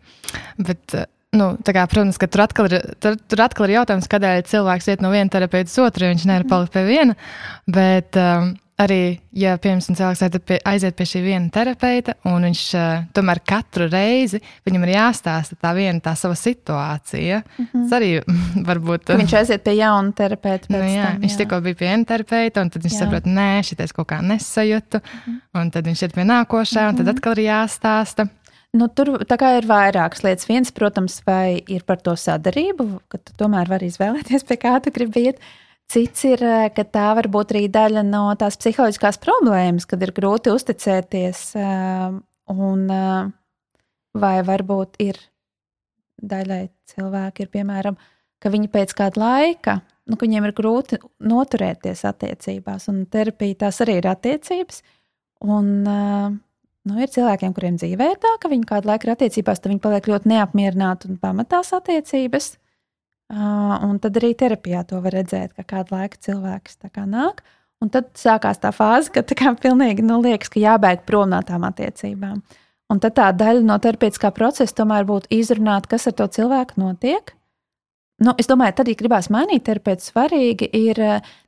bet, 0.61 0.95
nu, 1.37 1.51
kā, 1.65 1.85
protams, 1.89 2.21
ka 2.21 2.29
tur 2.31 2.45
atkal, 2.45 2.69
ir, 2.69 2.85
tur, 3.03 3.17
tur 3.25 3.43
atkal 3.43 3.67
ir 3.67 3.79
jautājums, 3.79 4.09
kādēļ 4.13 4.43
cilvēks 4.51 4.91
iet 4.93 5.05
no 5.05 5.11
viena 5.13 5.33
terapeita 5.33 5.73
uz 5.73 5.79
otru, 5.87 6.05
jo 6.05 6.13
viņš 6.13 6.27
nevar 6.29 6.45
palikt 6.53 6.77
pie 6.77 6.85
viena. 6.87 7.17
Bet, 7.65 8.21
um, 8.21 8.53
arī, 8.79 9.19
ja 9.37 9.57
piemēram 9.61 9.97
cilvēks 9.99 10.23
aiziet 10.69 10.97
pie, 10.97 11.07
šī 11.09 11.23
viena 11.25 11.51
terapeita, 11.53 12.15
un 12.31 12.47
viņš 12.47 12.63
uh, 12.79 12.87
tomēr 13.17 13.41
katru 13.47 13.89
reizi 13.91 14.41
viņam 14.67 14.87
ir 14.87 14.95
jāstāsta 14.95 15.59
tā 15.61 15.73
viena 15.77 16.01
tā 16.05 16.15
sava 16.19 16.37
situācija. 16.39 17.43
Mm 17.43 17.67
-hmm. 17.67 17.85
Tas 17.89 17.99
arī 17.99 18.11
varbūt. 18.71 19.13
Viņš 19.19 19.37
aiziet 19.41 19.65
pie 19.65 19.77
jauna 19.81 20.13
terapeita. 20.13 20.71
Nu, 20.71 20.79
jā, 20.79 21.05
tam, 21.05 21.19
jā. 21.19 21.21
Viņš 21.27 21.37
tikko 21.43 21.61
bija 21.61 21.75
pie 21.75 21.89
viena 21.89 22.05
terapeita, 22.05 22.63
un 22.63 22.71
tad 22.71 22.83
viņš 22.83 22.95
jā. 22.95 22.99
saprot, 22.99 23.27
nē, 23.27 23.51
šitais 23.63 23.93
kaut 23.93 24.09
kā 24.09 24.23
nesajūtu, 24.23 24.99
mm 25.03 25.23
-hmm. 25.27 25.61
un 25.61 25.71
tad 25.71 25.87
viņš 25.87 26.03
iet 26.03 26.15
pie 26.15 26.25
nākošā, 26.25 26.81
mm 26.81 26.87
-hmm. 26.87 26.89
un 26.89 26.97
tad 26.97 27.07
mhm. 27.07 27.17
atkal 27.17 27.39
ir 27.39 27.45
jāstāsta. 27.51 28.29
Nu, 28.73 28.89
tur 28.89 29.09
ir 29.09 29.67
vairākas 29.67 30.23
lietas. 30.23 30.49
Viens, 30.49 30.71
protams, 30.71 31.23
ir 31.67 31.83
par 31.85 31.97
to 31.97 32.13
sadarību, 32.13 33.01
ka 33.09 33.19
tu 33.19 33.33
tomēr 33.39 33.69
vari 33.69 33.87
izvēlēties, 33.87 34.45
pie 34.45 34.57
kā 34.57 34.81
tu 34.81 34.91
gribi 34.91 35.25
iet. 35.25 35.37
Uh, 35.37 35.68
Cits 35.89 36.25
ir, 36.29 36.43
eh, 36.45 36.69
ka 36.77 36.85
tā 36.85 37.07
var 37.17 37.31
būt 37.33 37.55
arī 37.55 37.63
daļa 37.73 38.03
no 38.05 38.27
tās 38.37 38.59
psiholoģiskās 38.61 39.17
problēmas, 39.23 39.87
kad 39.89 40.03
ir 40.05 40.13
grūti 40.13 40.53
uzticēties, 40.53 41.41
eh, 41.57 42.19
un 42.53 42.83
eh, 42.93 43.31
vai 44.13 44.35
varbūt 44.45 45.01
ir 45.01 45.17
daļai 46.21 46.69
cilvēki, 46.93 47.41
ir, 47.41 47.49
piemēram, 47.57 47.97
ka 48.39 48.53
viņi 48.53 48.69
pēc 48.69 48.93
kāda 49.01 49.23
laika, 49.23 49.79
nu, 50.05 50.19
ka 50.19 50.27
viņiem 50.27 50.51
ir 50.51 50.55
grūti 50.61 51.01
noturēties 51.25 52.05
attiecībās, 52.05 52.89
un 52.93 53.07
terapija 53.07 53.65
tās 53.65 53.81
arī 53.81 53.97
ir 54.03 54.13
attiecības. 54.13 54.83
Un, 55.41 55.85
nu, 55.87 56.95
ir 56.99 57.13
cilvēkiem, 57.15 57.53
kuriem 57.55 57.77
dzīvē 57.79 58.09
ir 58.11 58.19
tā, 58.19 58.33
ka 58.43 58.51
viņi 58.51 58.67
kādu 58.67 58.91
laiku 58.91 59.07
ir 59.07 59.15
attiecībās, 59.15 59.61
tad 59.63 59.71
viņi 59.71 59.85
paliek 59.85 60.09
ļoti 60.11 60.33
neapmierināti 60.33 61.13
un 61.13 61.21
pamatās 61.23 61.71
attiecības. 61.77 62.57
Un 63.29 63.99
tad 64.01 64.17
arī 64.17 64.33
terapijā 64.39 64.87
to 64.89 65.03
var 65.05 65.13
redzēt, 65.13 65.53
ka 65.59 65.67
kādu 65.77 65.97
laiku 65.99 66.21
cilvēks 66.25 66.79
nāk. 67.05 67.43
Un 67.79 67.91
tad 67.95 68.09
sākās 68.19 68.59
tā 68.59 68.73
fāze, 68.75 69.13
kad 69.15 69.29
tā 69.29 69.37
kā 69.39 69.53
pilnīgi 69.55 70.03
nu, 70.03 70.19
liekas, 70.25 70.51
ka 70.51 70.59
jābēg 70.59 71.05
prom 71.07 71.31
no 71.31 71.43
tām 71.47 71.67
attiecībām. 71.69 72.41
Un 72.89 73.01
tad 73.05 73.15
tā 73.15 73.29
daļa 73.37 73.63
no 73.69 73.77
terapeitiskā 73.79 74.33
procesa 74.35 74.81
tomēr 74.81 75.05
būtu 75.07 75.29
izrunāt, 75.31 75.87
kas 75.87 76.09
ar 76.09 76.17
to 76.17 76.27
cilvēku 76.39 76.81
notiek. 76.81 77.35
Nu, 78.19 78.33
es 78.41 78.49
domāju, 78.51 78.75
tad, 78.81 78.89
ja 78.91 78.99
gribās 78.99 79.29
mainīt 79.31 79.63
terapeitu, 79.69 80.09
svarīgi 80.09 80.67
ir 80.75 80.99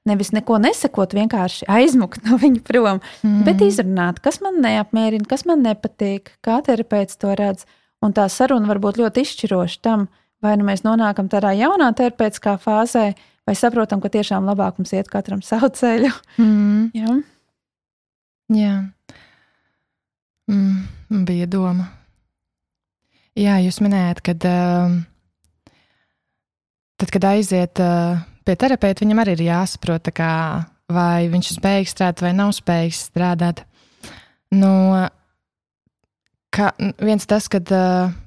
nevis 0.06 0.30
neko 0.36 0.60
nesakot, 0.62 1.16
vienkārši 1.18 1.66
aizmukt 1.66 2.28
no 2.28 2.38
viņa 2.38 2.62
prom, 2.62 3.00
mm. 3.24 3.40
bet 3.48 3.64
izrunāt, 3.66 4.20
kas 4.22 4.38
man 4.44 4.60
neapmierina, 4.62 5.26
kas 5.26 5.42
man 5.50 5.64
nepatīk, 5.66 6.36
kā 6.46 6.60
terapeits 6.66 7.18
to 7.18 7.34
redz. 7.34 7.66
Un 8.04 8.14
tā 8.16 8.28
saruna 8.30 8.70
var 8.70 8.78
būt 8.80 9.00
ļoti 9.00 9.24
izšķiroša 9.26 9.82
tam, 9.82 10.06
vai 10.44 10.56
nu 10.60 10.66
mēs 10.68 10.84
nonākam 10.86 11.28
tādā 11.32 11.52
jaunā 11.56 11.90
terapeitiskā 11.96 12.56
fāzē, 12.60 13.10
vai 13.48 13.56
saprotam, 13.58 14.00
ka 14.02 14.10
tiešām 14.12 14.48
labāk 14.48 14.80
mums 14.80 14.92
iet 14.96 15.10
katram 15.12 15.42
savu 15.44 15.70
ceļu. 15.76 16.12
Mm. 16.40 16.90
Jā. 16.96 17.16
Jā. 18.50 18.74
Mm, 20.50 21.24
bija 21.28 21.46
doma. 21.50 21.86
Jā, 23.38 23.60
jūs 23.62 23.78
minējāt, 23.84 24.20
ka 24.26 24.34
uh, 24.34 24.96
tad, 26.98 27.12
kad 27.14 27.26
aiziet 27.30 27.80
uh, 27.80 28.18
pie 28.44 28.56
terapeita, 28.58 29.04
viņam 29.04 29.22
arī 29.22 29.36
ir 29.38 29.46
jāsaprot, 29.46 30.10
kā, 30.16 30.32
vai 30.90 31.28
viņš 31.30 31.54
spējīgs 31.54 31.94
strādāt 31.94 32.24
vai 32.26 32.34
nav 32.36 32.50
spējīgs 32.56 33.04
strādāt. 33.12 33.62
Nu, 34.50 34.72
ka 36.54 36.72
viens 36.98 37.26
tas, 37.30 37.46
ka, 37.50 37.60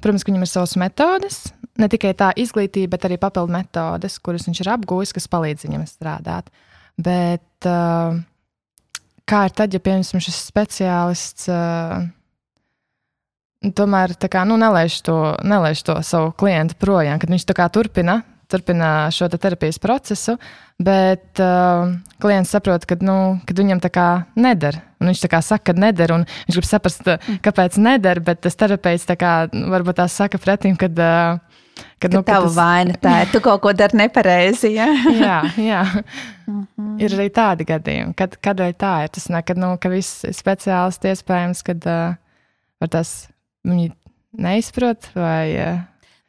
protams, 0.04 0.24
ka 0.24 0.32
viņam 0.32 0.46
ir 0.46 0.52
savas 0.52 0.76
metodes, 0.80 1.44
ne 1.80 1.90
tikai 1.92 2.14
tā 2.18 2.32
izglītība, 2.40 2.96
bet 2.96 3.08
arī 3.08 3.20
papildu 3.22 3.54
metodes, 3.56 4.20
kuras 4.24 4.48
viņš 4.48 4.64
ir 4.64 4.72
apgūlis, 4.76 5.14
kas 5.16 5.30
palīdz 5.32 5.68
viņam 5.68 5.86
strādāt. 5.90 6.52
Bet 7.02 7.68
kā 9.24 9.46
ir 9.48 9.56
tad, 9.56 9.74
ja 9.74 9.82
piemēram 9.82 10.24
šis 10.24 10.44
speciālists 10.50 11.50
tomēr 13.72 14.14
kā, 14.28 14.44
nu, 14.48 14.58
nelaiž, 14.60 15.00
to, 15.08 15.18
nelaiž 15.48 15.84
to 15.88 15.96
savu 16.04 16.34
klientu 16.36 16.76
projām, 16.80 17.20
kad 17.22 17.32
viņš 17.32 17.46
turpina, 17.72 18.22
turpina 18.54 18.92
šo 19.14 19.28
te 19.32 19.40
terapijas 19.42 19.80
procesu, 19.82 20.38
bet 20.82 21.42
uh, 21.42 21.94
klients 22.22 22.54
saprot, 22.54 22.86
ka, 22.90 22.98
nu, 23.02 23.18
kad 23.48 23.60
viņam 23.60 23.82
tā 23.84 23.92
kā 23.94 24.08
neder. 24.40 24.80
Un 25.02 25.12
viņš 25.12 25.24
tā 25.26 25.32
kā 25.34 25.42
saka, 25.44 25.72
ka 25.72 25.80
neder, 25.80 26.14
un 26.16 26.28
viņš 26.28 26.60
grib 26.60 26.70
saprast, 26.70 27.10
kāpēc 27.44 27.80
neder, 27.82 28.22
bet 28.24 28.44
tas 28.46 28.58
terapeits 28.60 29.10
tā 29.10 29.18
kā 29.20 29.34
varbūt 29.52 30.00
tā 30.02 30.08
saka 30.12 30.42
pretim, 30.42 30.80
kad. 30.80 30.98
Uh, 31.00 31.60
Kad, 31.74 32.12
kad 32.12 32.14
nu, 32.14 32.20
tava 32.22 32.46
tas... 32.46 32.54
vaina 32.54 32.94
tā 33.02 33.12
ir, 33.24 33.30
tu 33.34 33.40
kaut 33.42 33.62
ko 33.64 33.72
dari 33.74 33.98
nepareizi. 33.98 34.76
Ja? 34.76 34.86
jā, 35.26 35.38
jā. 35.58 35.80
Mm 36.46 36.68
-hmm. 36.78 37.00
ir 37.02 37.16
arī 37.16 37.30
tādi 37.34 37.66
gadījumi, 37.66 38.14
kad, 38.14 38.36
kādēļ 38.38 38.74
tā 38.78 38.92
ir. 39.04 39.10
Tas 39.10 39.26
ne, 39.30 39.42
kad, 39.42 39.58
nu, 39.58 39.72
ka 39.82 39.90
viss 39.90 40.22
speciālisti 40.22 41.10
iespējams, 41.10 41.64
kad 41.64 41.88
uh, 41.90 42.14
tas 42.90 43.28
viņi 43.66 43.90
neizprot 44.38 45.10
vai. 45.16 45.56
Uh, 45.58 45.82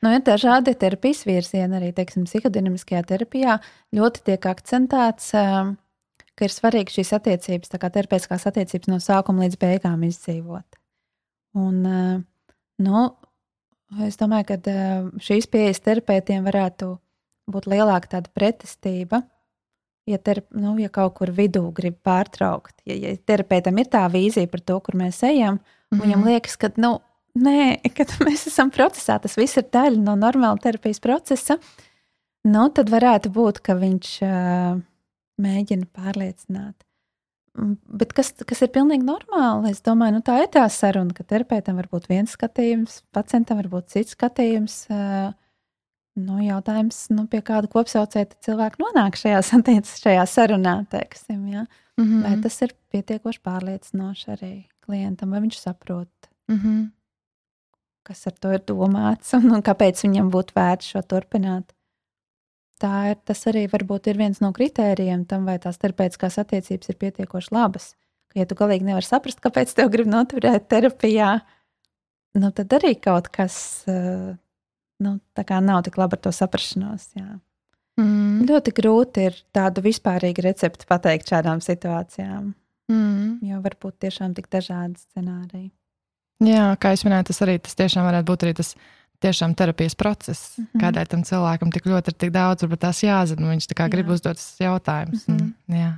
Nu, 0.05 0.13
ir 0.13 0.21
dažādi 0.27 0.75
terapijas 0.77 1.25
virzieni, 1.25 1.79
arī 1.79 1.91
teiksim, 1.97 2.27
psihodinamiskajā 2.29 3.03
terapijā 3.09 3.57
ļoti 3.97 4.25
tiek 4.29 4.49
akcentēts, 4.51 5.31
um, 5.41 5.75
ka 6.37 6.45
ir 6.45 6.53
svarīgi 6.53 6.99
šīs 6.99 7.15
attiecības, 7.17 7.73
tā 7.73 7.81
kā 7.81 7.89
terapeitiskās 7.95 8.45
attiecības 8.51 8.93
no 8.93 9.01
sākuma 9.01 9.47
līdz 9.47 9.61
beigām 9.63 10.05
izdzīvot. 10.11 10.81
Un, 11.57 11.81
uh, 11.89 12.19
nu, 12.85 13.05
Es 14.03 14.19
domāju, 14.19 14.49
ka 14.49 14.57
eh, 14.71 15.07
šīs 15.23 15.47
pieejas 15.51 15.83
terapeitiem 15.85 16.45
varētu 16.47 16.95
būt 17.51 17.69
lielāka 17.71 18.17
tāda 18.17 18.33
pretestība. 18.35 19.23
Ja, 20.09 20.19
terap, 20.21 20.51
nu, 20.53 20.75
ja 20.81 20.91
kaut 20.93 21.15
kur 21.17 21.31
vidū 21.33 21.63
grib 21.73 21.97
pārtraukt, 22.05 22.75
ja, 22.85 22.93
ja 22.93 23.15
terapeitam 23.17 23.79
ir 23.81 23.89
tā 23.89 24.03
vīzija 24.13 24.51
par 24.53 24.61
to, 24.61 24.77
kur 24.85 24.99
mēs 25.01 25.23
ejam, 25.25 25.57
mm 25.57 25.63
-hmm. 25.97 26.03
viņam 26.03 26.25
liekas, 26.29 26.57
ka 26.61 26.69
nu, 26.77 26.99
nē, 27.39 27.83
kad 27.97 28.15
mēs 28.27 28.47
esam 28.51 28.73
procesā, 28.75 29.19
tas 29.23 29.37
viss 29.41 29.61
ir 29.61 29.69
daļa 29.75 30.01
no 30.01 30.17
normāla 30.21 30.61
terapijas 30.63 31.03
procesa, 31.05 31.59
nu, 32.45 32.67
tad 32.75 32.91
varētu 32.93 33.33
būt, 33.35 33.63
ka 33.65 33.79
viņš 33.79 34.17
uh, 34.25 34.83
mēģina 35.41 35.89
pārliecināt 35.93 36.85
Mm, 37.55 37.77
bet 38.01 38.11
kas, 38.17 38.33
kas 38.49 38.65
ir 38.67 38.73
pilnīgi 38.75 39.07
normāli? 39.07 39.71
Es 39.71 39.83
domāju, 39.87 40.17
nu, 40.17 40.23
tā 40.27 40.41
ir 40.43 40.51
tā 40.55 40.65
saruna, 40.73 41.15
ka 41.15 41.27
terapeitam 41.27 41.79
var 41.79 41.87
būt 41.93 42.09
viens 42.11 42.35
skatījums, 42.35 43.03
pacientam 43.15 43.61
var 43.61 43.69
būt 43.71 43.93
cits 43.95 44.17
skatījums. 44.17 44.79
Nu, 46.15 46.39
jautājums, 46.43 46.99
nu, 47.15 47.25
pie 47.31 47.41
kāda 47.47 47.71
kopsaucēja 47.71 48.37
cilvēki 48.47 48.83
nonāk 48.83 49.19
šajā, 49.19 49.41
šajā 50.03 50.27
sarunā, 50.31 50.77
teiksim, 50.91 51.47
ja? 51.51 51.65
mm 51.99 52.05
-hmm. 52.05 52.23
vai 52.27 52.35
tas 52.43 52.61
ir 52.63 52.75
pietiekoši 52.91 53.43
pārliecinoši 53.43 54.31
arī 54.35 54.53
klientam, 54.83 55.31
vai 55.31 55.41
viņš 55.47 55.59
saprot, 55.59 56.31
mm 56.51 56.59
-hmm. 56.59 56.85
Kas 58.05 58.27
ar 58.29 58.37
to 58.41 58.53
ir 58.55 58.63
domāts 58.69 59.33
un, 59.37 59.51
un 59.57 59.65
kāpēc 59.65 60.05
viņam 60.05 60.29
būtu 60.35 60.57
vērts 60.57 60.95
šo 60.95 61.03
turpināt 61.09 61.73
tā 62.85 62.95
ir, 63.13 63.19
tas 63.27 63.43
arī 63.51 63.67
varbūt 63.71 64.11
ir 64.11 64.21
viens 64.21 64.41
no 64.43 64.51
kritērijiem 64.55 65.25
tam, 65.31 65.47
vai 65.49 65.57
tās 65.63 65.79
terapeitiskās 65.83 66.39
attiecības 66.43 66.91
ir 66.91 67.01
pietiekoši 67.01 67.55
labas. 67.55 67.93
Ka, 68.31 68.41
ja 68.43 68.49
tu 68.51 68.59
galīgi 68.59 68.89
nevari 68.89 69.07
saprast, 69.07 69.43
kāpēc 69.45 69.73
tev 69.77 69.93
grib 69.95 70.11
noturēt 70.11 70.69
terapijā, 70.73 71.37
nu, 72.41 72.51
tad 72.57 72.75
arī 72.79 72.95
kaut 73.01 73.31
kas 73.35 73.57
eh, 73.91 74.35
nu, 75.05 75.17
nav 75.69 75.85
tik 75.87 76.01
labi 76.01 76.19
ar 76.19 76.25
to 76.27 76.35
saprašanos. 76.35 77.13
Jā. 77.19 77.31
Mm. 78.01 78.43
Ļoti 78.49 78.75
grūti 78.75 79.29
ir 79.31 79.39
tādu 79.55 79.85
vispārīgu 79.85 80.43
recepti 80.49 80.89
pateikt 80.91 81.31
šādām 81.31 81.63
situācijām. 81.63 82.53
Mm. 82.91 83.39
Jo 83.47 83.63
var 83.65 83.79
būt 83.81 84.03
tiešām 84.05 84.35
tik 84.37 84.51
dažādi 84.53 84.99
scenāriji. 84.99 85.71
Jā, 86.43 86.75
kā 86.81 86.95
jūs 86.95 87.05
minējāt, 87.07 87.31
tas 87.31 87.43
arī 87.45 87.59
tas 87.63 87.77
tiešām 87.79 88.07
varētu 88.09 88.27
būt 88.31 88.47
arī 88.47 88.55
tas 88.59 88.75
tiešām 89.25 89.55
terapijas 89.57 89.95
process, 89.95 90.59
mm 90.59 90.65
-hmm. 90.65 90.81
kādēļ 90.83 91.07
tam 91.09 91.23
cilvēkam 91.25 91.73
tik 91.73 91.87
ļoti 91.87 92.13
ir 92.13 92.17
tik 92.19 92.33
daudz, 92.35 92.65
varbūt 92.65 92.81
tās 92.81 93.03
jāzina. 93.03 93.51
Viņš 93.51 93.69
tā 93.71 93.75
kā 93.79 93.87
jā. 93.87 93.93
grib 93.95 94.09
uzdot 94.09 94.39
jautājumus. 94.61 95.29
Mm 95.29 95.37
-hmm. 95.37 95.53
jā. 95.81 95.93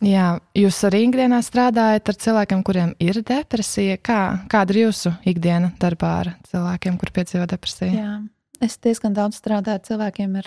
jā, 0.00 0.26
jūs 0.54 0.84
arī 0.88 0.98
ikdienā 1.08 1.42
strādājat 1.42 2.08
ar 2.08 2.14
cilvēkiem, 2.24 2.62
kuriem 2.62 2.94
ir 2.98 3.22
depresija. 3.22 3.96
Kā, 3.96 4.20
kāda 4.48 4.74
ir 4.74 4.86
jūsu 4.86 5.14
ikdiena 5.24 5.72
darbā 5.80 6.12
ar 6.20 6.34
cilvēkiem, 6.50 6.98
kuriem 6.98 7.14
piedzīvo 7.14 7.46
depresiju? 7.46 7.94
Jā, 7.94 8.22
es 8.60 8.78
diezgan 8.78 9.12
daudz 9.12 9.36
strādāju 9.36 9.74
ar 9.74 9.86
cilvēkiem. 9.88 10.36
Ar, 10.36 10.46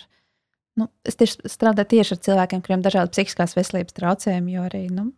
nu, 0.76 0.88
es 1.06 1.16
tieši 1.16 1.50
strādāju 1.50 1.88
tieši 1.88 2.14
ar 2.14 2.20
cilvēkiem, 2.20 2.62
kuriem 2.62 2.80
ir 2.80 2.86
dažādi 2.86 3.12
psihiskās 3.12 3.56
veselības 3.56 3.94
traucējumi, 3.94 4.52
jo 4.52 4.62
arī 4.62 4.90
nu, 4.92 5.12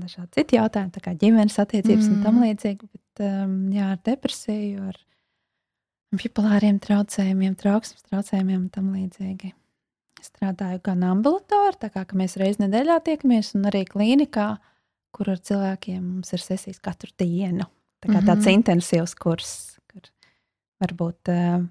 dažādi 0.00 0.30
citi 0.38 0.58
jautājumi, 0.58 1.02
kā 1.02 1.14
ģimenes 1.18 1.58
attiecības 1.62 2.06
mm. 2.06 2.14
un 2.14 2.22
tam 2.24 2.40
līdzīgi. 2.42 2.88
Bet 2.90 3.24
um, 3.26 3.58
jā, 3.74 3.90
ar 3.94 4.00
depresiju, 4.06 4.88
ar 4.92 4.98
bipolāriem 6.14 6.80
traucējumiem, 6.82 7.54
trauksmes 7.58 8.06
traucējumiem 8.08 8.62
un 8.62 8.70
tam 8.74 8.90
līdzīgi. 8.94 9.52
Strādāju 10.24 10.80
gan 10.86 11.02
ambulatorā, 11.04 11.76
tā 11.82 11.90
kā 11.92 12.06
mēs 12.16 12.38
reizes 12.40 12.62
nedēļā 12.62 12.96
tiekamies, 13.04 13.52
un 13.58 13.68
arī 13.68 13.84
klīnikā, 13.88 14.54
kur 15.14 15.30
ar 15.34 15.40
cilvēkiem 15.44 16.00
mums 16.00 16.32
ir 16.34 16.42
sesijas 16.42 16.80
katru 16.82 17.12
dienu. 17.20 17.68
Tā 18.00 18.08
kā 18.08 18.18
mm 18.18 18.20
-hmm. 18.20 18.28
tāds 18.30 18.48
intensīvs 18.52 19.14
kurs, 19.20 19.78
kur 19.90 20.08
varbūt 20.80 21.30
uh, 21.32 21.66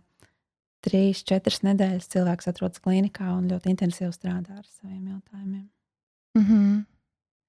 trīs, 0.83 1.23
četras 1.23 1.61
nedēļas 1.65 2.09
cilvēks 2.13 2.49
atrodas 2.51 2.81
klīnikā 2.83 3.29
un 3.37 3.49
ļoti 3.51 3.73
intensīvi 3.73 4.11
strādā 4.15 4.59
ar 4.59 4.65
saviem 4.65 5.07
jautājumiem. 5.07 5.69
Mm 6.37 6.45
-hmm. 6.45 6.85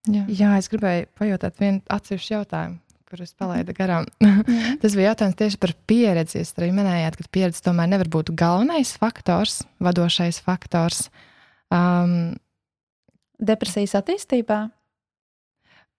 Jā. 0.05 0.25
Jā, 0.29 0.57
es 0.61 0.69
gribēju 0.69 1.07
pajautāt 1.17 1.61
vienu 1.63 1.81
atsevišķu 1.93 2.35
jautājumu 2.35 2.81
kurus 3.15 3.35
palaidu 3.39 3.75
garām. 3.77 4.07
Tas 4.83 4.97
bija 4.97 5.13
jautājums 5.13 5.37
tieši 5.39 5.59
par 5.63 5.73
pieredzi. 5.87 6.41
Jūs 6.41 6.55
arī 6.59 6.73
minējāt, 6.75 7.19
ka 7.21 7.29
pieredze 7.31 7.63
tomēr 7.63 7.93
nevar 7.93 8.11
būt 8.11 8.33
galvenais 8.35 8.95
faktors, 8.99 9.61
vadošais 9.85 10.41
faktors. 10.43 11.07
Um, 11.71 12.35
Depresijas 13.45 13.95
attīstībā? 13.99 14.65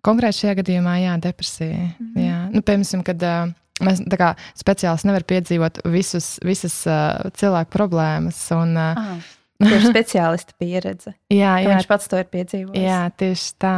Konkrēti 0.05 0.43
šajā 0.43 0.57
gadījumā, 0.61 0.97
jā, 1.01 1.13
depresija. 1.21 1.77
Mm 1.77 2.09
-hmm. 2.11 2.25
jā. 2.25 2.39
Nu, 2.53 2.61
piemēram, 2.61 3.03
kad 3.03 3.23
uh, 3.23 3.53
mēs 3.85 4.03
kā 4.19 4.35
speciālisti 4.55 5.07
nevaram 5.07 5.27
piedzīvot 5.31 5.81
visus, 5.91 6.39
visas 6.43 6.75
uh, 6.87 7.31
cilvēku 7.33 7.71
problēmas. 7.71 8.39
Un, 8.51 8.77
uh, 8.77 9.01
Aha. 9.01 9.17
Tieši 9.65 9.91
speciālista 9.91 10.57
pieredze. 10.61 11.15
jā, 11.33 11.53
jā. 11.63 11.69
Viņš 11.71 11.87
pats 11.89 12.11
to 12.11 12.19
ir 12.21 12.27
piedzīvojis. 12.31 12.83
Jā, 12.85 13.05
tieši 13.17 13.55
tā. 13.61 13.77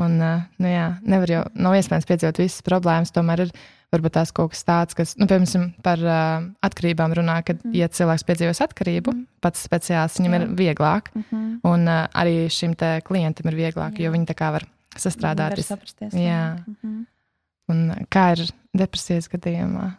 Un, 0.00 0.16
nu, 0.16 0.70
jā, 0.70 0.86
nevar 1.04 1.30
jau, 1.34 1.42
nav 1.60 1.76
iespējams 1.76 2.08
piedzīvot 2.08 2.40
visas 2.40 2.64
problēmas. 2.64 3.12
Tomēr 3.12 3.44
ir 3.44 3.52
varbūt 3.92 4.14
tās 4.16 4.32
kaut 4.34 4.54
kas 4.54 4.62
tāds, 4.66 4.96
kas, 4.96 5.14
nu, 5.20 5.26
piemēram, 5.30 5.70
par 5.84 6.02
uh, 6.04 6.44
atkarībām 6.64 7.14
runā, 7.18 7.40
kad, 7.46 7.60
mm. 7.64 7.74
ja 7.76 7.90
cilvēks 7.92 8.24
piedzīvos 8.28 8.62
atkarību, 8.64 9.12
mm. 9.12 9.40
pats 9.44 9.64
speciālists, 9.66 10.20
viņam 10.22 10.36
jā. 10.36 10.42
ir 10.42 10.52
vieglāk. 10.60 11.10
Mm 11.14 11.24
-hmm. 11.30 11.48
Un 11.68 11.88
uh, 11.88 12.06
arī 12.14 12.48
šim 12.48 12.76
klientam 13.04 13.50
ir 13.50 13.58
vieglāk, 13.58 13.98
jā. 13.98 14.06
jo 14.06 14.12
viņi 14.14 14.30
tā 14.30 14.36
kā 14.38 14.52
var 14.56 14.66
sastrādāt. 14.96 15.56
Var 15.58 15.62
saprasties, 15.62 16.14
jā. 16.14 16.56
Mm 16.66 16.76
-hmm. 16.82 17.06
Un 17.68 18.06
kā 18.10 18.32
ir 18.32 18.46
depresijas 18.74 19.28
gadījumā? 19.28 19.90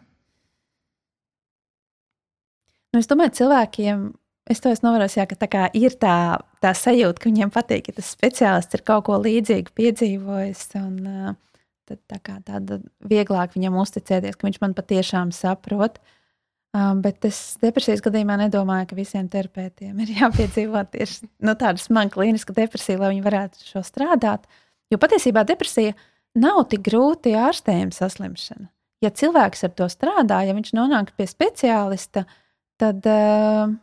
Nu, 2.92 3.00
es 3.00 3.06
domāju, 3.08 3.30
cilvēkiem 3.30 4.12
Es 4.50 4.58
to 4.58 4.72
esmu 4.74 4.88
novērojis, 4.88 5.20
ka 5.30 5.38
tā 5.38 5.66
ir 5.78 5.94
tā, 6.02 6.16
tā 6.64 6.72
sajūta, 6.74 7.20
ka 7.22 7.30
viņiem 7.30 7.52
patīk, 7.54 7.86
ka 7.86 8.00
tas 8.00 8.10
speciālists 8.10 8.74
ir 8.74 8.82
kaut 8.86 9.06
ko 9.06 9.20
līdzīgu 9.22 9.70
piedzīvojis. 9.78 10.64
Un, 10.80 11.36
tad 11.88 12.00
tā 12.10 12.18
kā 12.24 12.38
tāda 12.46 12.80
vieglāk 13.06 13.54
viņam 13.56 13.78
uzticēties, 13.82 14.38
ka 14.38 14.48
viņš 14.48 14.58
man 14.62 14.74
patiešām 14.78 15.30
saprot. 15.36 16.00
Um, 16.72 17.02
bet 17.04 17.26
es 17.28 17.58
depresijas 17.60 18.00
gadījumā 18.00 18.38
nedomāju, 18.46 18.86
ka 18.88 18.96
visiem 18.96 19.26
terapeitiem 19.28 19.98
ir 20.00 20.14
jāpiedzīvo 20.22 20.80
tieši 20.94 21.28
nu, 21.44 21.52
tāda 21.60 21.76
smaga 21.82 22.14
klīniska 22.14 22.56
depresija, 22.56 23.00
lai 23.02 23.12
viņi 23.12 23.24
varētu 23.26 23.66
šo 23.68 23.82
strādāt. 23.84 24.48
Jo 24.88 24.96
patiesībā 25.00 25.44
depresija 25.48 25.92
nav 26.40 26.64
tik 26.72 26.86
grūti 26.88 27.34
ārstējama 27.36 27.92
saslimšana. 27.92 28.70
Ja 29.04 29.10
cilvēks 29.12 29.66
ar 29.66 29.74
to 29.76 29.88
strādā, 29.92 30.40
ja 30.46 30.56
viņš 30.56 30.72
nonāk 30.78 31.12
pie 31.18 31.26
speciālista, 31.28 32.24
tad 32.80 33.04
uh, 33.10 33.74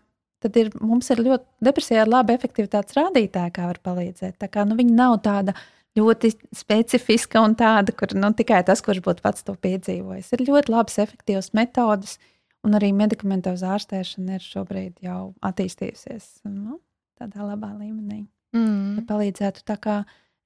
tad 0.44 0.58
ir, 0.60 0.72
mums 0.80 1.10
ir 1.14 1.22
ļoti 1.26 1.68
depresijā 1.70 2.06
ir 2.06 2.12
laba 2.12 2.36
efektivitātes 2.36 2.98
rādītāja, 2.98 3.52
kā 3.56 3.68
var 3.70 3.82
palīdzēt. 3.86 4.38
Tā 4.42 4.50
kā 4.52 4.66
nu, 4.68 4.78
viņa 4.80 4.96
nav 4.96 5.20
tāda 5.26 5.56
ļoti 6.00 6.32
specifiska 6.56 7.42
un 7.44 7.56
tāda, 7.60 7.94
kur 7.96 8.14
nu, 8.18 8.32
tikai 8.38 8.62
tas, 8.68 8.84
kurš 8.86 9.02
būtu 9.06 9.24
pats 9.26 9.46
to 9.46 9.56
piedzīvojis. 9.60 10.32
Ir 10.36 10.46
ļoti 10.48 10.74
labas, 10.74 11.00
efektīvas 11.02 11.52
metodes, 11.58 12.18
un 12.66 12.78
arī 12.80 12.92
medikamentoza 12.96 13.74
ārstēšana 13.76 14.38
ir 14.38 14.46
šobrīd 14.46 15.00
jau 15.06 15.34
attīstījusies 15.46 16.44
nu, 16.52 16.80
tādā 17.20 17.46
labā 17.48 17.74
līmenī. 17.78 18.26
Mm. 18.56 19.06
Palīdzētu 19.10 19.66
tā 19.68 19.78
kā 19.82 19.98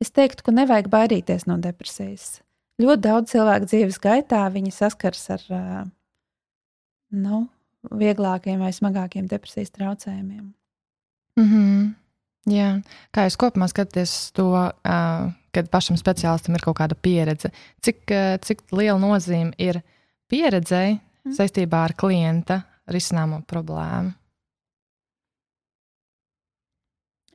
es 0.04 0.12
teiktu, 0.12 0.48
ka 0.48 0.56
nevajag 0.56 0.90
baidīties 0.92 1.48
no 1.50 1.60
depresijas. 1.62 2.42
Ļoti 2.82 3.06
daudz 3.06 3.34
cilvēku 3.34 3.70
dzīves 3.70 4.00
gaitā 4.02 4.42
viņi 4.52 4.74
saskars 4.74 5.28
ar 5.36 5.44
nu, 7.14 7.44
vieglākiem 7.92 8.62
vai 8.64 8.72
smagākiem 8.74 9.28
depresijas 9.28 9.72
traucējumiem. 9.76 10.54
Mm 11.40 11.50
-hmm. 11.50 11.94
Jā. 12.52 12.82
Kā 13.16 13.24
jūs 13.24 13.38
kopumā 13.40 13.70
skatāties 13.72 14.32
to, 14.36 14.52
kad 15.52 15.70
pašam 15.72 15.98
speciālistam 15.98 16.56
ir 16.56 16.62
kaut 16.62 16.78
kāda 16.78 16.96
pieredze? 16.96 17.52
Cik, 17.82 18.12
cik 18.44 18.62
liela 18.72 19.00
nozīme 19.00 19.54
ir 19.58 19.82
pieredzei 20.28 21.00
mm. 21.00 21.32
saistībā 21.38 21.84
ar 21.88 21.94
klienta 21.94 22.62
risināmo 22.92 23.42
problēmu? 23.48 24.12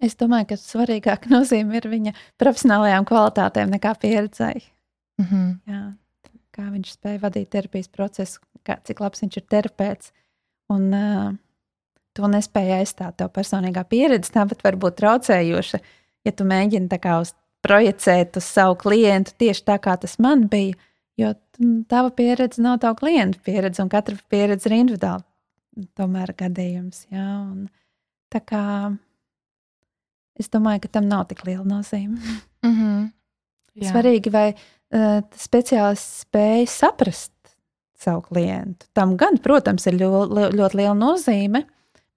Es 0.04 0.14
domāju, 0.18 0.52
ka 0.52 0.58
svarīgāka 0.60 1.30
nozīme 1.36 1.78
ir 1.80 1.88
viņa 1.90 2.14
profesionālajām 2.40 3.08
kvalitātēm 3.08 3.72
nekā 3.74 3.94
pieredzei. 4.02 4.62
Mm 5.18 5.26
-hmm. 5.26 5.48
Jā, 5.66 5.82
kā 6.54 6.68
viņš 6.70 6.92
spēja 6.92 7.22
vadīt 7.24 7.50
terapijas 7.50 7.88
procesu, 7.88 8.40
kā, 8.62 8.78
cik 8.84 9.00
labs 9.00 9.22
viņš 9.22 9.36
ir 9.36 9.46
terapeits. 9.48 10.12
Un, 10.72 10.88
uh, 10.92 11.28
to 12.18 12.28
nespēja 12.30 12.82
aizstāt. 12.82 13.16
Tev 13.20 13.30
personīgā 13.34 13.84
pieredze 13.88 14.34
tāpat 14.34 14.64
var 14.66 14.78
būt 14.80 14.98
traucējoša, 15.00 15.80
ja 16.26 16.34
tu 16.34 16.46
mēģini 16.48 17.00
uz 17.18 17.34
projicēt 17.64 18.38
uz 18.38 18.46
savu 18.46 18.76
klientu 18.78 19.34
tieši 19.38 19.64
tā, 19.66 19.78
kā 19.82 19.96
tas 20.00 20.18
man 20.22 20.46
bija. 20.50 20.76
Jo 21.18 21.32
tava 21.90 22.12
pieredze 22.14 22.62
nav 22.62 22.78
tava 22.82 22.94
klienta 22.98 23.40
pieredze, 23.42 23.82
un 23.82 23.90
katra 23.90 24.14
pieredze 24.30 24.70
ir 24.70 24.76
individuāla. 24.76 25.24
Tomēr 25.98 26.32
gadījums. 26.38 27.06
Jā, 27.10 27.26
un 27.42 27.66
tā 28.30 28.40
kā 28.42 28.62
es 30.38 30.50
domāju, 30.50 30.84
ka 30.84 30.92
tam 30.98 31.08
nav 31.10 31.26
tik 31.30 31.44
liela 31.46 31.66
nozīme. 31.66 32.18
Mm 32.62 32.74
-hmm. 32.74 33.10
Jā. 33.78 33.92
Svarīgi, 33.92 34.30
vai 34.30 34.54
uh, 34.54 35.22
speciālists 35.38 36.24
spēj 36.26 36.66
saprast 36.66 37.32
savu 37.98 38.22
klientu. 38.28 38.86
Tam 38.96 39.16
gan, 39.18 39.38
protams, 39.42 39.86
ir 39.90 39.98
ļoti, 40.00 40.48
ļoti 40.58 40.78
liela 40.78 40.94
nozīme. 40.98 41.64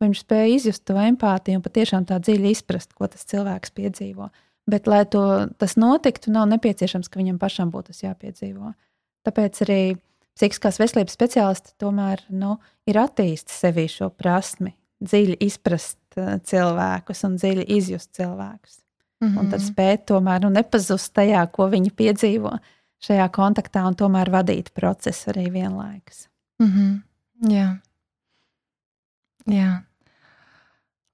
Viņš 0.02 0.24
spēja 0.24 0.54
izjust 0.56 0.86
to 0.90 0.98
empātiju 0.98 1.60
un 1.60 1.66
patiešām 1.66 2.08
tā 2.10 2.18
dziļi 2.22 2.56
izprast, 2.56 2.94
ko 2.98 3.10
tas 3.10 3.26
cilvēks 3.30 3.74
piedzīvo. 3.78 4.30
Bet, 4.70 4.88
lai 4.90 5.04
to, 5.10 5.24
tas 5.62 5.76
notiktu, 5.78 6.32
nav 6.34 6.48
nepieciešams, 6.54 7.10
ka 7.10 7.22
viņam 7.22 7.38
pašam 7.42 7.74
būtu 7.74 7.92
tas 7.92 8.04
jāpiedzīvo. 8.06 8.74
Tāpēc 9.26 9.62
arī 9.66 9.82
psihiskās 10.38 10.80
veselības 10.82 11.18
speciālisti 11.18 11.76
tomēr 11.82 12.24
nu, 12.34 12.56
ir 12.90 13.02
attīstījuši 13.02 13.58
sevi 13.58 13.88
šo 13.92 14.10
prasmi, 14.14 14.74
dziļi 15.02 15.38
izprast 15.46 16.00
uh, 16.18 16.38
cilvēkus 16.46 17.26
un 17.28 17.38
dziļi 17.42 17.66
izjust 17.78 18.14
cilvēkus. 18.18 18.80
Mm 19.22 19.28
-hmm. 19.28 19.40
Un 19.40 19.50
tad 19.50 19.60
mhm. 19.60 19.68
spēt 19.68 20.06
tomēr 20.10 20.42
nu, 20.42 20.50
nepazust 20.50 21.14
tajā, 21.14 21.46
ko 21.54 21.70
viņi 21.70 21.92
piedzīvo 21.94 22.56
šajā 23.02 23.28
kontaktā, 23.34 23.86
un 23.88 23.98
tomēr 23.98 24.32
vadīt 24.34 24.72
procesu 24.78 25.32
arī 25.34 25.50
vienlaikus. 25.52 26.28
Mm 26.62 26.72
-hmm. 26.72 27.00
Jā. 27.50 27.70
Jā. 29.50 29.82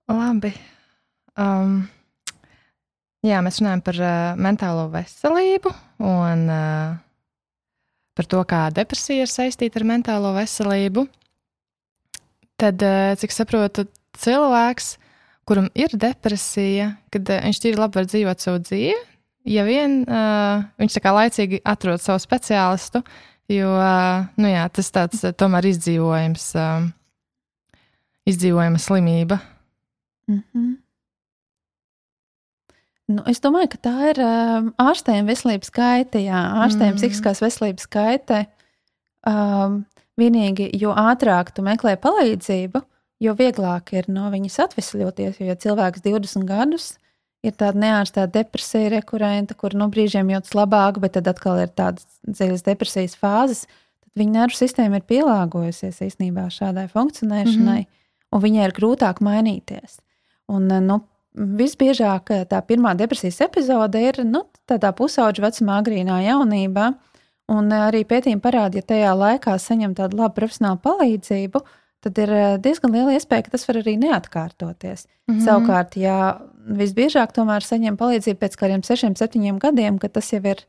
Labi. 0.08 0.54
Um, 1.38 1.88
jā, 3.24 3.42
mēs 3.46 3.60
runājam 3.62 3.82
par 3.82 4.00
uh, 4.02 4.40
mentālo 4.40 4.88
veselību 4.92 5.72
un 6.00 6.50
uh, 6.50 6.98
par 8.18 8.26
to, 8.26 8.44
kā 8.44 8.68
depresija 8.74 9.22
ir 9.22 9.32
saistīta 9.32 9.80
ar 9.80 9.86
mentālo 9.86 10.34
veselību. 10.34 11.08
Tad, 12.58 12.82
uh, 12.82 13.14
cik 13.20 13.32
saprotu, 13.32 13.86
cilvēks, 14.18 14.98
kuram 15.46 15.70
ir 15.76 15.94
depresija, 15.94 16.96
kad 17.14 17.30
uh, 17.30 17.44
viņš 17.46 17.62
tīri 17.64 17.78
labi 17.78 18.00
var 18.00 18.10
dzīvot 18.10 18.40
savu 18.40 18.64
dzīvi, 18.66 19.17
ja 19.48 19.66
vien 19.68 20.02
uh, 20.04 20.66
viņš 20.80 20.98
tā 20.98 21.04
kā 21.04 21.14
laicīgi 21.16 21.62
atrod 21.68 22.04
savu 22.04 22.22
speciālistu, 22.24 23.04
jo 23.52 23.72
uh, 23.76 24.28
nu 24.42 24.52
jā, 24.52 24.66
tas 24.74 24.92
tāds 24.94 25.24
uh, 25.24 25.36
tomēr 25.36 25.70
izdzīvojams, 25.72 26.50
uh, 26.60 26.90
izdzīvojama 28.28 28.82
slimība. 28.82 29.40
Mm 30.28 30.44
-hmm. 30.44 30.76
Nu, 33.08 33.24
es 33.32 33.40
domāju, 33.40 33.70
ka 33.72 33.78
tā 33.88 33.96
ir 34.10 34.18
um, 34.20 34.74
ārstējuma 34.84 35.32
veselības 35.32 35.70
kaita. 35.72 36.20
Jā, 36.20 36.42
ārstējuma 36.66 36.92
mm. 36.92 37.00
psihiskās 37.00 37.40
veselības 37.40 37.88
kaita. 37.88 38.42
Um, 39.24 39.86
vienīgi, 40.20 40.68
jo 40.76 40.92
ātrāk 40.92 41.54
tu 41.56 41.64
meklē 41.64 41.96
palīdzību, 42.04 42.82
jo 43.24 43.36
vieglāk 43.40 43.94
ir 43.96 44.10
no 44.12 44.28
viņas 44.34 44.60
atvesļoties. 44.66 45.40
Jo 45.40 45.48
ja 45.54 45.56
cilvēks 45.56 46.04
20 46.04 46.44
gadus 46.50 46.98
ir 47.48 47.58
tāda 47.58 47.80
neārstēta 47.82 48.32
depresija, 48.40 48.92
rekurenta, 48.98 49.56
kur 49.58 49.76
nu, 49.78 49.90
brīžiem 49.94 50.30
jūtas 50.34 50.56
labāk, 50.58 51.00
bet 51.04 51.16
tad 51.18 51.28
atkal 51.32 51.62
ir 51.64 51.72
tādas 51.74 52.08
dziļas 52.28 52.66
depresijas 52.68 53.16
fāzes, 53.20 53.66
tad 54.04 54.24
viņa 54.24 54.42
nervu 54.42 54.60
sistēma 54.60 55.00
ir 55.00 55.08
pielāgojusies 55.08 56.02
īstenībā 56.10 56.50
šādai 56.54 56.88
funkcionēšanai, 56.92 57.80
mm 57.82 57.88
-hmm. 57.88 58.36
un 58.36 58.44
viņai 58.44 58.68
ir 58.68 58.76
grūtāk 58.80 59.24
mainīties. 59.24 60.00
Un, 60.48 60.70
eh, 60.72 60.82
nu, 60.82 61.02
visbiežāk 61.36 62.32
eh, 62.32 62.46
tā 62.50 62.62
pirmā 62.66 62.96
depresijas 62.98 63.42
epizode 63.46 64.02
ir 64.02 64.24
nu, 64.26 64.46
tādā 64.70 64.94
pusauģa 64.96 65.50
vecumā, 65.50 65.82
agrīnā 65.82 66.22
jaunībā. 66.28 66.92
Un 67.52 67.72
eh, 67.72 67.84
arī 67.90 68.04
pētījumi 68.08 68.44
parāda, 68.44 68.80
ja 68.80 68.88
tajā 68.94 69.14
laikā 69.16 69.58
saņem 69.60 69.96
tādu 69.96 70.22
labu 70.22 70.40
profesionālu 70.40 70.82
palīdzību, 70.84 71.64
tad 72.06 72.20
ir 72.24 72.34
diezgan 72.64 72.94
liela 72.94 73.18
iespēja, 73.18 73.48
ka 73.48 73.56
tas 73.56 73.68
var 73.68 73.82
arī 73.82 73.98
neatkārtoties. 74.00 75.08
Mm 75.28 75.36
-hmm. 75.36 75.46
Savukārt, 75.46 75.98
ja 76.00 76.40
visbiežāk 76.68 77.34
tomēr 77.36 77.66
saņem 77.66 77.98
palīdzību 78.00 78.42
pēc 78.42 78.58
kādiem 78.60 78.84
sešiem, 78.84 79.16
septiņiem 79.18 79.60
gadiem, 79.62 79.98
kad 80.02 80.16
tas 80.18 80.32
jau 80.34 80.42
ir 80.44 80.64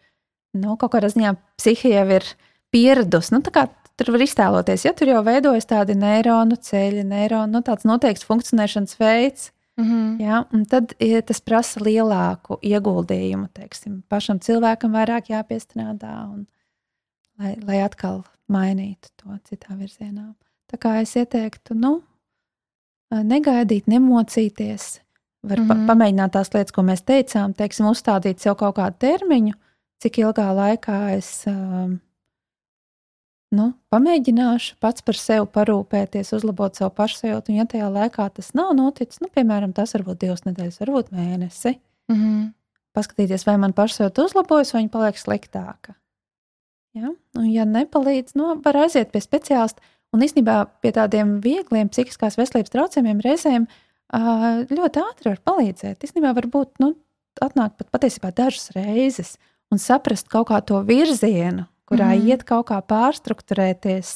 nu, 0.56 0.76
kaut 0.80 0.94
kādā 0.94 1.10
ziņā 1.12 1.34
psihi 1.58 1.92
jau 1.94 2.06
ir 2.18 2.26
pieradusi. 2.74 3.34
Nu, 3.34 3.42
tur 3.42 4.12
var 4.14 4.24
iztēloties, 4.24 4.86
ja 4.86 4.94
tur 4.96 5.12
jau 5.12 5.22
veidojas 5.26 5.68
tādi 5.68 5.96
neironu 5.98 6.58
ceļi, 6.68 7.04
neironu, 7.08 7.58
nu, 7.58 7.62
tāds 7.66 7.88
noteikts 7.88 8.26
funkcionēšanas 8.28 8.98
veids. 9.00 9.52
Mm 9.78 9.84
-hmm. 9.84 10.22
ja, 10.22 10.44
tad 10.68 10.94
ja 10.98 11.22
tas 11.22 11.40
prasa 11.40 11.80
lielāku 11.80 12.58
ieguldījumu. 12.62 13.46
Teiksim, 13.54 14.02
pašam 14.08 14.40
cilvēkam 14.40 14.90
vairāk 14.90 15.30
jāpiestrādā, 15.30 16.14
un, 16.32 16.46
lai, 17.38 17.54
lai 17.62 17.82
atkal 17.82 18.24
mainītu 18.50 19.08
to 19.16 19.38
citā 19.50 19.78
virzienā. 19.78 20.34
Tā 20.72 20.78
kā 20.78 21.00
es 21.02 21.14
ieteiktu, 21.16 21.74
nu, 21.74 22.02
negaidīt, 23.10 23.86
nemocīties. 23.86 25.00
Var 25.42 25.58
mm 25.58 25.64
-hmm. 25.64 25.68
pa 25.68 25.74
mhm. 25.74 25.86
pamēģināt 25.90 26.32
tās 26.34 26.52
lietas, 26.54 26.72
ko 26.72 26.82
mēs 26.82 27.02
teicām, 27.06 27.54
teiksim, 27.54 27.86
uzstādīt 27.86 28.38
sev 28.38 28.56
kaut 28.58 28.76
kādu 28.76 28.96
termiņu, 28.98 29.54
cik 30.02 30.18
ilgā 30.18 30.48
laikā 30.54 31.16
es 31.16 31.44
um, 31.46 32.00
nu, 33.54 33.72
pamēģināšu 33.90 34.76
pats 34.80 35.02
par 35.02 35.14
sevi 35.14 35.46
parūpēties, 35.46 36.32
uzlabot 36.36 36.74
savu 36.74 36.90
pašsajūtu. 36.98 37.52
Un, 37.52 37.58
ja 37.60 37.64
tajā 37.64 37.88
laikā 37.92 38.28
tas 38.34 38.52
nav 38.54 38.74
noticis, 38.76 39.20
nu, 39.20 39.28
piemēram, 39.34 39.72
tas 39.72 39.94
var 39.94 40.02
būt 40.02 40.20
divas 40.24 40.44
nedēļas, 40.44 40.80
varbūt 40.80 41.12
mēnesi, 41.14 41.78
mm 42.10 42.16
-hmm. 42.16 42.52
paskatīties, 42.92 43.46
vai 43.46 43.56
man 43.58 43.72
pašsajūta 43.72 44.24
uzlabojas, 44.24 44.72
vai 44.74 44.82
viņa 44.82 44.90
paliek 44.90 45.18
sliktāka. 45.18 45.94
Ja? 46.94 47.12
Un, 47.36 47.50
ja 47.52 47.64
nepalīdz, 47.64 48.34
nu, 48.34 48.56
var 48.64 48.76
aiziet 48.84 49.12
pie 49.12 49.20
speciālista. 49.20 49.80
Un 50.12 50.22
īstenībā 50.24 50.62
pie 50.80 50.92
tādiem 50.96 51.40
viegliem 51.44 51.90
psihiskās 51.92 52.38
veselības 52.40 52.72
traucējumiem 52.72 53.20
reizēm 53.20 53.66
ļoti 54.12 55.02
ātri 55.02 55.32
var 55.32 55.42
palīdzēt. 55.44 56.04
Īstenībā 56.04 56.32
var 56.36 56.48
būt 56.48 56.80
nu, 56.80 56.94
atnākt 57.44 57.76
pat 57.78 57.90
patiesībā 57.92 58.32
dažas 58.34 58.72
reizes 58.76 59.36
un 59.72 59.80
saprast 59.82 60.30
kaut 60.32 60.48
kā 60.48 60.60
to 60.64 60.80
virzienu, 60.86 61.66
kurā 61.88 62.14
mm. 62.14 62.30
iet 62.30 62.44
kaut 62.48 62.70
kā 62.70 62.80
pārstruktūrēties 62.88 64.14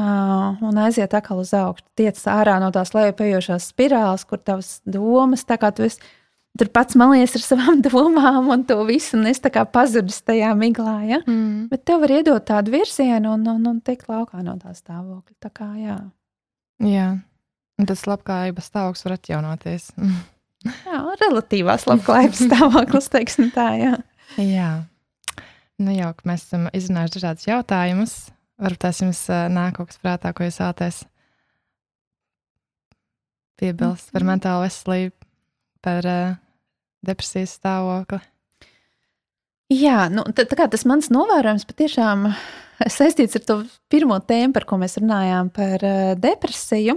uh, 0.00 0.60
un 0.60 0.80
aiziet 0.84 1.14
atkal 1.16 1.40
uz 1.40 1.52
augšu. 1.56 1.86
Tiec 1.96 2.20
ārā 2.28 2.58
no 2.60 2.70
tās 2.74 2.92
lejupējošās 2.96 3.70
spirāles, 3.72 4.26
kur 4.28 4.42
tavas 4.42 4.80
domas, 4.84 5.46
tā 5.48 5.56
kā 5.60 5.72
tu 5.72 5.86
esi 5.88 6.02
tur 6.58 6.68
pats 6.74 6.96
malies 6.98 7.34
ar 7.38 7.44
savām 7.50 7.80
domām 7.84 8.50
un 8.52 8.66
to 8.68 8.82
visu, 8.88 9.16
un 9.18 9.30
es 9.30 9.40
tā 9.42 9.52
kā 9.54 9.64
pazudis 9.64 10.20
tajā 10.26 10.52
miglā. 10.58 10.98
Ja? 11.08 11.22
Mm. 11.24 11.70
Bet 11.72 11.86
tev 11.88 12.04
var 12.04 12.14
iedot 12.18 12.46
tādu 12.48 12.74
virzienu 12.76 13.34
un, 13.36 13.48
un, 13.48 13.66
un 13.74 13.80
tikt 13.84 14.10
laukā 14.10 14.44
no 14.44 14.58
tā 14.60 14.74
stāvokļa. 14.76 15.36
Tā 15.40 15.52
kā 15.54 15.72
jā. 15.80 15.98
Jā. 16.84 17.08
Un 17.80 17.88
tas 17.88 18.04
labklājības 18.08 18.68
stāvoklis 18.70 19.06
var 19.06 19.16
atjaunoties. 19.16 19.90
jā, 20.90 21.00
relatīvās 21.24 21.86
labklājības 21.88 22.44
stāvoklis, 22.50 23.08
teiksim 23.12 23.48
tā, 23.54 23.70
jā. 23.80 23.94
Jā. 24.36 24.72
Nu, 25.80 25.94
jau, 25.96 26.10
ka 26.12 26.28
mēs 26.28 26.44
esam 26.44 26.68
izrunājuši 26.76 27.16
dažādus 27.16 27.48
jautājumus. 27.48 28.14
Varbūt 28.60 28.82
tas 28.84 29.00
jums 29.00 29.22
nāk 29.48 29.78
kaut 29.78 29.88
kas 29.88 30.00
prātā, 30.02 30.34
ko 30.36 30.44
jūs 30.44 30.60
vēlaties 30.60 31.00
piebilst 33.60 34.12
par 34.12 34.24
mhm. 34.24 34.30
mentālo 34.32 34.64
veselību, 34.64 35.16
par 35.84 36.08
uh, 36.08 36.38
depresijas 37.04 37.56
stāvokli. 37.58 38.20
Jā, 39.70 40.08
nu, 40.10 40.24
tā, 40.34 40.46
tā 40.50 40.58
kā 40.58 40.66
tas 40.70 40.82
mans 40.88 41.12
novērojums 41.14 41.66
patiešām 41.68 42.26
saistīts 42.90 43.38
ar 43.38 43.44
to 43.46 43.56
pirmo 43.92 44.16
tēmu, 44.18 44.54
par 44.56 44.66
ko 44.66 44.80
mēs 44.80 44.98
runājām, 44.98 45.52
par 45.54 45.84
uh, 45.86 46.12
depresiju. 46.18 46.96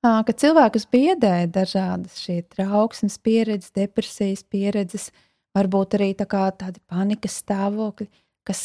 Ka 0.00 0.32
cilvēkus 0.32 0.86
biedē 0.88 1.44
dažādas 1.52 2.22
šīs 2.22 2.46
trauksmes 2.54 3.18
pieredzes, 3.20 3.74
depresijas 3.76 4.42
pieredzes, 4.48 5.10
varbūt 5.56 5.98
arī 5.98 6.14
tā 6.16 6.24
tādi 6.24 6.80
panikas 6.88 7.36
stāvokļi, 7.42 8.08
kas 8.48 8.62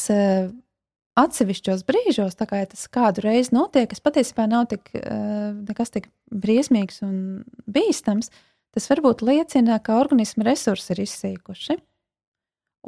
atsevišķos 1.19 1.83
brīžos, 1.87 2.37
tā 2.39 2.47
kā 2.47 2.61
ja 2.61 2.69
tas 2.71 2.87
kādu 2.91 3.25
reizi 3.27 3.51
notiek, 3.55 3.89
kas 3.91 4.03
patiesībā 4.03 4.47
nav 4.47 4.69
tik, 4.71 4.91
nekas 4.95 5.91
tik 5.91 6.07
briesmīgs 6.31 7.03
un 7.03 7.43
bīstams, 7.67 8.31
tas 8.75 8.87
varbūt 8.91 9.23
liecina, 9.27 9.81
ka 9.83 9.99
organisma 9.99 10.47
resursi 10.47 10.95
ir 10.95 11.03
izsīkuši. 11.03 11.77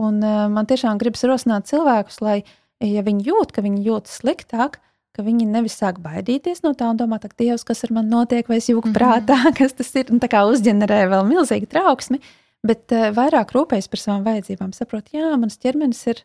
Un 0.07 0.23
man 0.23 0.67
tiešām 0.69 0.99
gribas 1.01 1.25
rosināt 1.27 1.67
cilvēkus, 1.67 2.21
lai, 2.23 2.41
ja 2.83 3.03
viņi 3.03 3.27
jūt, 3.27 3.51
ka 3.55 3.63
viņi 3.65 3.87
jūtas 3.87 4.19
sliktāk, 4.21 4.79
ka 5.17 5.25
viņi 5.25 5.47
nevis 5.49 5.77
sāk 5.79 5.99
baidīties 6.03 6.61
no 6.63 6.75
tā 6.77 6.91
un 6.93 6.99
domāt, 6.99 7.25
ak, 7.25 7.35
Dievs, 7.39 7.65
kas 7.67 7.83
ar 7.87 7.95
mani 7.97 8.13
notiek, 8.13 8.47
vai 8.47 8.59
es 8.61 8.69
jūku 8.69 8.87
mm 8.87 8.93
-hmm. 8.93 8.97
prātā, 8.97 9.39
kas 9.59 9.73
tas 9.73 9.93
ir, 9.95 10.11
un 10.13 10.21
tā 10.21 10.29
kā 10.31 10.45
uzģenerē 10.45 11.07
vēl 11.09 11.25
milzīgu 11.27 11.67
trauksmi, 11.73 12.21
bet 12.63 12.91
uh, 12.91 13.09
vairāk 13.17 13.53
rūpējas 13.55 13.89
par 13.89 13.99
savām 13.99 14.23
vajadzībām, 14.23 14.73
saprot, 14.73 15.09
jā, 15.13 15.33
mans 15.37 15.57
ķermenis 15.57 16.05
ir 16.07 16.23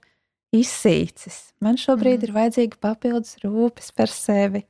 izsīcis, 0.52 1.54
man 1.60 1.76
šobrīd 1.76 2.20
mm 2.20 2.20
-hmm. 2.20 2.28
ir 2.28 2.36
vajadzīga 2.38 2.76
papildus 2.80 3.36
rūpes 3.44 3.92
par 3.96 4.08
sevi. 4.08 4.66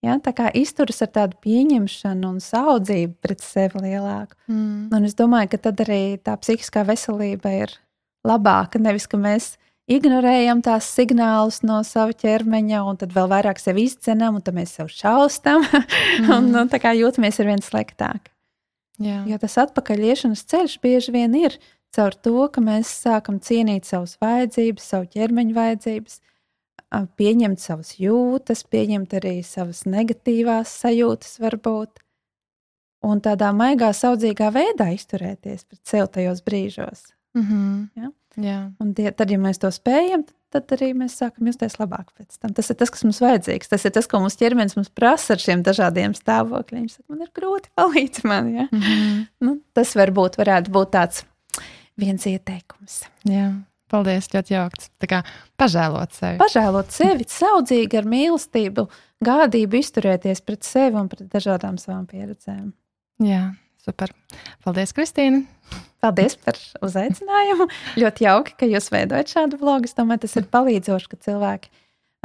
Ja, 0.00 0.16
tā 0.16 0.32
kā 0.32 0.48
izturas 0.56 1.02
ar 1.02 1.08
tādu 1.12 1.36
pieņemšanu 1.44 2.28
un 2.28 2.38
saudzību 2.40 3.14
pret 3.20 3.40
sevi 3.40 3.82
lielāku. 3.84 4.32
Mm. 4.48 4.88
Un 4.96 5.04
es 5.04 5.14
domāju, 5.14 5.50
ka 5.52 5.58
tad 5.58 5.82
arī 5.84 6.16
tā 6.16 6.38
psihiskā 6.40 6.86
veselība 6.88 7.52
ir 7.52 7.74
labāka. 8.24 8.80
Nevis, 8.80 9.06
ka 9.06 9.20
mēs 9.20 9.58
ignorējam 9.90 10.62
tās 10.64 10.88
signālus 10.94 11.60
no 11.66 11.80
sava 11.86 12.14
ķermeņa, 12.16 12.82
un 12.86 13.00
tad 13.00 13.14
vēl 13.16 13.28
vairāk 13.32 13.60
sevi 13.62 13.88
izcenam, 13.88 14.38
un 14.38 14.44
tad 14.46 14.56
mēs 14.56 14.76
sev 14.78 14.90
šaustam, 14.92 15.64
mm. 15.66 16.30
un 16.36 16.50
nu, 16.54 16.64
tā 16.70 16.80
kā 16.82 16.94
jūtamies 16.96 17.40
ar 17.42 17.50
vien 17.50 17.64
sliktāk. 17.64 18.30
Jā. 19.00 19.22
Jo 19.28 19.38
tas 19.40 19.56
atpakaļiešanas 19.62 20.44
ceļš 20.50 20.80
bieži 20.82 21.14
vien 21.14 21.36
ir 21.38 21.56
caur 21.96 22.14
to, 22.14 22.36
ka 22.52 22.62
mēs 22.62 22.90
sākam 23.02 23.40
cienīt 23.42 23.88
savas 23.88 24.18
vajadzības, 24.20 24.90
savu 24.92 25.08
ķermeņa 25.14 25.56
vajadzības, 25.56 26.20
pieņemt 27.16 27.62
savas 27.62 27.94
jūtas, 28.02 28.64
pieņemt 28.70 29.14
arī 29.20 29.38
savas 29.46 29.84
negatīvās 29.88 30.74
sajūtas, 30.82 31.38
varbūt. 31.42 32.02
Un 33.06 33.22
tādā 33.24 33.48
maigā, 33.56 33.94
saudzīgā 33.96 34.50
veidā 34.52 34.90
izturēties 34.92 35.64
pret 35.64 35.80
sevi 35.88 36.10
tajos 36.18 36.44
brīžos. 36.44 37.06
Mm 37.34 37.46
-hmm. 37.46 37.88
ja? 37.96 38.10
Jā. 38.36 38.58
Un 38.78 38.94
tie, 38.94 39.10
tad, 39.10 39.30
ja 39.30 39.38
mēs 39.38 39.58
to 39.58 39.70
spējam, 39.74 40.22
tad 40.54 40.70
arī 40.76 40.92
mēs 40.94 41.16
sākam 41.18 41.46
justies 41.46 41.78
labāk 41.80 42.12
pēc 42.18 42.38
tam. 42.38 42.52
Tas 42.54 42.70
ir 42.70 42.76
tas, 42.76 42.90
kas 42.90 43.02
mums 43.04 43.20
vajadzīgs. 43.20 43.68
Tas 43.68 43.84
ir 43.84 43.90
tas, 43.90 44.06
ko 44.06 44.20
mūsu 44.22 44.38
ķermenis 44.38 44.76
mums 44.76 44.88
prasa 44.88 45.34
ar 45.34 45.42
šiem 45.42 45.62
dažādiem 45.66 46.14
stāvokļiem. 46.14 46.84
Viņš 46.86 46.92
saka, 46.92 47.08
man 47.08 47.22
ir 47.26 47.32
grūti 47.34 47.72
palīdzēt 47.74 48.24
man. 48.24 48.54
Ja? 48.54 48.68
Mm 48.70 48.80
-hmm. 48.80 49.26
nu, 49.40 49.60
tas 49.72 49.96
varbūt 49.96 50.38
varētu 50.38 50.70
būt 50.70 50.90
tāds 50.90 51.24
viens 51.98 52.26
ieteikums. 52.26 53.02
Jā. 53.24 53.52
Paldies, 53.90 54.28
ļoti 54.30 54.54
kā 55.10 55.24
pažēlot 55.58 56.12
sevi. 56.14 56.38
Pažēlot 56.38 56.92
sevi, 56.94 57.24
saudzīgi 57.26 57.98
ar 57.98 58.06
mīlestību, 58.06 58.86
gādību 59.26 59.80
izturēties 59.80 60.44
pret 60.46 60.62
sevi 60.62 60.96
un 60.96 61.08
pret 61.08 61.26
dažādām 61.32 61.78
savām 61.78 62.06
pieredzēm. 62.06 62.72
Jā, 63.18 63.50
super. 63.84 64.12
Paldies, 64.64 64.92
Kristīne! 64.96 65.44
Paldies 66.00 66.36
par 66.40 66.56
uzaicinājumu. 66.84 67.68
ļoti 68.00 68.24
jauki, 68.24 68.56
ka 68.56 68.68
jūs 68.68 68.88
veidojat 68.92 69.32
šādu 69.34 69.60
vlogu. 69.60 69.88
Es 69.88 69.96
domāju, 69.98 70.24
tas 70.24 70.36
ir 70.40 70.48
palīdzoši, 70.52 71.10
ka 71.12 71.18
cilvēki 71.26 71.72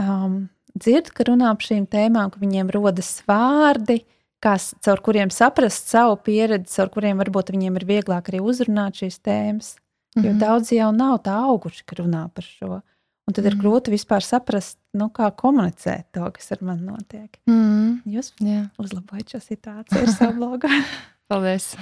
um, 0.02 0.38
dzird, 0.76 1.12
ka 1.16 1.28
runā 1.28 1.52
par 1.58 1.68
šīm 1.68 1.88
tēmām, 1.92 2.32
ka 2.32 2.42
viņiem 2.42 2.72
rodas 2.76 3.18
vārdi, 3.28 4.02
kas, 4.44 4.74
caur 4.86 5.02
kuriem 5.04 5.32
saprast 5.34 5.92
savu 5.92 6.18
pieredzi, 6.24 6.72
caur 6.78 6.92
kuriem 6.94 7.20
varbūt 7.24 7.52
viņiem 7.56 7.80
ir 7.82 7.88
vieglāk 7.90 8.32
arī 8.32 8.44
uzrunāt 8.44 9.02
šīs 9.02 9.20
tēmas. 9.26 9.76
Jo 10.16 10.22
mm 10.22 10.28
-hmm. 10.30 10.40
daudzi 10.40 10.76
jau 10.78 10.92
nav 10.96 11.18
tā 11.28 11.36
auguši, 11.44 11.84
ka 11.84 11.96
runā 12.00 12.30
par 12.32 12.44
šo. 12.44 12.82
Un 13.28 13.34
tad 13.34 13.44
mm 13.44 13.48
-hmm. 13.50 13.52
ir 13.52 13.56
mhm. 13.56 13.62
grūti 13.66 13.92
vispār 13.92 14.24
saprast, 14.24 14.78
nu, 14.94 15.10
kā 15.10 15.32
komunicēt 15.36 16.06
to, 16.12 16.32
kas 16.32 16.52
ar 16.52 16.58
mani 16.62 16.82
notiek. 16.82 17.40
Mm 17.46 17.54
-hmm. 17.54 18.14
Jūs 18.14 18.32
Jā. 18.40 18.70
uzlabojat 18.78 19.30
šo 19.30 19.40
situāciju 19.40 20.02
ar 20.02 20.14
savu 20.14 20.34
blogu. 20.34 20.68
Paldies! 21.28 21.76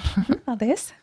Paldies! 0.45 0.93